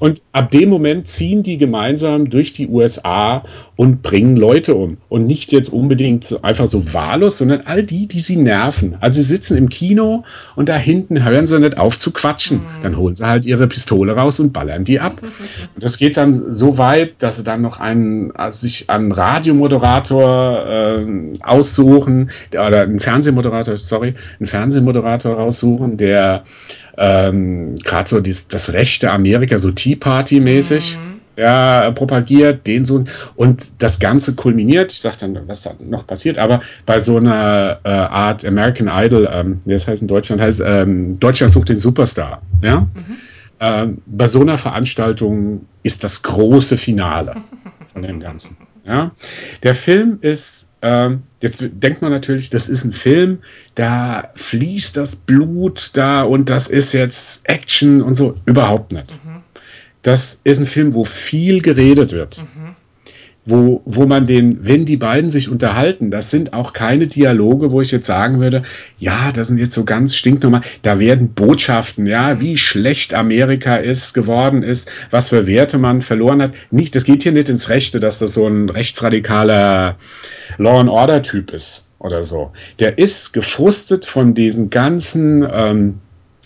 Und 0.00 0.20
ab 0.32 0.50
dem 0.50 0.68
Moment 0.68 1.06
ziehen 1.06 1.44
die 1.44 1.58
gemeinsam 1.58 2.28
durch 2.28 2.52
die 2.52 2.66
USA 2.66 3.44
und 3.82 4.00
bringen 4.00 4.36
Leute 4.36 4.76
um. 4.76 4.98
Und 5.08 5.26
nicht 5.26 5.50
jetzt 5.50 5.72
unbedingt 5.72 6.38
einfach 6.44 6.68
so 6.68 6.94
wahllos, 6.94 7.38
sondern 7.38 7.62
all 7.62 7.82
die, 7.82 8.06
die 8.06 8.20
sie 8.20 8.36
nerven. 8.36 8.96
Also 9.00 9.20
sie 9.20 9.26
sitzen 9.26 9.56
im 9.56 9.68
Kino 9.68 10.22
und 10.54 10.68
da 10.68 10.76
hinten 10.76 11.24
hören 11.24 11.48
sie 11.48 11.58
nicht 11.58 11.78
auf 11.78 11.98
zu 11.98 12.12
quatschen. 12.12 12.60
Dann 12.80 12.96
holen 12.96 13.16
sie 13.16 13.26
halt 13.26 13.44
ihre 13.44 13.66
Pistole 13.66 14.12
raus 14.12 14.38
und 14.38 14.52
ballern 14.52 14.84
die 14.84 15.00
ab. 15.00 15.20
Und 15.20 15.82
das 15.82 15.98
geht 15.98 16.16
dann 16.16 16.54
so 16.54 16.78
weit, 16.78 17.14
dass 17.18 17.38
sie 17.38 17.42
dann 17.42 17.60
noch 17.60 17.80
einen, 17.80 18.30
also 18.36 18.60
sich 18.60 18.88
einen 18.88 19.10
Radiomoderator 19.10 20.64
ähm, 20.68 21.32
aussuchen, 21.42 22.30
der, 22.52 22.64
oder 22.64 22.82
einen 22.82 23.00
Fernsehmoderator, 23.00 23.76
sorry, 23.78 24.14
einen 24.38 24.46
Fernsehmoderator 24.46 25.34
raussuchen, 25.34 25.96
der 25.96 26.44
ähm, 26.96 27.74
gerade 27.82 28.08
so 28.08 28.20
dies, 28.20 28.46
das 28.46 28.72
rechte 28.72 29.10
Amerika, 29.10 29.58
so 29.58 29.72
Tea 29.72 29.96
Party-mäßig, 29.96 30.96
ja, 31.36 31.90
propagiert, 31.92 32.66
den 32.66 32.84
so. 32.84 33.04
Und 33.36 33.70
das 33.78 33.98
Ganze 33.98 34.34
kulminiert, 34.34 34.92
ich 34.92 35.00
sag 35.00 35.18
dann, 35.18 35.38
was 35.46 35.62
da 35.62 35.72
noch 35.80 36.06
passiert, 36.06 36.38
aber 36.38 36.60
bei 36.86 36.98
so 36.98 37.16
einer 37.16 37.78
äh, 37.84 37.88
Art 37.88 38.44
American 38.44 38.88
Idol, 38.88 39.28
ähm, 39.32 39.60
das 39.64 39.86
heißt 39.86 40.02
in 40.02 40.08
Deutschland, 40.08 40.42
heißt 40.42 40.62
ähm, 40.64 41.18
Deutschland 41.18 41.52
sucht 41.52 41.68
den 41.68 41.78
Superstar, 41.78 42.42
ja. 42.62 42.86
Ähm, 43.60 44.02
bei 44.06 44.26
so 44.26 44.40
einer 44.40 44.58
Veranstaltung 44.58 45.64
ist 45.84 46.02
das 46.02 46.20
große 46.22 46.76
Finale 46.76 47.36
von 47.92 48.02
dem 48.02 48.18
Ganzen. 48.18 48.56
Ja? 48.84 49.12
Der 49.62 49.74
Film 49.76 50.18
ist, 50.20 50.70
ähm, 50.82 51.22
jetzt 51.40 51.64
denkt 51.72 52.02
man 52.02 52.10
natürlich, 52.10 52.50
das 52.50 52.68
ist 52.68 52.84
ein 52.84 52.92
Film, 52.92 53.38
da 53.76 54.30
fließt 54.34 54.96
das 54.96 55.14
Blut 55.14 55.90
da 55.94 56.22
und 56.22 56.50
das 56.50 56.66
ist 56.66 56.92
jetzt 56.92 57.48
Action 57.48 58.02
und 58.02 58.14
so. 58.14 58.34
Überhaupt 58.46 58.90
nicht. 58.90 59.20
Das 60.02 60.40
ist 60.44 60.58
ein 60.58 60.66
Film, 60.66 60.94
wo 60.94 61.04
viel 61.04 61.62
geredet 61.62 62.12
wird. 62.12 62.44
Wo, 63.44 63.82
wo 63.84 64.06
man 64.06 64.26
den, 64.26 64.64
wenn 64.64 64.84
die 64.84 64.96
beiden 64.96 65.28
sich 65.28 65.48
unterhalten, 65.48 66.12
das 66.12 66.30
sind 66.30 66.52
auch 66.52 66.72
keine 66.72 67.08
Dialoge, 67.08 67.72
wo 67.72 67.80
ich 67.80 67.90
jetzt 67.90 68.06
sagen 68.06 68.40
würde, 68.40 68.62
ja, 69.00 69.32
das 69.32 69.48
sind 69.48 69.58
jetzt 69.58 69.74
so 69.74 69.84
ganz 69.84 70.14
stinknormal. 70.14 70.60
Da 70.82 71.00
werden 71.00 71.32
Botschaften, 71.34 72.06
ja, 72.06 72.40
wie 72.40 72.56
schlecht 72.56 73.14
Amerika 73.14 73.74
ist, 73.74 74.12
geworden 74.12 74.62
ist, 74.62 74.92
was 75.10 75.30
für 75.30 75.48
Werte 75.48 75.78
man 75.78 76.02
verloren 76.02 76.40
hat. 76.40 76.52
Nicht, 76.70 76.94
das 76.94 77.02
geht 77.02 77.24
hier 77.24 77.32
nicht 77.32 77.48
ins 77.48 77.68
Rechte, 77.68 77.98
dass 77.98 78.20
das 78.20 78.34
so 78.34 78.46
ein 78.46 78.68
rechtsradikaler 78.68 79.96
Law 80.58 80.78
and 80.78 80.90
Order 80.90 81.20
Typ 81.22 81.52
ist 81.52 81.88
oder 81.98 82.22
so. 82.22 82.52
Der 82.78 82.98
ist 82.98 83.32
gefrustet 83.32 84.06
von 84.06 84.34
diesen 84.34 84.70
ganzen, 84.70 85.44
ähm, 85.52 85.98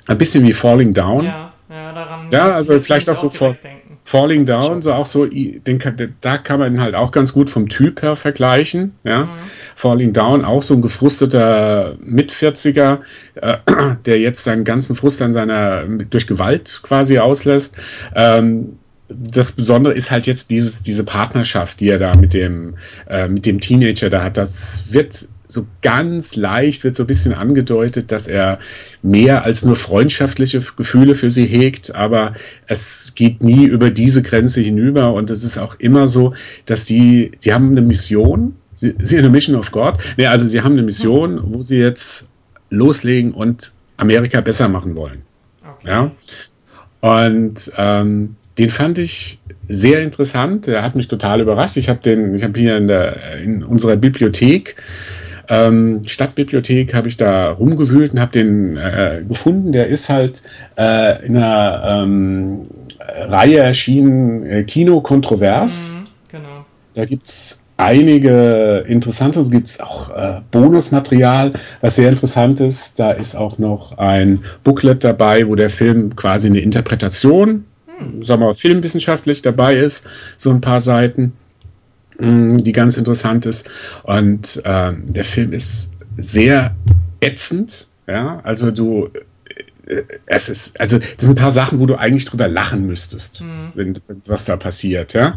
ein 0.07 0.19
bisschen 0.19 0.47
wie 0.47 0.55
Falling 0.55 0.95
Down. 0.95 1.25
Ja, 1.25 1.46
ja, 1.69 1.93
daran. 1.93 2.29
Ja, 2.31 2.51
also 2.51 2.79
vielleicht 2.81 3.09
auch 3.11 3.17
so 3.17 3.29
denken. 3.29 3.99
Falling 4.05 4.45
Down, 4.47 4.83
so 4.83 4.93
auch 4.93 5.05
so, 5.07 5.27
den, 5.27 5.79
kann- 5.79 6.15
da 6.21 6.39
kann 6.39 6.61
man 6.61 6.75
ihn 6.75 6.81
halt 6.81 6.95
auch 6.95 7.11
ganz 7.11 7.33
gut 7.33 7.51
vom 7.51 7.69
Typ 7.69 8.03
her 8.03 8.15
vergleichen. 8.15 8.95
Ja? 9.03 9.29
Falling 9.75 10.13
Down, 10.13 10.45
auch 10.45 10.63
so 10.63 10.75
ein 10.75 10.83
gefrusteter 10.83 11.97
Mit-40er, 12.05 12.99
äh, 13.35 13.57
der 14.07 14.21
jetzt 14.21 14.45
seinen 14.45 14.63
ganzen 14.63 14.95
Frust 14.95 15.21
an 15.23 15.33
seiner, 15.33 15.83
durch 15.85 16.29
Gewalt 16.29 16.81
quasi 16.85 17.19
auslässt. 17.19 17.77
Ähm, 18.15 18.79
das 19.09 19.53
Besondere 19.53 19.95
ist 19.95 20.11
halt 20.11 20.27
jetzt 20.27 20.51
dieses, 20.51 20.83
diese 20.83 21.05
Partnerschaft, 21.05 21.81
die 21.81 21.89
er 21.89 21.99
da 21.99 22.13
mit 22.19 22.33
dem, 22.33 22.75
äh, 23.09 23.29
mit 23.29 23.45
dem 23.47 23.61
Teenager 23.61 24.11
da 24.11 24.23
hat. 24.25 24.37
Das 24.37 24.85
wird 24.93 25.27
so 25.49 25.67
ganz 25.83 26.37
leicht, 26.37 26.85
wird 26.85 26.97
so 26.97 27.05
ein 27.05 27.07
bisschen 27.07 27.33
angedeutet, 27.33 28.13
dass 28.13 28.27
er 28.27 28.59
mehr 29.03 29.45
als 29.45 29.65
nur 29.65 29.77
freundschaftliche 29.77 30.61
Gefühle 30.77 31.15
für 31.15 31.31
sie 31.31 31.47
hegt, 31.47 31.95
aber 31.95 32.35
es 32.67 33.13
geht 33.15 33.43
nie 33.43 33.65
über 33.65 33.91
diese 33.91 34.23
Grenze 34.23 34.61
hinüber 34.61 35.13
und 35.13 35.31
es 35.31 35.45
ist 35.45 35.59
auch 35.59 35.79
immer 35.79 36.09
so, 36.09 36.35
dass 36.67 36.85
die, 36.85 37.33
die 37.45 37.53
haben 37.53 37.71
eine 37.71 37.83
Mission, 37.83 38.57
sie, 38.75 38.95
sie 38.99 39.19
eine 39.19 39.31
Mission 39.31 39.57
of 39.57 39.71
God, 39.71 39.95
nee, 40.17 40.27
also 40.27 40.47
sie 40.47 40.61
haben 40.61 40.73
eine 40.73 40.83
Mission, 40.83 41.41
wo 41.43 41.63
sie 41.63 41.79
jetzt 41.79 42.29
loslegen 42.71 43.33
und 43.33 43.73
Amerika 43.97 44.41
besser 44.41 44.69
machen 44.69 44.97
wollen. 44.97 45.23
Okay. 45.79 45.89
Ja. 45.89 46.11
Und 47.01 47.71
ähm, 47.77 48.37
den 48.59 48.71
fand 48.71 48.99
ich 48.99 49.39
sehr 49.69 50.03
interessant. 50.03 50.67
Der 50.67 50.83
hat 50.83 50.95
mich 50.95 51.09
total 51.09 51.41
überrascht. 51.41 51.77
Ich 51.77 51.89
habe 51.89 52.01
den, 52.01 52.35
ich 52.35 52.43
habe 52.43 52.59
hier 52.59 52.77
in, 52.77 52.87
der, 52.87 53.39
in 53.39 53.63
unserer 53.63 53.97
Bibliothek, 53.97 54.77
ähm, 55.49 56.03
Stadtbibliothek, 56.05 56.95
habe 56.95 57.09
ich 57.09 57.17
da 57.17 57.51
rumgewühlt 57.51 58.13
und 58.13 58.21
habe 58.21 58.33
den 58.33 58.77
äh, 58.77 59.23
gefunden. 59.27 59.73
Der 59.73 59.89
ist 59.89 60.09
halt 60.09 60.43
äh, 60.77 61.25
in 61.27 61.37
einer 61.37 62.03
ähm, 62.05 62.67
Reihe 62.99 63.59
erschienen, 63.59 64.45
äh, 64.47 64.65
Kino 64.65 65.01
Kontrovers. 65.01 65.93
Mhm, 65.93 66.05
genau. 66.31 66.65
Da 66.95 67.05
gibt 67.05 67.25
es 67.25 67.65
einige 67.77 68.85
interessante, 68.89 69.41
es 69.41 69.51
gibt 69.51 69.81
auch 69.81 70.11
äh, 70.17 70.41
Bonusmaterial, 70.51 71.53
was 71.81 71.97
sehr 71.97 72.09
interessant 72.09 72.61
ist. 72.61 72.99
Da 72.99 73.13
ist 73.13 73.35
auch 73.35 73.59
noch 73.59 73.99
ein 73.99 74.41
Booklet 74.65 75.05
dabei, 75.05 75.47
wo 75.47 75.55
der 75.55 75.71
Film 75.71 76.17
quasi 76.17 76.49
eine 76.49 76.61
Interpretation, 76.61 77.65
sagen 78.21 78.41
wir 78.41 78.47
mal, 78.47 78.55
filmwissenschaftlich 78.55 79.43
dabei 79.43 79.75
ist, 79.75 80.07
so 80.37 80.51
ein 80.51 80.61
paar 80.61 80.81
Seiten, 80.81 81.33
die 82.19 82.73
ganz 82.73 82.97
interessant 82.97 83.47
ist. 83.47 83.69
Und 84.05 84.61
ähm, 84.65 85.05
der 85.07 85.25
Film 85.25 85.53
ist 85.53 85.93
sehr 86.17 86.75
ätzend, 87.21 87.89
ja, 88.07 88.41
also 88.43 88.71
du 88.71 89.11
äh, 89.87 90.03
es 90.27 90.49
ist, 90.49 90.79
also 90.81 90.99
das 90.99 91.09
sind 91.19 91.31
ein 91.31 91.43
paar 91.43 91.53
Sachen, 91.53 91.79
wo 91.79 91.87
du 91.87 91.97
eigentlich 91.97 92.25
drüber 92.25 92.49
lachen 92.49 92.87
müsstest, 92.87 93.45
wenn, 93.75 93.99
was 94.27 94.45
da 94.45 94.57
passiert, 94.57 95.13
ja. 95.15 95.37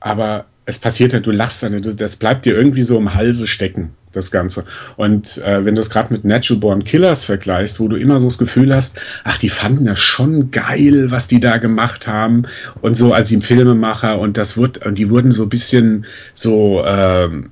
Aber 0.00 0.46
es 0.66 0.78
passiert 0.78 1.14
halt, 1.14 1.26
du 1.26 1.30
lachst 1.30 1.62
dann, 1.62 1.80
das 1.80 2.16
bleibt 2.16 2.44
dir 2.44 2.54
irgendwie 2.54 2.82
so 2.82 2.98
im 2.98 3.14
Halse 3.14 3.46
stecken. 3.46 3.94
Das 4.16 4.30
Ganze. 4.30 4.64
Und 4.96 5.38
äh, 5.38 5.64
wenn 5.64 5.74
du 5.74 5.80
es 5.80 5.90
gerade 5.90 6.12
mit 6.12 6.24
Natural 6.24 6.60
Born 6.60 6.84
Killers 6.84 7.24
vergleichst, 7.24 7.78
wo 7.80 7.88
du 7.88 7.96
immer 7.96 8.18
so 8.20 8.26
das 8.26 8.38
Gefühl 8.38 8.74
hast, 8.74 9.00
ach, 9.24 9.38
die 9.38 9.48
fanden 9.48 9.86
das 9.86 9.98
schon 9.98 10.50
geil, 10.50 11.10
was 11.10 11.28
die 11.28 11.40
da 11.40 11.58
gemacht 11.58 12.06
haben 12.06 12.44
und 12.80 12.96
so 12.96 13.12
als 13.12 13.30
im 13.30 13.40
Filmemacher 13.40 14.18
und 14.18 14.36
das 14.36 14.56
wird, 14.56 14.84
und 14.86 14.98
die 14.98 15.10
wurden 15.10 15.32
so 15.32 15.44
ein 15.44 15.48
bisschen 15.48 16.06
so, 16.34 16.84
ähm, 16.86 17.50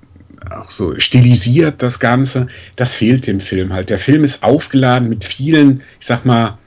auch 0.51 0.71
so 0.71 0.99
stilisiert, 0.99 1.83
das 1.83 2.01
Ganze. 2.01 2.49
Das 2.77 2.95
fehlt 2.95 3.27
dem 3.27 3.41
Film 3.41 3.73
halt. 3.73 3.91
Der 3.91 3.99
Film 3.99 4.25
ist 4.25 4.43
aufgeladen 4.43 5.09
mit 5.09 5.25
vielen, 5.25 5.83
ich 6.01 6.07
sag 6.07 6.25
mal, 6.25 6.59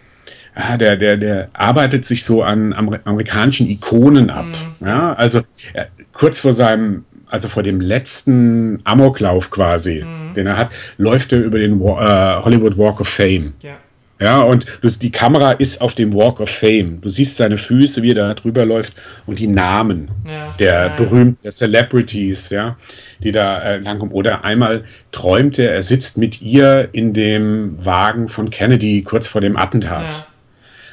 ja, 0.57 0.75
der, 0.77 0.97
der, 0.97 1.17
der 1.17 1.49
arbeitet 1.53 2.05
sich 2.05 2.23
so 2.23 2.41
an 2.41 2.73
amerikanischen 2.73 3.67
Ikonen 3.67 4.29
ab. 4.29 4.47
Mhm. 4.79 4.87
Ja, 4.87 5.13
also 5.13 5.39
äh, 5.73 5.85
kurz 6.13 6.39
vor 6.39 6.53
seinem 6.53 7.05
also 7.29 7.47
vor 7.47 7.63
dem 7.63 7.81
letzten 7.81 8.79
Amoklauf 8.83 9.49
quasi, 9.49 10.03
mhm. 10.03 10.33
den 10.33 10.47
er 10.47 10.57
hat, 10.57 10.71
läuft 10.97 11.33
er 11.33 11.39
über 11.39 11.59
den 11.59 11.81
äh, 11.81 11.85
Hollywood 11.85 12.77
Walk 12.77 12.99
of 12.99 13.07
Fame. 13.07 13.53
Ja. 13.61 13.77
Ja, 14.19 14.39
und 14.39 14.65
du, 14.81 14.89
die 14.89 15.11
Kamera 15.11 15.51
ist 15.51 15.79
auf 15.79 15.93
dem 15.93 16.11
Walk 16.11 16.39
of 16.39 16.49
Fame. 16.49 16.99
Du 17.01 17.07
siehst 17.07 17.37
seine 17.37 17.55
Füße, 17.55 18.01
wie 18.01 18.11
er 18.11 18.15
da 18.15 18.33
drüber 18.33 18.65
läuft 18.65 18.95
und 19.27 19.37
die 19.37 19.45
Namen 19.45 20.09
ja. 20.25 20.55
der 20.57 20.73
ja. 20.73 20.95
berühmten 20.95 21.51
Celebrities, 21.51 22.49
ja, 22.49 22.75
die 23.21 23.31
da 23.31 23.61
äh, 23.61 23.77
langkommen. 23.77 24.11
Oder 24.11 24.43
einmal 24.43 24.85
träumt 25.11 25.59
er, 25.59 25.71
er 25.71 25.83
sitzt 25.83 26.17
mit 26.17 26.41
ihr 26.41 26.89
in 26.93 27.13
dem 27.13 27.85
Wagen 27.85 28.27
von 28.27 28.49
Kennedy 28.49 29.03
kurz 29.03 29.27
vor 29.27 29.41
dem 29.41 29.55
Attentat. 29.55 30.13
Ja 30.13 30.27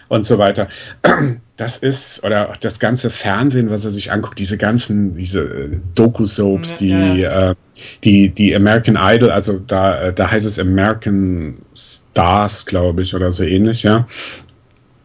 und 0.08 0.24
so 0.24 0.38
weiter. 0.38 0.68
Das 1.56 1.76
ist, 1.76 2.24
oder 2.24 2.56
das 2.60 2.80
ganze 2.80 3.10
Fernsehen, 3.10 3.70
was 3.70 3.84
er 3.84 3.92
sich 3.92 4.10
anguckt, 4.10 4.40
diese 4.40 4.58
ganzen, 4.58 5.16
diese 5.16 5.42
äh, 5.42 5.80
Doku-Soaps, 5.94 6.78
die, 6.78 6.88
ja. 6.88 7.50
äh, 7.50 7.54
die, 8.02 8.28
die 8.28 8.56
American 8.56 8.98
Idol, 9.00 9.30
also 9.30 9.60
da, 9.60 10.06
äh, 10.06 10.12
da 10.12 10.28
heißt 10.28 10.46
es 10.46 10.58
American 10.58 11.58
Stars, 11.76 12.66
glaube 12.66 13.02
ich, 13.02 13.14
oder 13.14 13.30
so 13.30 13.44
ähnlich, 13.44 13.84
ja. 13.84 14.08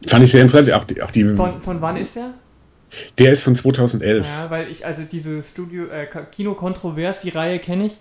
Fand 0.08 0.24
ich 0.24 0.32
sehr 0.32 0.42
interessant. 0.42 0.72
Auch 0.74 0.86
die, 0.86 1.02
auch 1.04 1.12
die, 1.12 1.26
von, 1.36 1.62
von 1.62 1.82
wann 1.82 1.98
ist 1.98 2.16
der? 2.16 2.34
Der 3.20 3.32
ist 3.32 3.44
von 3.44 3.56
2011. 3.56 4.26
Ja, 4.26 4.50
weil 4.50 4.70
ich, 4.70 4.86
also 4.86 5.04
diese 5.04 5.44
Studio, 5.44 5.86
äh, 5.86 6.08
Kino 6.32 6.56
Kontrovers, 6.56 7.22
die 7.22 7.30
Reihe 7.30 7.60
kenne 7.60 7.88
ich. 7.88 8.00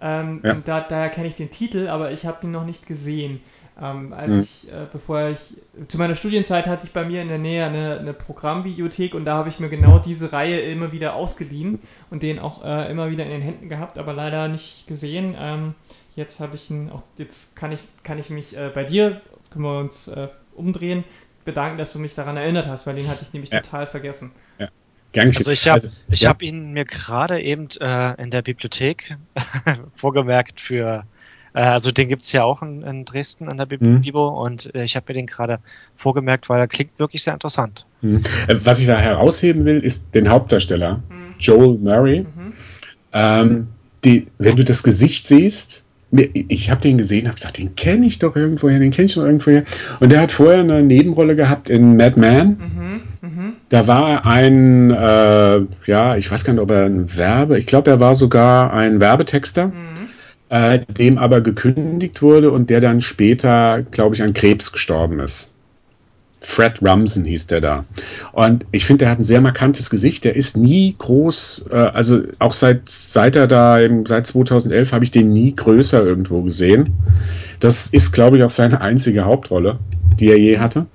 Ähm, 0.00 0.40
ja. 0.42 0.54
Da, 0.64 0.80
daher 0.80 1.10
kenne 1.10 1.28
ich 1.28 1.34
den 1.34 1.50
Titel, 1.50 1.88
aber 1.88 2.12
ich 2.12 2.24
habe 2.24 2.46
ihn 2.46 2.50
noch 2.50 2.64
nicht 2.64 2.86
gesehen. 2.86 3.40
Ähm, 3.80 4.12
als 4.12 4.30
mhm. 4.30 4.40
ich, 4.40 4.72
äh, 4.72 4.86
bevor 4.92 5.30
ich, 5.30 5.54
zu 5.88 5.98
meiner 5.98 6.14
Studienzeit 6.14 6.68
hatte 6.68 6.86
ich 6.86 6.92
bei 6.92 7.04
mir 7.04 7.20
in 7.22 7.28
der 7.28 7.38
Nähe 7.38 7.66
eine, 7.66 7.98
eine 7.98 8.14
Programmbibliothek 8.14 9.14
und 9.14 9.24
da 9.24 9.34
habe 9.34 9.48
ich 9.48 9.58
mir 9.58 9.68
genau 9.68 9.98
diese 9.98 10.32
Reihe 10.32 10.60
immer 10.60 10.92
wieder 10.92 11.16
ausgeliehen 11.16 11.80
und 12.10 12.22
den 12.22 12.38
auch 12.38 12.64
äh, 12.64 12.88
immer 12.90 13.10
wieder 13.10 13.24
in 13.24 13.30
den 13.30 13.40
Händen 13.40 13.68
gehabt, 13.68 13.98
aber 13.98 14.12
leider 14.12 14.46
nicht 14.46 14.86
gesehen. 14.86 15.34
Ähm, 15.36 15.74
jetzt 16.14 16.38
habe 16.38 16.54
ich 16.54 16.70
ihn, 16.70 16.88
auch 16.90 17.02
jetzt 17.16 17.56
kann 17.56 17.72
ich, 17.72 17.82
kann 18.04 18.18
ich 18.18 18.30
mich 18.30 18.56
äh, 18.56 18.70
bei 18.72 18.84
dir, 18.84 19.20
können 19.50 19.64
wir 19.64 19.80
uns 19.80 20.06
äh, 20.06 20.28
umdrehen, 20.54 21.02
bedanken, 21.44 21.76
dass 21.76 21.92
du 21.92 21.98
mich 21.98 22.14
daran 22.14 22.36
erinnert 22.36 22.68
hast, 22.68 22.86
weil 22.86 22.94
den 22.94 23.08
hatte 23.08 23.22
ich 23.22 23.32
nämlich 23.32 23.52
ja. 23.52 23.60
total 23.60 23.88
vergessen. 23.88 24.30
Ja. 24.58 24.68
Also 25.16 25.50
ich 25.50 25.66
habe 25.66 25.74
also, 25.74 25.88
ja. 26.10 26.28
hab 26.28 26.42
ihn 26.42 26.72
mir 26.72 26.84
gerade 26.84 27.40
eben 27.40 27.68
äh, 27.80 28.20
in 28.22 28.30
der 28.30 28.42
Bibliothek 28.42 29.16
vorgemerkt 29.96 30.60
für 30.60 31.04
also 31.54 31.92
den 31.92 32.08
gibt 32.08 32.22
es 32.22 32.32
ja 32.32 32.42
auch 32.42 32.62
in, 32.62 32.82
in, 32.82 33.04
Dresden 33.04 33.48
an 33.48 33.56
der 33.56 33.68
mhm. 33.78 34.02
Bibo 34.02 34.44
und 34.44 34.74
äh, 34.74 34.82
ich 34.82 34.96
habe 34.96 35.06
mir 35.08 35.14
den 35.14 35.26
gerade 35.26 35.60
vorgemerkt, 35.96 36.48
weil 36.48 36.58
er 36.58 36.66
klingt 36.66 36.98
wirklich 36.98 37.22
sehr 37.22 37.32
interessant. 37.32 37.86
Mhm. 38.02 38.22
Äh, 38.48 38.56
was 38.64 38.80
ich 38.80 38.86
da 38.86 38.98
herausheben 38.98 39.64
will, 39.64 39.78
ist 39.78 40.12
den 40.16 40.28
Hauptdarsteller, 40.28 40.96
mhm. 40.96 41.34
Joel 41.38 41.78
Murray. 41.78 42.20
Mhm. 42.22 42.52
Ähm, 43.12 43.68
die, 44.02 44.26
wenn 44.38 44.56
du 44.56 44.64
das 44.64 44.82
Gesicht 44.82 45.28
siehst, 45.28 45.86
ich 46.10 46.70
habe 46.70 46.80
den 46.80 46.98
gesehen, 46.98 47.26
habe 47.26 47.36
gesagt, 47.36 47.58
den 47.58 47.74
kenne 47.74 48.06
ich 48.06 48.18
doch 48.18 48.36
irgendwoher, 48.36 48.78
den 48.78 48.90
kenne 48.90 49.06
ich 49.06 49.14
doch 49.14 49.24
irgendwoher. 49.24 49.64
Und 50.00 50.12
der 50.12 50.20
hat 50.20 50.32
vorher 50.32 50.60
eine 50.60 50.82
Nebenrolle 50.82 51.34
gehabt 51.34 51.70
in 51.70 51.96
Mad 51.96 52.18
Men. 52.18 52.48
Mhm, 52.48 53.00
mh. 53.20 53.52
Da 53.68 53.86
war 53.86 54.10
er 54.10 54.26
ein, 54.26 54.90
äh, 54.90 55.60
ja, 55.86 56.16
ich 56.16 56.30
weiß 56.30 56.44
gar 56.44 56.52
nicht, 56.52 56.62
ob 56.62 56.70
er 56.70 56.84
ein 56.84 57.16
Werbe, 57.16 57.58
ich 57.58 57.66
glaube, 57.66 57.90
er 57.90 57.98
war 57.98 58.14
sogar 58.14 58.72
ein 58.72 59.00
Werbetexter. 59.00 59.68
Mhm 59.68 60.03
äh, 60.54 60.78
dem 60.86 61.18
aber 61.18 61.40
gekündigt 61.40 62.22
wurde 62.22 62.52
und 62.52 62.70
der 62.70 62.80
dann 62.80 63.00
später, 63.00 63.82
glaube 63.90 64.14
ich, 64.14 64.22
an 64.22 64.34
Krebs 64.34 64.70
gestorben 64.70 65.18
ist. 65.18 65.52
Fred 66.42 66.80
Rumsen 66.80 67.24
hieß 67.24 67.48
der 67.48 67.60
da. 67.60 67.84
Und 68.30 68.64
ich 68.70 68.84
finde, 68.84 69.04
der 69.04 69.10
hat 69.10 69.18
ein 69.18 69.24
sehr 69.24 69.40
markantes 69.40 69.90
Gesicht. 69.90 70.22
Der 70.22 70.36
ist 70.36 70.56
nie 70.56 70.94
groß, 70.96 71.66
äh, 71.72 71.74
also 71.74 72.22
auch 72.38 72.52
seit, 72.52 72.88
seit 72.88 73.34
er 73.34 73.48
da, 73.48 73.80
seit 74.04 74.26
2011 74.26 74.92
habe 74.92 75.02
ich 75.02 75.10
den 75.10 75.32
nie 75.32 75.56
größer 75.56 76.04
irgendwo 76.04 76.42
gesehen. 76.42 76.88
Das 77.58 77.88
ist, 77.88 78.12
glaube 78.12 78.38
ich, 78.38 78.44
auch 78.44 78.50
seine 78.50 78.80
einzige 78.80 79.24
Hauptrolle, 79.24 79.80
die 80.20 80.28
er 80.28 80.38
je 80.38 80.58
hatte. 80.58 80.86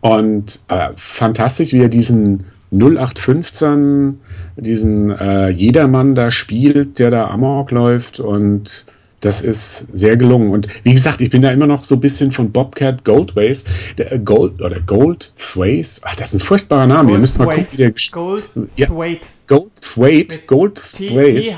Und 0.00 0.58
äh, 0.66 0.88
fantastisch, 0.96 1.72
wie 1.72 1.82
er 1.82 1.88
diesen 1.88 2.46
0815 2.72 4.20
diesen 4.56 5.10
äh, 5.10 5.50
Jedermann 5.50 6.14
da 6.14 6.30
spielt, 6.30 6.98
der 6.98 7.10
da 7.10 7.26
Amok 7.28 7.70
läuft 7.70 8.20
und 8.20 8.86
das 9.20 9.40
ist 9.40 9.86
sehr 9.92 10.16
gelungen. 10.16 10.50
Und 10.50 10.66
wie 10.82 10.92
gesagt, 10.92 11.20
ich 11.20 11.30
bin 11.30 11.42
da 11.42 11.50
immer 11.50 11.66
noch 11.66 11.84
so 11.84 11.94
ein 11.94 12.00
bisschen 12.00 12.32
von 12.32 12.50
Bobcat 12.50 13.04
Goldways, 13.04 13.64
der, 13.96 14.12
äh, 14.12 14.18
Gold 14.18 14.60
oder 14.60 14.80
Goldthways. 14.80 16.00
Ach, 16.04 16.16
das 16.16 16.34
ist 16.34 16.42
ein 16.42 16.44
furchtbarer 16.44 16.86
Name. 16.86 17.04
Gold 17.04 17.14
Ihr 17.14 17.20
müsst 17.20 17.38
mal 17.38 17.46
gucken, 17.46 17.66
wie 17.70 17.76
der 17.76 17.92
Goldthwaite. 18.10 18.70
Ja, 18.76 18.88
Goldthwaite. 19.46 20.38
Goldthwaite. 20.46 21.54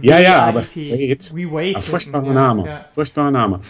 Ja, 0.00 0.18
ja, 0.18 0.42
aber 0.42 0.62
Thwaite. 0.62 1.80
Furchtbarer 1.80 2.32
Name. 2.32 2.80
Furchtbarer 2.94 3.30
Name. 3.30 3.60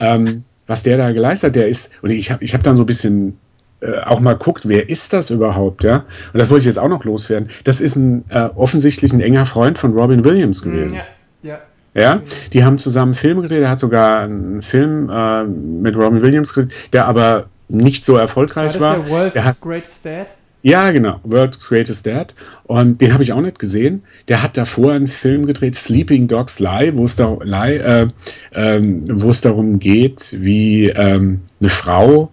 Ähm, 0.00 0.44
was 0.66 0.82
der 0.82 0.96
da 0.96 1.12
geleistet 1.12 1.54
der 1.54 1.68
ist, 1.68 1.90
und 2.02 2.10
ich 2.10 2.30
habe 2.30 2.44
ich 2.44 2.54
hab 2.54 2.62
dann 2.62 2.76
so 2.76 2.82
ein 2.82 2.86
bisschen 2.86 3.38
äh, 3.82 4.00
auch 4.04 4.20
mal 4.20 4.34
guckt, 4.34 4.68
wer 4.68 4.88
ist 4.88 5.12
das 5.12 5.30
überhaupt, 5.30 5.82
ja? 5.82 6.04
Und 6.32 6.38
das 6.38 6.50
wollte 6.50 6.60
ich 6.60 6.66
jetzt 6.66 6.78
auch 6.78 6.88
noch 6.88 7.04
loswerden. 7.04 7.48
Das 7.64 7.80
ist 7.80 7.96
ein 7.96 8.24
äh, 8.28 8.48
offensichtlich 8.54 9.12
ein 9.12 9.20
enger 9.20 9.44
Freund 9.44 9.76
von 9.76 9.92
Robin 9.92 10.24
Williams 10.24 10.64
mm, 10.64 10.70
gewesen. 10.70 10.94
Ja, 10.94 11.02
ja. 11.42 11.58
Ja, 11.94 12.22
die 12.54 12.64
haben 12.64 12.78
zusammen 12.78 13.12
Filme 13.12 13.42
gedreht. 13.42 13.62
Er 13.62 13.70
hat 13.70 13.80
sogar 13.80 14.20
einen 14.20 14.62
Film 14.62 15.10
äh, 15.10 15.44
mit 15.44 15.94
Robin 15.94 16.22
Williams 16.22 16.54
gedreht, 16.54 16.72
der 16.92 17.06
aber 17.06 17.46
nicht 17.68 18.06
so 18.06 18.16
erfolgreich 18.16 18.80
war. 18.80 18.94
Das 18.94 18.98
war. 18.98 19.04
Der 19.04 19.10
World's 19.10 19.32
der 19.34 19.44
hat, 19.44 19.60
Greatest 19.60 20.06
Dad? 20.06 20.28
Ja, 20.62 20.90
genau, 20.90 21.18
World's 21.24 21.68
Greatest 21.68 22.06
Dad. 22.06 22.34
Und 22.64 23.00
den 23.00 23.12
habe 23.12 23.24
ich 23.24 23.32
auch 23.32 23.40
nicht 23.40 23.58
gesehen. 23.58 24.04
Der 24.28 24.42
hat 24.42 24.56
davor 24.56 24.92
einen 24.92 25.08
Film 25.08 25.44
gedreht, 25.44 25.74
Sleeping 25.74 26.28
Dogs 26.28 26.60
Lie, 26.60 26.92
wo 26.94 27.04
es, 27.04 27.16
da, 27.16 27.36
Lie, 27.42 27.78
äh, 27.78 28.08
ähm, 28.54 29.02
wo 29.20 29.30
es 29.30 29.40
darum 29.40 29.78
geht, 29.78 30.36
wie 30.40 30.88
ähm, 30.88 31.40
eine 31.60 31.68
Frau 31.68 32.30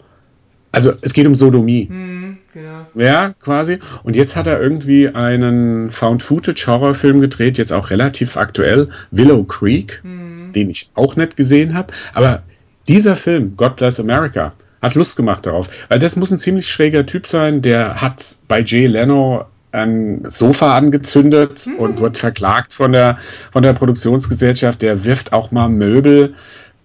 also 0.71 0.93
es 1.01 1.13
geht 1.13 1.25
um 1.25 1.35
Sodomie. 1.35 1.87
Mhm, 1.89 2.37
genau. 2.53 2.85
Ja, 2.95 3.33
quasi. 3.41 3.79
Und 4.03 4.15
jetzt 4.15 4.35
hat 4.35 4.47
er 4.47 4.61
irgendwie 4.61 5.07
einen 5.07 5.89
Found-Footage-Horrorfilm 5.89 7.21
gedreht, 7.21 7.57
jetzt 7.57 7.71
auch 7.71 7.89
relativ 7.89 8.37
aktuell, 8.37 8.89
Willow 9.11 9.43
Creek, 9.43 10.01
mhm. 10.03 10.53
den 10.53 10.69
ich 10.69 10.89
auch 10.95 11.15
nicht 11.15 11.35
gesehen 11.35 11.73
habe. 11.73 11.93
Aber 12.13 12.43
dieser 12.87 13.15
Film, 13.15 13.55
God 13.57 13.77
Bless 13.77 13.99
America, 13.99 14.53
hat 14.81 14.95
Lust 14.95 15.15
gemacht 15.15 15.45
darauf. 15.45 15.69
Weil 15.89 15.99
das 15.99 16.15
muss 16.15 16.31
ein 16.31 16.37
ziemlich 16.37 16.67
schräger 16.67 17.05
Typ 17.05 17.27
sein, 17.27 17.61
der 17.61 18.01
hat 18.01 18.37
bei 18.47 18.61
Jay 18.61 18.87
Leno 18.87 19.45
ein 19.71 20.23
Sofa 20.27 20.75
angezündet 20.75 21.67
mhm. 21.67 21.75
und 21.75 21.99
wird 21.99 22.17
verklagt 22.17 22.73
von 22.73 22.91
der, 22.91 23.17
von 23.51 23.61
der 23.61 23.73
Produktionsgesellschaft. 23.73 24.81
Der 24.81 25.05
wirft 25.05 25.33
auch 25.33 25.51
mal 25.51 25.69
Möbel 25.69 26.33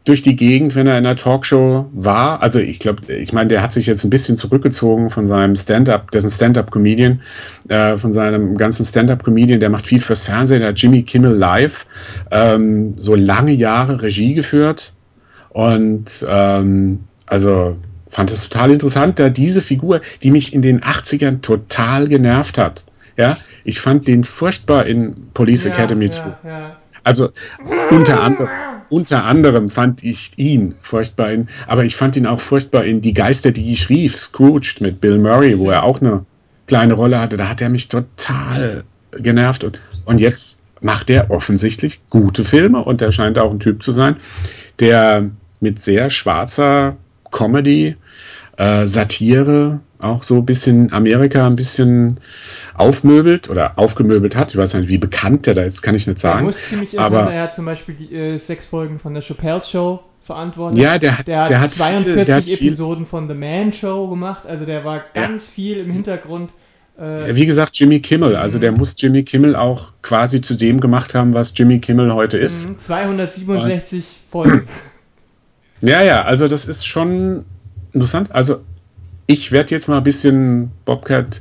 durch 0.05 0.21
die 0.21 0.37
Gegend, 0.37 0.75
wenn 0.75 0.87
er 0.87 0.99
in 0.99 1.05
der 1.05 1.17
Talkshow 1.17 1.87
war. 1.93 2.43
Also 2.43 2.59
ich 2.59 2.79
glaube, 2.79 3.11
ich 3.13 3.33
meine, 3.33 3.49
der 3.49 3.63
hat 3.63 3.73
sich 3.73 3.87
jetzt 3.87 4.05
ein 4.05 4.11
bisschen 4.11 4.37
zurückgezogen 4.37 5.09
von 5.09 5.29
seinem 5.29 5.57
Stand-up, 5.57 6.11
der 6.11 6.19
ist 6.19 6.25
ein 6.25 6.31
Stand-up-Comedian, 6.31 7.21
äh, 7.69 7.97
von 7.97 8.13
seinem 8.13 8.57
ganzen 8.59 8.85
Stand-up-Comedian, 8.85 9.61
der 9.61 9.71
macht 9.71 9.87
viel 9.87 10.03
fürs 10.03 10.25
Fernsehen, 10.25 10.61
der 10.61 10.71
hat 10.71 10.79
Jimmy 10.79 11.03
Kimmel 11.03 11.35
Live 11.35 11.87
ähm, 12.31 12.93
so 12.99 13.15
lange 13.15 13.53
Jahre 13.53 14.03
Regie 14.03 14.35
geführt 14.35 14.93
und 15.49 16.25
ähm, 16.29 17.01
also 17.27 17.77
fand 18.09 18.31
es 18.31 18.49
total 18.49 18.73
interessant, 18.73 19.19
da 19.19 19.31
diese 19.31 19.63
Figur, 19.63 20.03
die 20.23 20.31
mich 20.31 20.53
in 20.53 20.61
den 20.61 20.83
80ern 20.83 21.41
total 21.41 22.09
genervt 22.09 22.59
hat. 22.59 22.85
Ja, 23.17 23.37
ich 23.65 23.81
fand 23.81 24.07
den 24.07 24.25
furchtbar 24.25 24.87
in 24.87 25.29
Police 25.35 25.65
ja, 25.65 25.71
Academy 25.71 26.07
ja, 26.07 26.11
zu. 26.11 26.35
Ja. 26.45 26.77
Also 27.05 27.31
unter 27.91 28.23
anderem 28.23 28.49
unter 28.89 29.25
anderem 29.25 29.69
fand 29.69 30.03
ich 30.05 30.33
ihn 30.37 30.75
furchtbar 30.81 31.31
in, 31.31 31.49
aber 31.67 31.85
ich 31.85 31.97
fand 31.97 32.17
ihn 32.17 32.27
auch 32.27 32.41
furchtbar 32.41 32.85
in 32.85 33.01
Die 33.01 33.15
Geister, 33.15 33.51
die 33.51 33.73
ich 33.73 33.89
rief, 33.89 34.19
Scrooged 34.19 34.81
mit 34.81 35.01
Bill 35.01 35.19
Murray, 35.19 35.59
wo 35.59 35.71
er 35.71 35.85
auch 35.85 36.01
eine 36.01 36.25
kleine 36.67 36.95
Rolle 36.95 37.21
hatte. 37.21 37.37
Da 37.37 37.49
hat 37.49 37.61
er 37.61 37.69
mich 37.69 37.89
total 37.89 38.85
genervt 39.13 39.65
und, 39.65 39.81
und 40.05 40.21
jetzt 40.21 40.59
macht 40.81 41.09
er 41.11 41.31
offensichtlich 41.31 42.01
gute 42.11 42.45
Filme 42.45 42.85
und 42.85 43.01
er 43.01 43.13
scheint 43.13 43.39
auch 43.39 43.51
ein 43.51 43.61
Typ 43.61 43.83
zu 43.83 43.93
sein, 43.93 44.17
der 44.81 45.31
mit 45.61 45.79
sehr 45.79 46.11
schwarzer 46.11 46.97
Comedy, 47.31 47.97
äh, 48.59 48.87
Satire, 48.87 49.81
auch 50.05 50.23
so 50.23 50.37
ein 50.37 50.47
bisschen 50.47 50.93
Amerika 50.93 51.47
ein 51.47 51.57
bisschen 51.57 52.19
aufmöbelt 52.75 53.49
oder 53.49 53.79
aufgemöbelt 53.79 54.37
hat. 54.37 54.51
Ich 54.51 54.57
weiß 54.57 54.75
nicht, 54.75 54.89
wie 54.89 54.99
bekannt 54.99 55.47
der 55.47 55.55
da 55.55 55.63
ist, 55.63 55.83
kann 55.83 55.95
ich 55.95 56.07
nicht 56.07 56.19
sagen. 56.19 56.41
Er 56.41 56.45
muss 56.45 56.63
ziemlich 56.63 56.99
aber 56.99 57.21
irre, 57.23 57.33
er 57.35 57.43
hat 57.45 57.55
zum 57.55 57.65
Beispiel 57.65 57.95
die 57.95 58.15
äh, 58.15 58.37
sechs 58.37 58.67
Folgen 58.67 58.99
von 58.99 59.15
der 59.15 59.23
Chappelle 59.23 59.63
Show 59.63 60.01
verantwortet. 60.21 60.79
Ja, 60.79 60.99
der 60.99 61.19
hat, 61.19 61.29
Der 61.29 61.43
hat 61.43 61.51
der 61.51 61.61
hat 61.61 61.71
42 61.71 62.15
viel, 62.15 62.25
der 62.25 62.37
hat 62.37 62.49
Episoden 62.49 63.07
von 63.07 63.29
The 63.29 63.35
Man 63.35 63.73
Show 63.73 64.09
gemacht, 64.09 64.47
also 64.47 64.65
der 64.65 64.85
war 64.85 65.03
ganz 65.15 65.49
viel 65.49 65.79
im 65.79 65.91
Hintergrund. 65.91 66.51
Äh, 66.99 67.35
Wie 67.35 67.45
gesagt, 67.47 67.77
Jimmy 67.77 68.01
Kimmel. 68.01 68.37
Also 68.37 68.57
Mhm. 68.59 68.61
der 68.61 68.73
muss 68.73 68.95
Jimmy 68.97 69.25
Kimmel 69.25 69.57
auch 69.57 69.93
quasi 70.03 70.41
zu 70.41 70.55
dem 70.55 70.81
gemacht 70.81 71.13
haben, 71.15 71.35
was 71.35 71.53
Jimmy 71.57 71.81
Kimmel 71.81 72.15
heute 72.15 72.39
ist. 72.39 72.69
mhm, 72.69 72.79
267 72.79 74.21
Folgen. 74.31 74.65
Ja, 75.81 76.03
ja, 76.03 76.23
also 76.23 76.49
das 76.49 76.65
ist 76.65 76.87
schon 76.87 77.45
interessant. 77.93 78.33
Also 78.33 78.61
ich 79.27 79.53
werde 79.53 79.71
jetzt 79.71 79.89
mal 79.89 79.99
ein 79.99 80.03
bisschen 80.05 80.71
Bobcat 80.85 81.41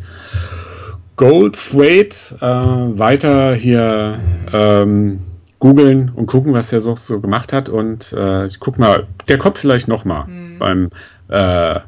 Goldthwait 1.15 2.35
äh, 2.41 2.45
weiter 2.45 3.53
hier 3.55 4.19
ähm, 4.51 5.19
googeln 5.59 6.11
und 6.15 6.25
gucken, 6.25 6.53
was 6.53 6.69
der 6.69 6.81
so, 6.81 6.95
so 6.95 7.19
gemacht 7.19 7.53
hat. 7.53 7.69
Und 7.69 8.13
äh, 8.13 8.47
ich 8.47 8.59
guck 8.59 8.79
mal, 8.79 9.07
der 9.27 9.37
kommt 9.37 9.57
vielleicht 9.57 9.87
noch 9.87 10.05
mal 10.05 10.25
Mhm. 10.25 10.59
beim 10.59 10.89
äh, 11.29 11.79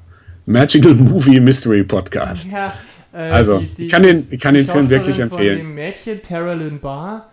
Magical 0.45 0.93
Movie 0.93 1.39
Mystery 1.39 1.83
Podcast. 1.83 2.47
Ja, 2.51 2.73
äh, 3.13 3.17
Also, 3.31 3.63
ich 3.77 3.89
kann 3.89 4.03
den- 4.03 4.27
ich 4.29 4.39
kann 4.39 4.53
die 4.53 4.61
den 4.63 4.69
Film 4.71 4.89
wirklich 4.89 5.19
empfehlen. 5.19 5.57
Von 5.57 5.65
dem 5.67 5.75
Mädchen, 5.75 6.21
Tara 6.21 6.53
Lynn 6.53 6.79
Barr, 6.79 7.29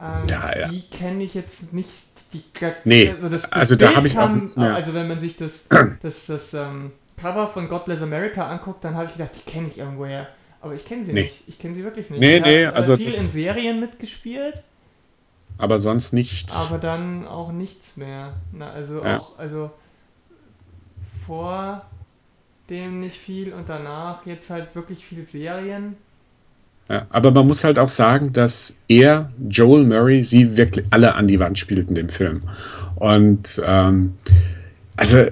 ähm, 0.00 0.28
Ja, 0.28 0.50
ja. 0.58 0.68
die 0.68 0.82
kenne 0.82 1.22
ich 1.22 1.34
jetzt 1.34 1.72
nicht. 1.72 2.06
Die, 2.32 2.42
Nee, 2.84 3.12
also, 3.14 3.28
das, 3.28 3.42
das 3.42 3.52
also 3.52 3.76
da 3.76 3.86
Bild 3.86 3.96
hab 3.98 4.06
ich 4.06 4.18
auch 4.18 4.28
nichts 4.28 4.56
mehr. 4.56 4.74
Also 4.74 4.92
wenn 4.94 5.06
man 5.06 5.20
sich 5.20 5.36
das, 5.36 5.64
das, 6.02 6.26
das 6.26 6.54
ähm, 6.54 6.90
Cover 7.16 7.46
von 7.46 7.68
God 7.68 7.84
Bless 7.86 8.02
America 8.02 8.48
anguckt, 8.48 8.84
dann 8.84 8.94
habe 8.94 9.06
ich 9.06 9.12
gedacht, 9.12 9.32
die 9.36 9.50
kenne 9.50 9.68
ich 9.68 9.78
irgendwoher. 9.78 10.28
Aber 10.60 10.74
ich 10.74 10.84
kenne 10.84 11.04
sie 11.04 11.12
Nee. 11.12 11.22
nicht. 11.22 11.42
Ich 11.46 11.58
kenne 11.58 11.74
sie 11.74 11.84
wirklich 11.84 12.10
nicht. 12.10 12.20
Nee, 12.20 12.36
sie 12.36 12.40
nee, 12.42 12.66
hat, 12.66 12.74
also 12.74 12.94
äh, 12.94 12.96
viel 12.96 13.06
in 13.06 13.12
Serien 13.28 13.80
mitgespielt, 13.80 14.62
Aber 15.58 15.78
sonst 15.78 16.12
nichts. 16.12 16.54
aber 16.70 16.78
dann 16.78 17.26
auch 17.26 17.52
nichts 17.52 17.96
mehr. 17.96 18.34
Na, 18.52 18.70
also 18.70 19.02
Ja. 19.04 19.18
auch, 19.18 19.38
also 19.38 19.70
vor 21.00 21.82
dem 22.68 23.00
nicht 23.00 23.16
viel 23.16 23.52
und 23.52 23.68
danach 23.68 24.26
jetzt 24.26 24.50
halt 24.50 24.74
wirklich 24.74 25.04
viel 25.06 25.26
Serien. 25.26 25.96
Ja, 26.88 27.06
aber 27.10 27.30
man 27.32 27.46
muss 27.46 27.64
halt 27.64 27.78
auch 27.78 27.88
sagen, 27.88 28.32
dass 28.32 28.76
er, 28.88 29.28
Joel 29.48 29.84
Murray, 29.84 30.22
sie 30.24 30.56
wirklich 30.56 30.86
alle 30.90 31.14
an 31.14 31.26
die 31.26 31.38
Wand 31.40 31.58
spielten 31.58 31.90
in 31.90 31.94
dem 31.96 32.08
Film. 32.08 32.42
Und 32.96 33.60
ähm, 33.64 34.14
also, 34.96 35.26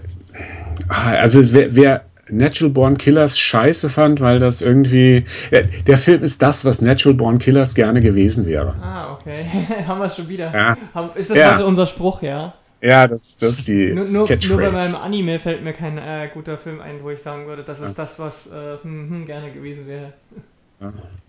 also 0.89 1.53
wer, 1.53 1.75
wer 1.75 2.05
Natural 2.29 2.73
Born 2.73 2.97
Killers 2.99 3.39
scheiße 3.39 3.91
fand, 3.91 4.21
weil 4.21 4.39
das 4.39 4.61
irgendwie. 4.63 5.25
Der, 5.51 5.67
der 5.87 5.99
Film 5.99 6.23
ist 6.23 6.41
das, 6.43 6.65
was 6.65 6.81
Natural 6.81 7.15
Born 7.17 7.39
Killers 7.39 7.75
gerne 7.75 8.01
gewesen 8.01 8.47
wäre. 8.47 8.75
Ah, 8.81 9.13
okay. 9.13 9.45
Haben 9.87 10.01
wir 10.01 10.07
es 10.07 10.17
schon 10.17 10.29
wieder. 10.29 10.53
Ja. 10.53 11.05
Ist 11.15 11.31
das 11.31 11.39
Ja. 11.39 11.55
heute 11.55 11.67
unser 11.67 11.87
Spruch, 11.87 12.23
ja? 12.23 12.55
Ja, 12.81 13.07
das, 13.07 13.37
das 13.39 13.59
ist 13.59 13.69
die 13.69 13.93
Nur, 13.95 14.05
nur, 14.07 14.29
nur 14.29 14.61
bei 14.61 14.71
meinem 14.71 14.95
Anime 14.97 15.39
fällt 15.39 15.65
mir 15.65 15.73
kein 15.73 15.99
äh, 15.99 16.29
guter 16.33 16.59
Film 16.59 16.81
ein, 16.81 17.03
wo 17.03 17.11
ich 17.11 17.21
sagen 17.21 17.47
würde, 17.47 17.63
das 17.63 17.81
ist 17.81 17.99
das, 17.99 18.19
was 18.19 18.47
äh, 18.47 18.79
hm, 18.83 19.11
hm, 19.11 19.27
gerne 19.27 19.51
gewesen 19.53 19.87
wäre. 19.87 20.13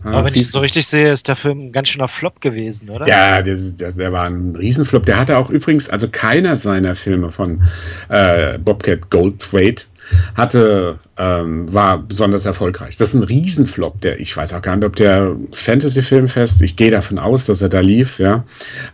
Aber 0.02 0.24
wenn 0.24 0.34
ich 0.34 0.42
es 0.42 0.52
so 0.52 0.60
richtig 0.60 0.86
sehe, 0.86 1.10
ist 1.10 1.26
der 1.26 1.36
Film 1.36 1.66
ein 1.66 1.72
ganz 1.72 1.88
schöner 1.88 2.08
Flop 2.08 2.40
gewesen, 2.40 2.90
oder? 2.90 3.08
Ja, 3.08 3.42
der, 3.42 3.56
der, 3.56 3.92
der 3.92 4.12
war 4.12 4.24
ein 4.24 4.54
Riesenflop. 4.54 5.04
Der 5.06 5.18
hatte 5.18 5.38
auch 5.38 5.50
übrigens, 5.50 5.88
also 5.88 6.08
keiner 6.08 6.54
seiner 6.54 6.94
Filme 6.94 7.32
von 7.32 7.62
äh, 8.08 8.58
Bobcat 8.58 9.10
Goldthwait 9.10 9.88
hatte, 10.36 11.00
ähm, 11.16 11.72
war 11.72 11.98
besonders 11.98 12.46
erfolgreich. 12.46 12.96
Das 12.96 13.08
ist 13.08 13.14
ein 13.14 13.24
Riesenflop. 13.24 14.00
Der, 14.02 14.20
ich 14.20 14.36
weiß 14.36 14.52
auch 14.52 14.62
gar 14.62 14.76
nicht, 14.76 14.84
ob 14.84 14.94
der 14.94 15.34
Fantasy-Filmfest, 15.52 16.62
ich 16.62 16.76
gehe 16.76 16.92
davon 16.92 17.18
aus, 17.18 17.46
dass 17.46 17.60
er 17.60 17.68
da 17.68 17.80
lief, 17.80 18.20
ja. 18.20 18.44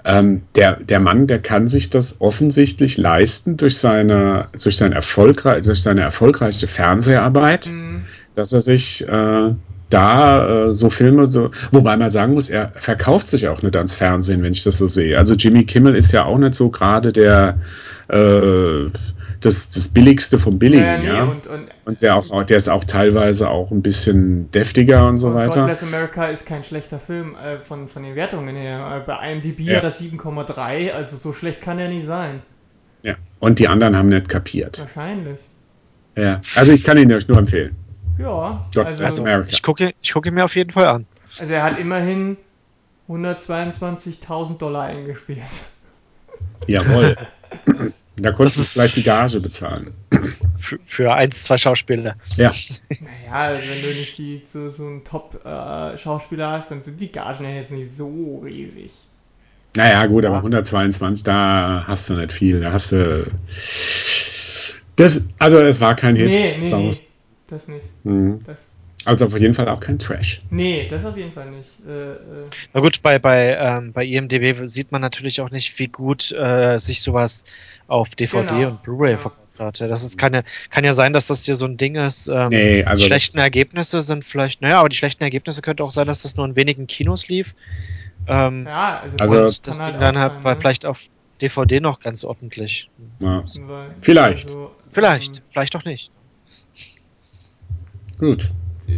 Ähm, 0.07 0.43
der, 0.55 0.77
der 0.77 1.01
Mann, 1.01 1.27
der 1.27 1.41
kann 1.41 1.69
sich 1.69 1.91
das 1.91 2.21
offensichtlich 2.21 2.97
leisten 2.97 3.59
durch 3.59 3.77
seine, 3.77 4.49
durch 4.63 4.79
sein 4.79 4.93
erfolgreich, 4.93 5.65
durch 5.65 5.83
seine 5.83 6.01
erfolgreiche 6.01 6.67
Fernseharbeit 6.67 7.67
Hm, 7.67 8.05
dass 8.35 8.53
er 8.53 8.63
sich 8.63 9.07
äh, 9.07 9.55
da 9.93 10.69
äh, 10.69 10.75
so 10.75 10.89
Filme, 10.89 11.31
so, 11.31 11.51
wobei 11.71 11.97
man 11.97 12.11
sagen 12.11 12.35
muss, 12.35 12.51
er 12.51 12.73
verkauft 12.77 13.27
sich 13.27 13.49
auch 13.49 13.63
nicht 13.63 13.77
ans 13.77 13.95
Fernsehen, 13.95 14.43
wenn 14.43 14.53
ich 14.53 14.65
das 14.65 14.79
so 14.79 14.89
sehe. 14.89 15.19
Also 15.19 15.35
Jimmy 15.35 15.65
Kimmel 15.65 15.95
ist 15.95 16.13
ja 16.13 16.25
auch 16.25 16.39
nicht 16.39 16.55
so 16.55 16.71
gerade 16.71 17.13
der 17.13 17.59
äh, 18.09 18.91
das, 19.43 19.71
das 19.71 19.89
Billigste 19.89 20.39
vom 20.39 20.59
Billigen, 20.59 20.85
ja, 20.85 20.99
nee, 20.99 21.07
ja. 21.07 21.25
und, 21.25 21.47
und, 21.47 21.67
Und 21.85 22.01
der 22.01 22.17
auch, 22.17 22.45
der 22.45 22.57
ist 22.57 22.69
auch 22.69 22.85
teilweise 22.85 23.49
auch 23.51 23.71
ein 23.71 23.83
bisschen 23.83 24.51
deftiger 24.53 25.07
und 25.07 25.19
so 25.19 25.29
und 25.29 25.35
God 25.35 25.43
weiter. 25.43 25.65
Bless 25.65 25.83
America 25.83 26.27
ist 26.27 26.47
kein 26.47 26.63
schlechter 26.63 26.99
Film 26.99 27.35
äh, 27.35 27.59
von, 27.59 27.89
von 27.89 28.03
den 28.03 28.15
Wertungen 28.15 28.55
her. 28.55 29.03
Äh, 29.03 29.07
bei 29.07 29.33
IMDb 29.33 29.61
Ja. 29.61 29.77
hat 29.79 29.85
das 29.85 30.01
7,3, 30.01 30.93
also 30.93 31.17
so 31.17 31.33
schlecht 31.33 31.61
kann 31.61 31.79
er 31.79 31.89
nicht 31.89 32.07
sein. 32.07 32.41
Ja. 33.03 33.15
Und 33.41 33.59
die 33.59 33.67
anderen 33.67 33.97
haben 33.97 34.09
nicht 34.09 34.29
kapiert. 34.29 34.79
Wahrscheinlich. 34.79 35.41
Ja. 36.17 36.41
Also 36.55 36.73
ich 36.73 36.85
kann 36.85 36.99
ihn 36.99 37.13
euch 37.13 37.27
nur 37.27 37.39
empfehlen. 37.39 37.75
Ja, 38.19 38.65
also. 38.75 39.27
Ich 39.49 39.63
gucke, 39.63 39.95
ich 40.01 40.13
gucke 40.13 40.29
ihn 40.29 40.35
mir 40.35 40.45
auf 40.45 40.55
jeden 40.55 40.71
Fall 40.71 40.87
an. 40.87 41.07
also 41.39 41.53
er 41.53 41.63
hat 41.63 41.79
immerhin 41.79 42.37
122.000 43.09 44.59
Dollar 44.59 44.85
eingespielt. 44.85 45.41
Jawohl. 46.67 47.17
da 48.17 48.33
konntest 48.33 48.59
du 48.59 48.63
vielleicht 48.63 48.97
die 48.97 49.03
Gage 49.03 49.41
bezahlen. 49.41 49.93
Für, 50.59 50.79
für 50.85 51.13
eins, 51.13 51.45
zwei 51.45 51.59
Schauspieler. 51.59 52.17
Ja. 52.37 52.53
Naja, 53.29 53.61
wenn 53.61 53.83
du 53.83 53.89
nicht 53.89 54.17
die, 54.19 54.43
so, 54.45 54.71
so 54.71 54.87
einen 54.87 55.05
Top-Schauspieler 55.05 56.51
hast, 56.51 56.71
dann 56.71 56.83
sind 56.83 57.01
die 57.01 57.11
Gagen 57.11 57.45
ja 57.45 57.51
jetzt 57.51 57.73
nicht 57.73 57.93
so 57.93 58.41
riesig. 58.45 58.93
Naja, 59.75 60.05
gut, 60.07 60.27
aber 60.27 60.37
122, 60.37 61.25
da 61.25 61.85
hast 61.87 62.11
du 62.11 62.15
nicht 62.15 62.33
viel. 62.33 62.61
Da 62.61 62.73
hast 62.73 62.93
du. 62.93 63.27
Das, 64.97 65.21
also, 65.39 65.59
es 65.59 65.81
war 65.81 65.97
kein 65.97 66.15
Hit. 66.15 66.27
Nee, 66.27 66.57
nee, 66.61 66.71
sagen 66.71 66.91
nee. 66.91 67.01
Das 67.53 67.69
nicht. 67.69 67.87
Mhm. 68.05 68.39
Das, 68.47 68.67
Also 69.05 69.27
auf 69.27 69.39
jeden 69.39 69.53
Fall 69.53 69.69
auch 69.69 69.79
kein 69.81 69.99
Trash. 69.99 70.41
nee, 70.51 70.87
das 70.89 71.05
auf 71.05 71.17
jeden 71.17 71.33
Fall 71.33 71.51
nicht. 71.51 71.69
Äh, 71.87 72.13
äh, 72.13 72.17
Na 72.73 72.81
gut, 72.81 73.03
bei, 73.03 73.19
bei, 73.19 73.57
ähm, 73.57 73.93
bei 73.93 74.05
IMDb 74.07 74.67
sieht 74.67 74.91
man 74.91 75.03
natürlich 75.03 75.41
auch 75.43 75.51
nicht, 75.51 75.79
wie 75.79 75.89
gut 75.89 76.33
äh, 76.33 76.79
sich 76.79 77.03
sowas 77.03 77.45
auf 77.89 78.09
DVD 78.15 78.47
Genau, 78.57 78.69
und 78.71 78.83
Blu-ray 78.83 79.13
ja. 79.13 79.19
verkauft 79.19 79.39
hat. 79.59 79.81
Das 79.83 80.03
ist 80.03 80.17
keine, 80.17 80.45
kann 80.71 80.83
ja 80.85 80.95
sein, 80.95 81.13
dass 81.13 81.27
das 81.27 81.45
hier 81.45 81.57
so 81.57 81.67
ein 81.67 81.77
Ding 81.77 81.97
ist. 81.97 82.27
Ähm, 82.29 82.49
Nee, 82.49 82.85
also 82.85 83.03
die 83.03 83.07
schlechten 83.07 83.37
Ergebnisse 83.39 84.01
sind 84.01 84.25
vielleicht, 84.25 84.63
naja, 84.63 84.81
aber 84.81 84.89
die 84.89 84.97
schlechten 84.97 85.23
Ergebnisse 85.23 85.61
könnte 85.61 85.85
auch 85.85 85.93
sein, 85.93 86.07
dass 86.07 86.23
das 86.23 86.37
nur 86.37 86.47
in 86.47 86.57
wenigen 86.57 86.87
Kinos 86.87 87.29
lief. 87.29 87.55
Ähm, 88.27 88.65
ja, 88.67 89.01
also, 89.03 89.19
Also- 89.19 89.37
und 89.43 89.67
das 89.67 89.81
halt 89.81 89.93
Ding 89.93 90.01
dann 90.01 90.17
auch 90.17 90.21
halt 90.21 90.33
sein, 90.33 90.45
war 90.45 90.55
ne? 90.55 90.61
vielleicht 90.61 90.87
auf 90.87 90.99
DVD 91.43 91.81
noch 91.81 92.01
ganz 92.01 92.25
ordentlich. 92.25 92.89
Ja, 93.21 93.45
Vielleicht. 94.01 94.47
also, 94.47 94.71
Vielleicht, 94.93 95.37
ähm, 95.39 95.43
vielleicht 95.51 95.77
auch 95.77 95.85
nicht. 95.85 96.11
Gut. 98.23 98.51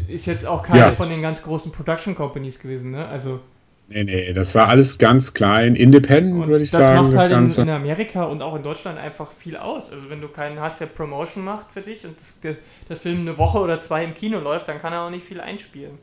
Ist 0.08 0.26
jetzt 0.26 0.46
auch 0.46 0.62
keine 0.62 0.78
Ja. 0.80 0.92
von 0.92 1.08
den 1.08 1.22
ganz 1.22 1.42
großen 1.42 1.72
Production 1.72 2.14
Companies 2.14 2.58
gewesen, 2.58 2.90
ne? 2.90 3.06
Also, 3.08 3.40
Nee, 3.88 4.04
nee, 4.04 4.32
das 4.32 4.54
war 4.54 4.68
alles 4.68 4.96
ganz 4.96 5.34
klein. 5.34 5.76
Independent, 5.76 6.46
würde 6.46 6.64
ich 6.64 6.70
das 6.70 6.86
sagen. 6.86 7.04
macht 7.10 7.18
halt 7.18 7.30
das 7.30 7.32
in, 7.32 7.40
Ganze. 7.40 7.62
in 7.62 7.68
Amerika 7.68 8.24
und 8.24 8.40
auch 8.40 8.54
in 8.56 8.62
Deutschland 8.62 8.98
einfach 8.98 9.30
viel 9.30 9.58
aus. 9.58 9.92
Also, 9.92 10.08
wenn 10.08 10.22
du 10.22 10.28
keinen 10.28 10.58
hast, 10.58 10.80
der 10.80 10.86
Promotion 10.86 11.44
macht 11.44 11.70
für 11.70 11.82
dich 11.82 12.06
und 12.06 12.18
das, 12.18 12.40
der, 12.40 12.56
der 12.88 12.96
Film 12.96 13.20
eine 13.20 13.36
Woche 13.36 13.58
oder 13.58 13.80
zwei 13.82 14.02
im 14.02 14.14
Kino 14.14 14.38
läuft, 14.40 14.68
dann 14.68 14.80
kann 14.80 14.94
er 14.94 15.02
auch 15.02 15.10
nicht 15.10 15.26
viel 15.26 15.38
einspielen. 15.40 15.98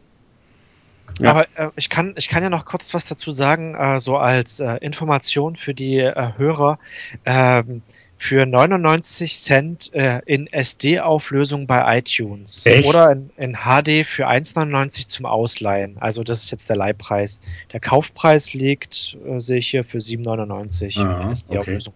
Ja. 1.19 1.32
Aber 1.32 1.47
äh, 1.55 1.69
ich, 1.76 1.89
kann, 1.89 2.13
ich 2.17 2.30
kann 2.30 2.43
ja 2.43 2.49
noch 2.49 2.65
kurz 2.65 2.93
was 2.93 3.05
dazu 3.05 3.32
sagen, 3.32 3.74
äh, 3.76 3.99
so 3.99 4.15
als 4.17 4.59
äh, 4.59 4.76
Information 4.78 5.55
für 5.55 5.74
die 5.74 5.97
äh, 5.97 6.34
Hörer. 6.38 6.78
Ähm, 7.26 7.82
für 8.22 8.45
99 8.45 9.36
Cent 9.39 9.91
äh, 9.95 10.22
in 10.28 10.45
SD-Auflösung 10.45 11.65
bei 11.65 11.97
iTunes 11.97 12.67
Echt? 12.67 12.88
oder 12.88 13.11
in, 13.11 13.32
in 13.36 13.53
HD 13.53 14.05
für 14.05 14.30
1,99 14.30 15.07
zum 15.07 15.26
Ausleihen. 15.26 15.97
Also 15.99 16.24
das 16.24 16.43
ist 16.43 16.51
jetzt 16.51 16.69
der 16.69 16.76
Leihpreis. 16.76 17.41
Der 17.74 17.80
Kaufpreis 17.80 18.53
liegt, 18.53 19.17
äh, 19.26 19.39
sehe 19.39 19.57
ich 19.57 19.72
hier, 19.72 19.84
für 19.84 19.97
7,99 19.97 20.99
Ah, 20.99 21.24
in 21.24 21.32
SD-Auflösung. 21.32 21.95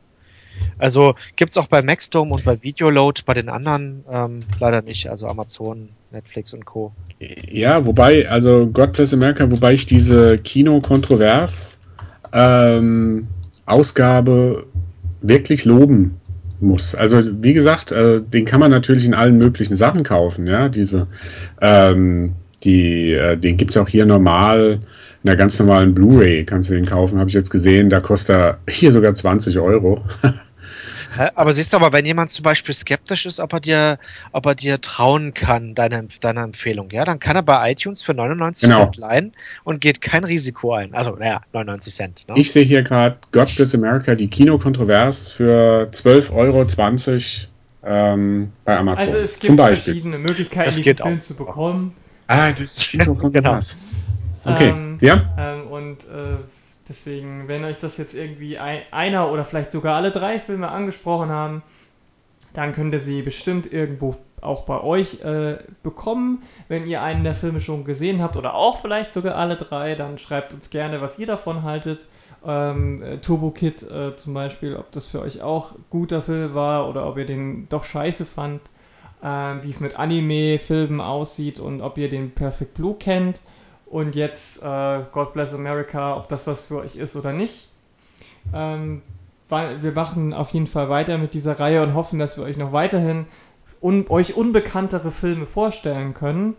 Also 0.80 1.14
gibt's 1.36 1.58
auch 1.58 1.68
bei 1.68 1.84
Maxdome 1.84 2.34
und 2.34 2.44
bei 2.44 2.64
Videoload, 2.64 3.22
bei 3.24 3.36
den 3.36 3.48
anderen 3.48 4.04
ähm, 4.12 4.40
leider 4.60 4.82
nicht. 4.82 5.08
Also 5.08 5.28
Amazon, 5.28 5.90
Netflix 6.10 6.56
und 6.56 6.66
Co. 6.66 6.92
Ja, 7.20 7.86
wobei, 7.86 8.28
also 8.28 8.66
God 8.66 8.94
Bless 8.94 9.14
America, 9.14 9.52
wobei 9.52 9.74
ich 9.74 9.86
diese 9.86 10.40
Kino-Kontrovers 10.40 11.80
ähm, 12.34 13.28
Ausgabe 13.68 14.66
wirklich 15.28 15.66
loben 15.66 16.16
muss. 16.60 16.96
Also 16.96 17.22
wie 17.42 17.54
gesagt, 17.54 17.92
äh, 17.92 18.22
den 18.22 18.46
kann 18.46 18.60
man 18.60 18.72
natürlich 18.72 19.06
in 19.06 19.14
allen 19.14 19.38
möglichen 19.38 19.76
Sachen 19.76 20.04
kaufen, 20.04 20.48
ja, 20.48 20.70
diese 20.70 21.08
ähm, 21.62 22.34
die, 22.64 23.14
äh, 23.14 23.38
den 23.38 23.58
gibt's 23.58 23.78
auch 23.78 23.88
hier 23.88 24.06
normal 24.06 24.80
in 25.24 25.28
der 25.28 25.36
ganz 25.36 25.60
normalen 25.60 25.94
Blu-ray 25.94 26.46
kannst 26.46 26.70
du 26.70 26.76
den 26.76 26.86
kaufen, 26.86 27.18
habe 27.20 27.30
ich 27.30 27.34
jetzt 27.34 27.50
gesehen, 27.50 27.90
da 27.90 28.00
kostet 28.00 28.36
er 28.36 28.58
hier 28.70 28.92
sogar 28.92 29.14
20 29.14 29.58
Euro. 29.60 30.04
Aber 31.36 31.54
siehst 31.54 31.74
du, 31.74 31.78
aber 31.78 31.94
wenn 31.94 32.06
jemand 32.06 32.32
zum 32.32 32.44
Beispiel 32.44 32.74
skeptisch 32.74 33.26
ist, 33.26 33.40
ob 33.40 33.54
er 33.54 33.60
dir, 33.60 34.00
ob 34.32 34.46
er 34.46 34.56
dir 34.56 34.82
trauen 34.82 35.34
kann, 35.34 35.76
deiner 35.76 36.04
deine 36.22 36.42
Empfehlung, 36.42 36.90
ja, 36.92 37.06
dann 37.06 37.20
kann 37.20 37.36
er 37.36 37.42
bei 37.44 37.72
iTunes 37.72 38.02
für 38.04 38.14
99 38.14 38.68
Genau. 38.70 38.82
Cent 38.84 38.98
leihen 38.98 39.34
und 39.64 39.82
geht 39.82 40.02
kein 40.02 40.24
Risiko 40.24 40.74
ein. 40.74 40.94
Also, 40.94 41.12
naja, 41.16 41.42
99 41.54 41.94
Cent. 41.94 42.26
Ne? 42.28 42.36
Ich 42.38 42.52
sehe 42.52 42.64
hier 42.64 42.84
gerade 42.84 43.18
God 43.32 43.54
Bless 43.56 43.74
America, 43.76 44.16
die 44.16 44.28
Kinokontrovers 44.28 45.32
für 45.32 45.90
12,20 45.92 46.34
Euro 46.34 46.66
ähm, 47.88 48.52
bei 48.64 48.78
Amazon. 48.78 49.08
Also 49.08 49.18
es 49.20 49.40
Zum 49.40 49.48
gibt 49.50 49.58
Beispiel. 49.58 49.94
verschiedene 49.94 50.18
Möglichkeiten, 50.18 50.66
Das 50.66 50.76
diesen 50.78 50.96
Film 50.96 51.18
auch. 51.18 51.20
zu 51.20 51.36
bekommen. 51.36 51.96
Ah, 52.28 52.50
das 52.50 52.60
ist 52.62 52.80
Kinokontrovers. 52.90 53.80
Okay, 54.44 54.70
Ähm, 54.70 54.98
ja? 55.02 55.34
Ähm, 55.38 55.68
und 55.68 56.04
äh, 56.04 56.38
deswegen, 56.88 57.48
wenn 57.48 57.64
euch 57.64 57.78
das 57.78 57.98
jetzt 57.98 58.14
irgendwie 58.14 58.58
ein, 58.58 58.82
einer 58.92 59.32
oder 59.32 59.46
vielleicht 59.46 59.72
sogar 59.72 59.96
alle 59.96 60.12
drei 60.12 60.40
Filme 60.40 60.70
angesprochen 60.70 61.30
haben, 61.30 61.64
dann 62.54 62.74
könnt 62.74 62.94
ihr 62.94 63.00
sie 63.00 63.22
bestimmt 63.22 63.72
irgendwo 63.72 64.16
auch 64.42 64.64
bei 64.64 64.82
euch 64.82 65.22
äh, 65.24 65.58
bekommen. 65.84 66.44
Wenn 66.68 66.86
ihr 66.86 67.02
einen 67.02 67.24
der 67.24 67.36
Filme 67.36 67.60
schon 67.60 67.84
gesehen 67.84 68.22
habt 68.22 68.38
oder 68.38 68.56
auch 68.56 68.80
vielleicht 68.80 69.12
sogar 69.12 69.36
alle 69.36 69.56
drei, 69.56 69.96
dann 69.96 70.18
schreibt 70.18 70.54
uns 70.54 70.70
gerne, 70.70 71.02
was 71.02 71.20
ihr 71.20 71.28
davon 71.28 71.64
haltet. 71.64 72.06
Ähm, 72.46 73.02
äh, 73.02 73.18
Turbo 73.18 73.52
Kid 73.52 73.84
äh, 73.84 74.16
zum 74.16 74.34
Beispiel, 74.34 74.76
ob 74.76 74.92
das 74.92 75.08
für 75.08 75.22
euch 75.22 75.42
auch 75.42 75.76
guter 75.90 76.22
Film 76.22 76.54
war 76.54 76.88
oder 76.88 77.08
ob 77.08 77.18
ihr 77.18 77.26
den 77.26 77.68
doch 77.70 77.84
scheiße 77.84 78.26
fand. 78.26 78.62
Ähm, 79.24 79.64
wie 79.64 79.70
es 79.70 79.80
mit 79.80 79.98
Anime-Filmen 79.98 81.02
aussieht 81.02 81.60
und 81.60 81.82
ob 81.82 81.98
ihr 81.98 82.10
den 82.10 82.32
Perfect 82.32 82.76
Blue 82.76 82.96
kennt. 82.96 83.42
Und 83.86 84.16
jetzt 84.16 84.62
äh, 84.64 85.02
God 85.12 85.34
Bless 85.34 85.54
America, 85.54 86.18
ob 86.18 86.28
das 86.28 86.48
was 86.48 86.62
für 86.62 86.78
euch 86.78 86.96
ist 86.96 87.16
oder 87.16 87.34
nicht. 87.34 87.70
Ähm, 88.54 89.02
wir 89.50 89.92
machen 89.92 90.34
auf 90.34 90.52
jeden 90.52 90.68
Fall 90.68 90.90
weiter 90.90 91.18
mit 91.18 91.34
dieser 91.34 91.60
Reihe 91.60 91.84
und 91.84 91.94
hoffen, 91.94 92.18
dass 92.18 92.36
wir 92.36 92.44
euch 92.44 92.58
noch 92.58 92.72
weiterhin 92.72 93.28
un 93.82 94.06
euch 94.10 94.36
unbekanntere 94.36 95.12
Filme 95.12 95.46
vorstellen 95.46 96.14
können. 96.16 96.56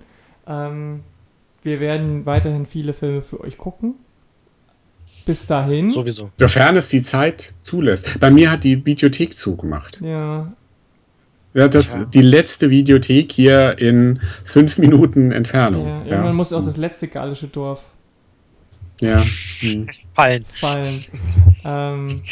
Ähm, 0.47 1.03
wir 1.63 1.81
werden 1.81 2.27
weiterhin 2.27 2.65
viele 2.67 2.95
Filme 2.95 3.23
für 3.23 3.41
euch 3.41 3.59
gucken. 3.59 3.95
Bis 5.25 5.47
dahin. 5.47 5.91
Sowieso. 5.91 6.31
Sofern 6.39 6.77
es 6.77 6.89
die 6.89 7.03
Zeit 7.03 7.53
zulässt. 7.63 8.21
Bei 8.21 8.31
mir 8.31 8.53
hat 8.53 8.63
die 8.63 8.87
Videothek 8.87 9.37
zugemacht. 9.37 10.01
Ja, 10.01 10.53
Ja, 11.57 11.69
das 11.69 11.93
Tja. 11.93 12.05
die 12.05 12.21
letzte 12.21 12.69
Videothek 12.69 13.33
hier 13.33 13.79
in 13.79 14.21
fünf 14.45 14.77
Minuten 14.77 15.33
Entfernung. 15.33 15.87
ja, 15.87 16.13
irgendwann 16.13 16.37
muss 16.37 16.53
auch 16.53 16.63
das 16.63 16.77
letzte 16.77 17.09
gallische 17.09 17.47
Dorf 17.47 17.83
Ja. 19.01 19.25
Hm. 19.61 19.89
Fallen. 20.15 20.45
fallen. 20.45 21.01
ähm, 21.65 22.23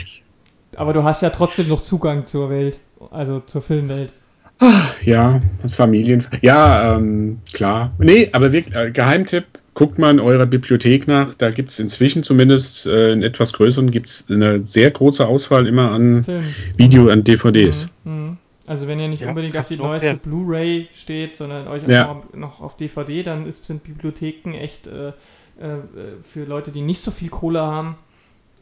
aber 0.77 0.93
du 0.93 1.05
hast 1.05 1.23
ja 1.23 1.31
trotzdem 1.31 1.69
noch 1.69 1.81
Zugang 1.81 2.27
zur 2.27 2.51
Welt, 2.51 2.79
also 3.11 3.41
zur 3.41 3.63
Filmwelt. 3.63 4.13
Ja, 5.03 5.41
das 5.63 5.75
Familien. 5.75 6.27
Ja, 6.43 6.97
ähm, 6.97 7.41
klar. 7.53 7.93
Nee, 7.99 8.29
aber 8.33 8.53
wirklich, 8.53 8.77
äh, 8.77 8.91
Geheimtipp, 8.91 9.47
guckt 9.73 9.99
mal 9.99 10.11
in 10.11 10.21
eurer 10.21 10.47
Bibliothek 10.47 11.09
nach. 11.09 11.35
Da 11.35 11.51
gibt 11.51 11.71
es 11.71 11.79
inzwischen 11.79 12.23
zumindest 12.23 12.87
äh, 12.87 13.13
in 13.13 13.23
etwas 13.23 13.55
größeren 13.55 13.91
gibt 13.91 14.09
es 14.09 14.27
eine 14.29 14.65
sehr 14.67 14.91
große 14.91 15.27
Auswahl 15.27 15.67
immer 15.67 15.91
an 15.91 16.25
Film. 16.25 16.45
Video, 16.77 17.09
an 17.09 17.25
DVDs. 17.25 17.89
Mhm, 18.05 18.13
mhm. 18.13 18.39
Also 18.67 18.89
wenn 18.89 18.99
ihr 18.99 19.09
nicht 19.09 19.21
Ja, 19.23 19.29
unbedingt 19.29 19.57
auf 19.57 19.67
die 19.67 19.77
neueste. 19.77 20.15
Blu-ray 20.15 20.89
steht, 20.93 21.37
sondern 21.37 21.69
euch 21.69 21.87
Ja. 21.87 22.11
auch 22.11 22.33
noch, 22.35 22.61
auf 22.61 22.77
DVD, 22.77 23.23
dann 23.23 23.47
ist, 23.47 23.65
sind 23.65 23.83
Bibliotheken 23.85 24.53
echt 24.55 24.87
äh, 24.87 25.09
äh, 25.09 25.13
für 26.23 26.45
Leute, 26.45 26.73
die 26.73 26.81
nicht 26.81 27.01
so 27.01 27.11
viel 27.11 27.29
Kohle 27.29 27.61
haben, 27.61 27.97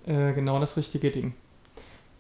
äh, 0.07 0.33
genau 0.33 0.59
das 0.59 0.77
richtige 0.77 1.11
Ding. 1.11 1.35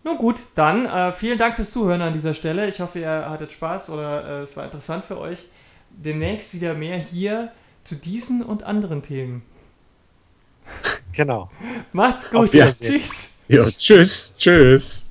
Nun 0.04 0.16
gut, 0.18 0.42
dann 0.54 0.86
äh, 0.86 1.12
vielen 1.12 1.38
Dank 1.38 1.56
fürs 1.56 1.70
Zuhören 1.70 2.02
an 2.02 2.12
dieser 2.12 2.34
Stelle. 2.34 2.68
Ich 2.68 2.80
hoffe, 2.80 3.00
ihr 3.00 3.30
hattet 3.30 3.52
Spaß 3.52 3.90
oder 3.90 4.40
äh, 4.40 4.42
es 4.42 4.56
war 4.56 4.64
interessant 4.64 5.04
für 5.04 5.18
euch. 5.18 5.44
Demnächst 5.90 6.54
wieder 6.54 6.74
mehr 6.74 6.98
hier 6.98 7.52
zu 7.84 7.96
diesen 7.96 8.42
und 8.42 8.62
anderen 8.62 9.02
Themen. 9.02 9.42
Genau. 11.12 11.50
Macht's 11.92 12.30
gut. 12.30 12.52
Tschüss. 12.52 13.30
Ja, 13.48 13.68
tschüss, 13.70 14.32
tschüss. 14.38 15.06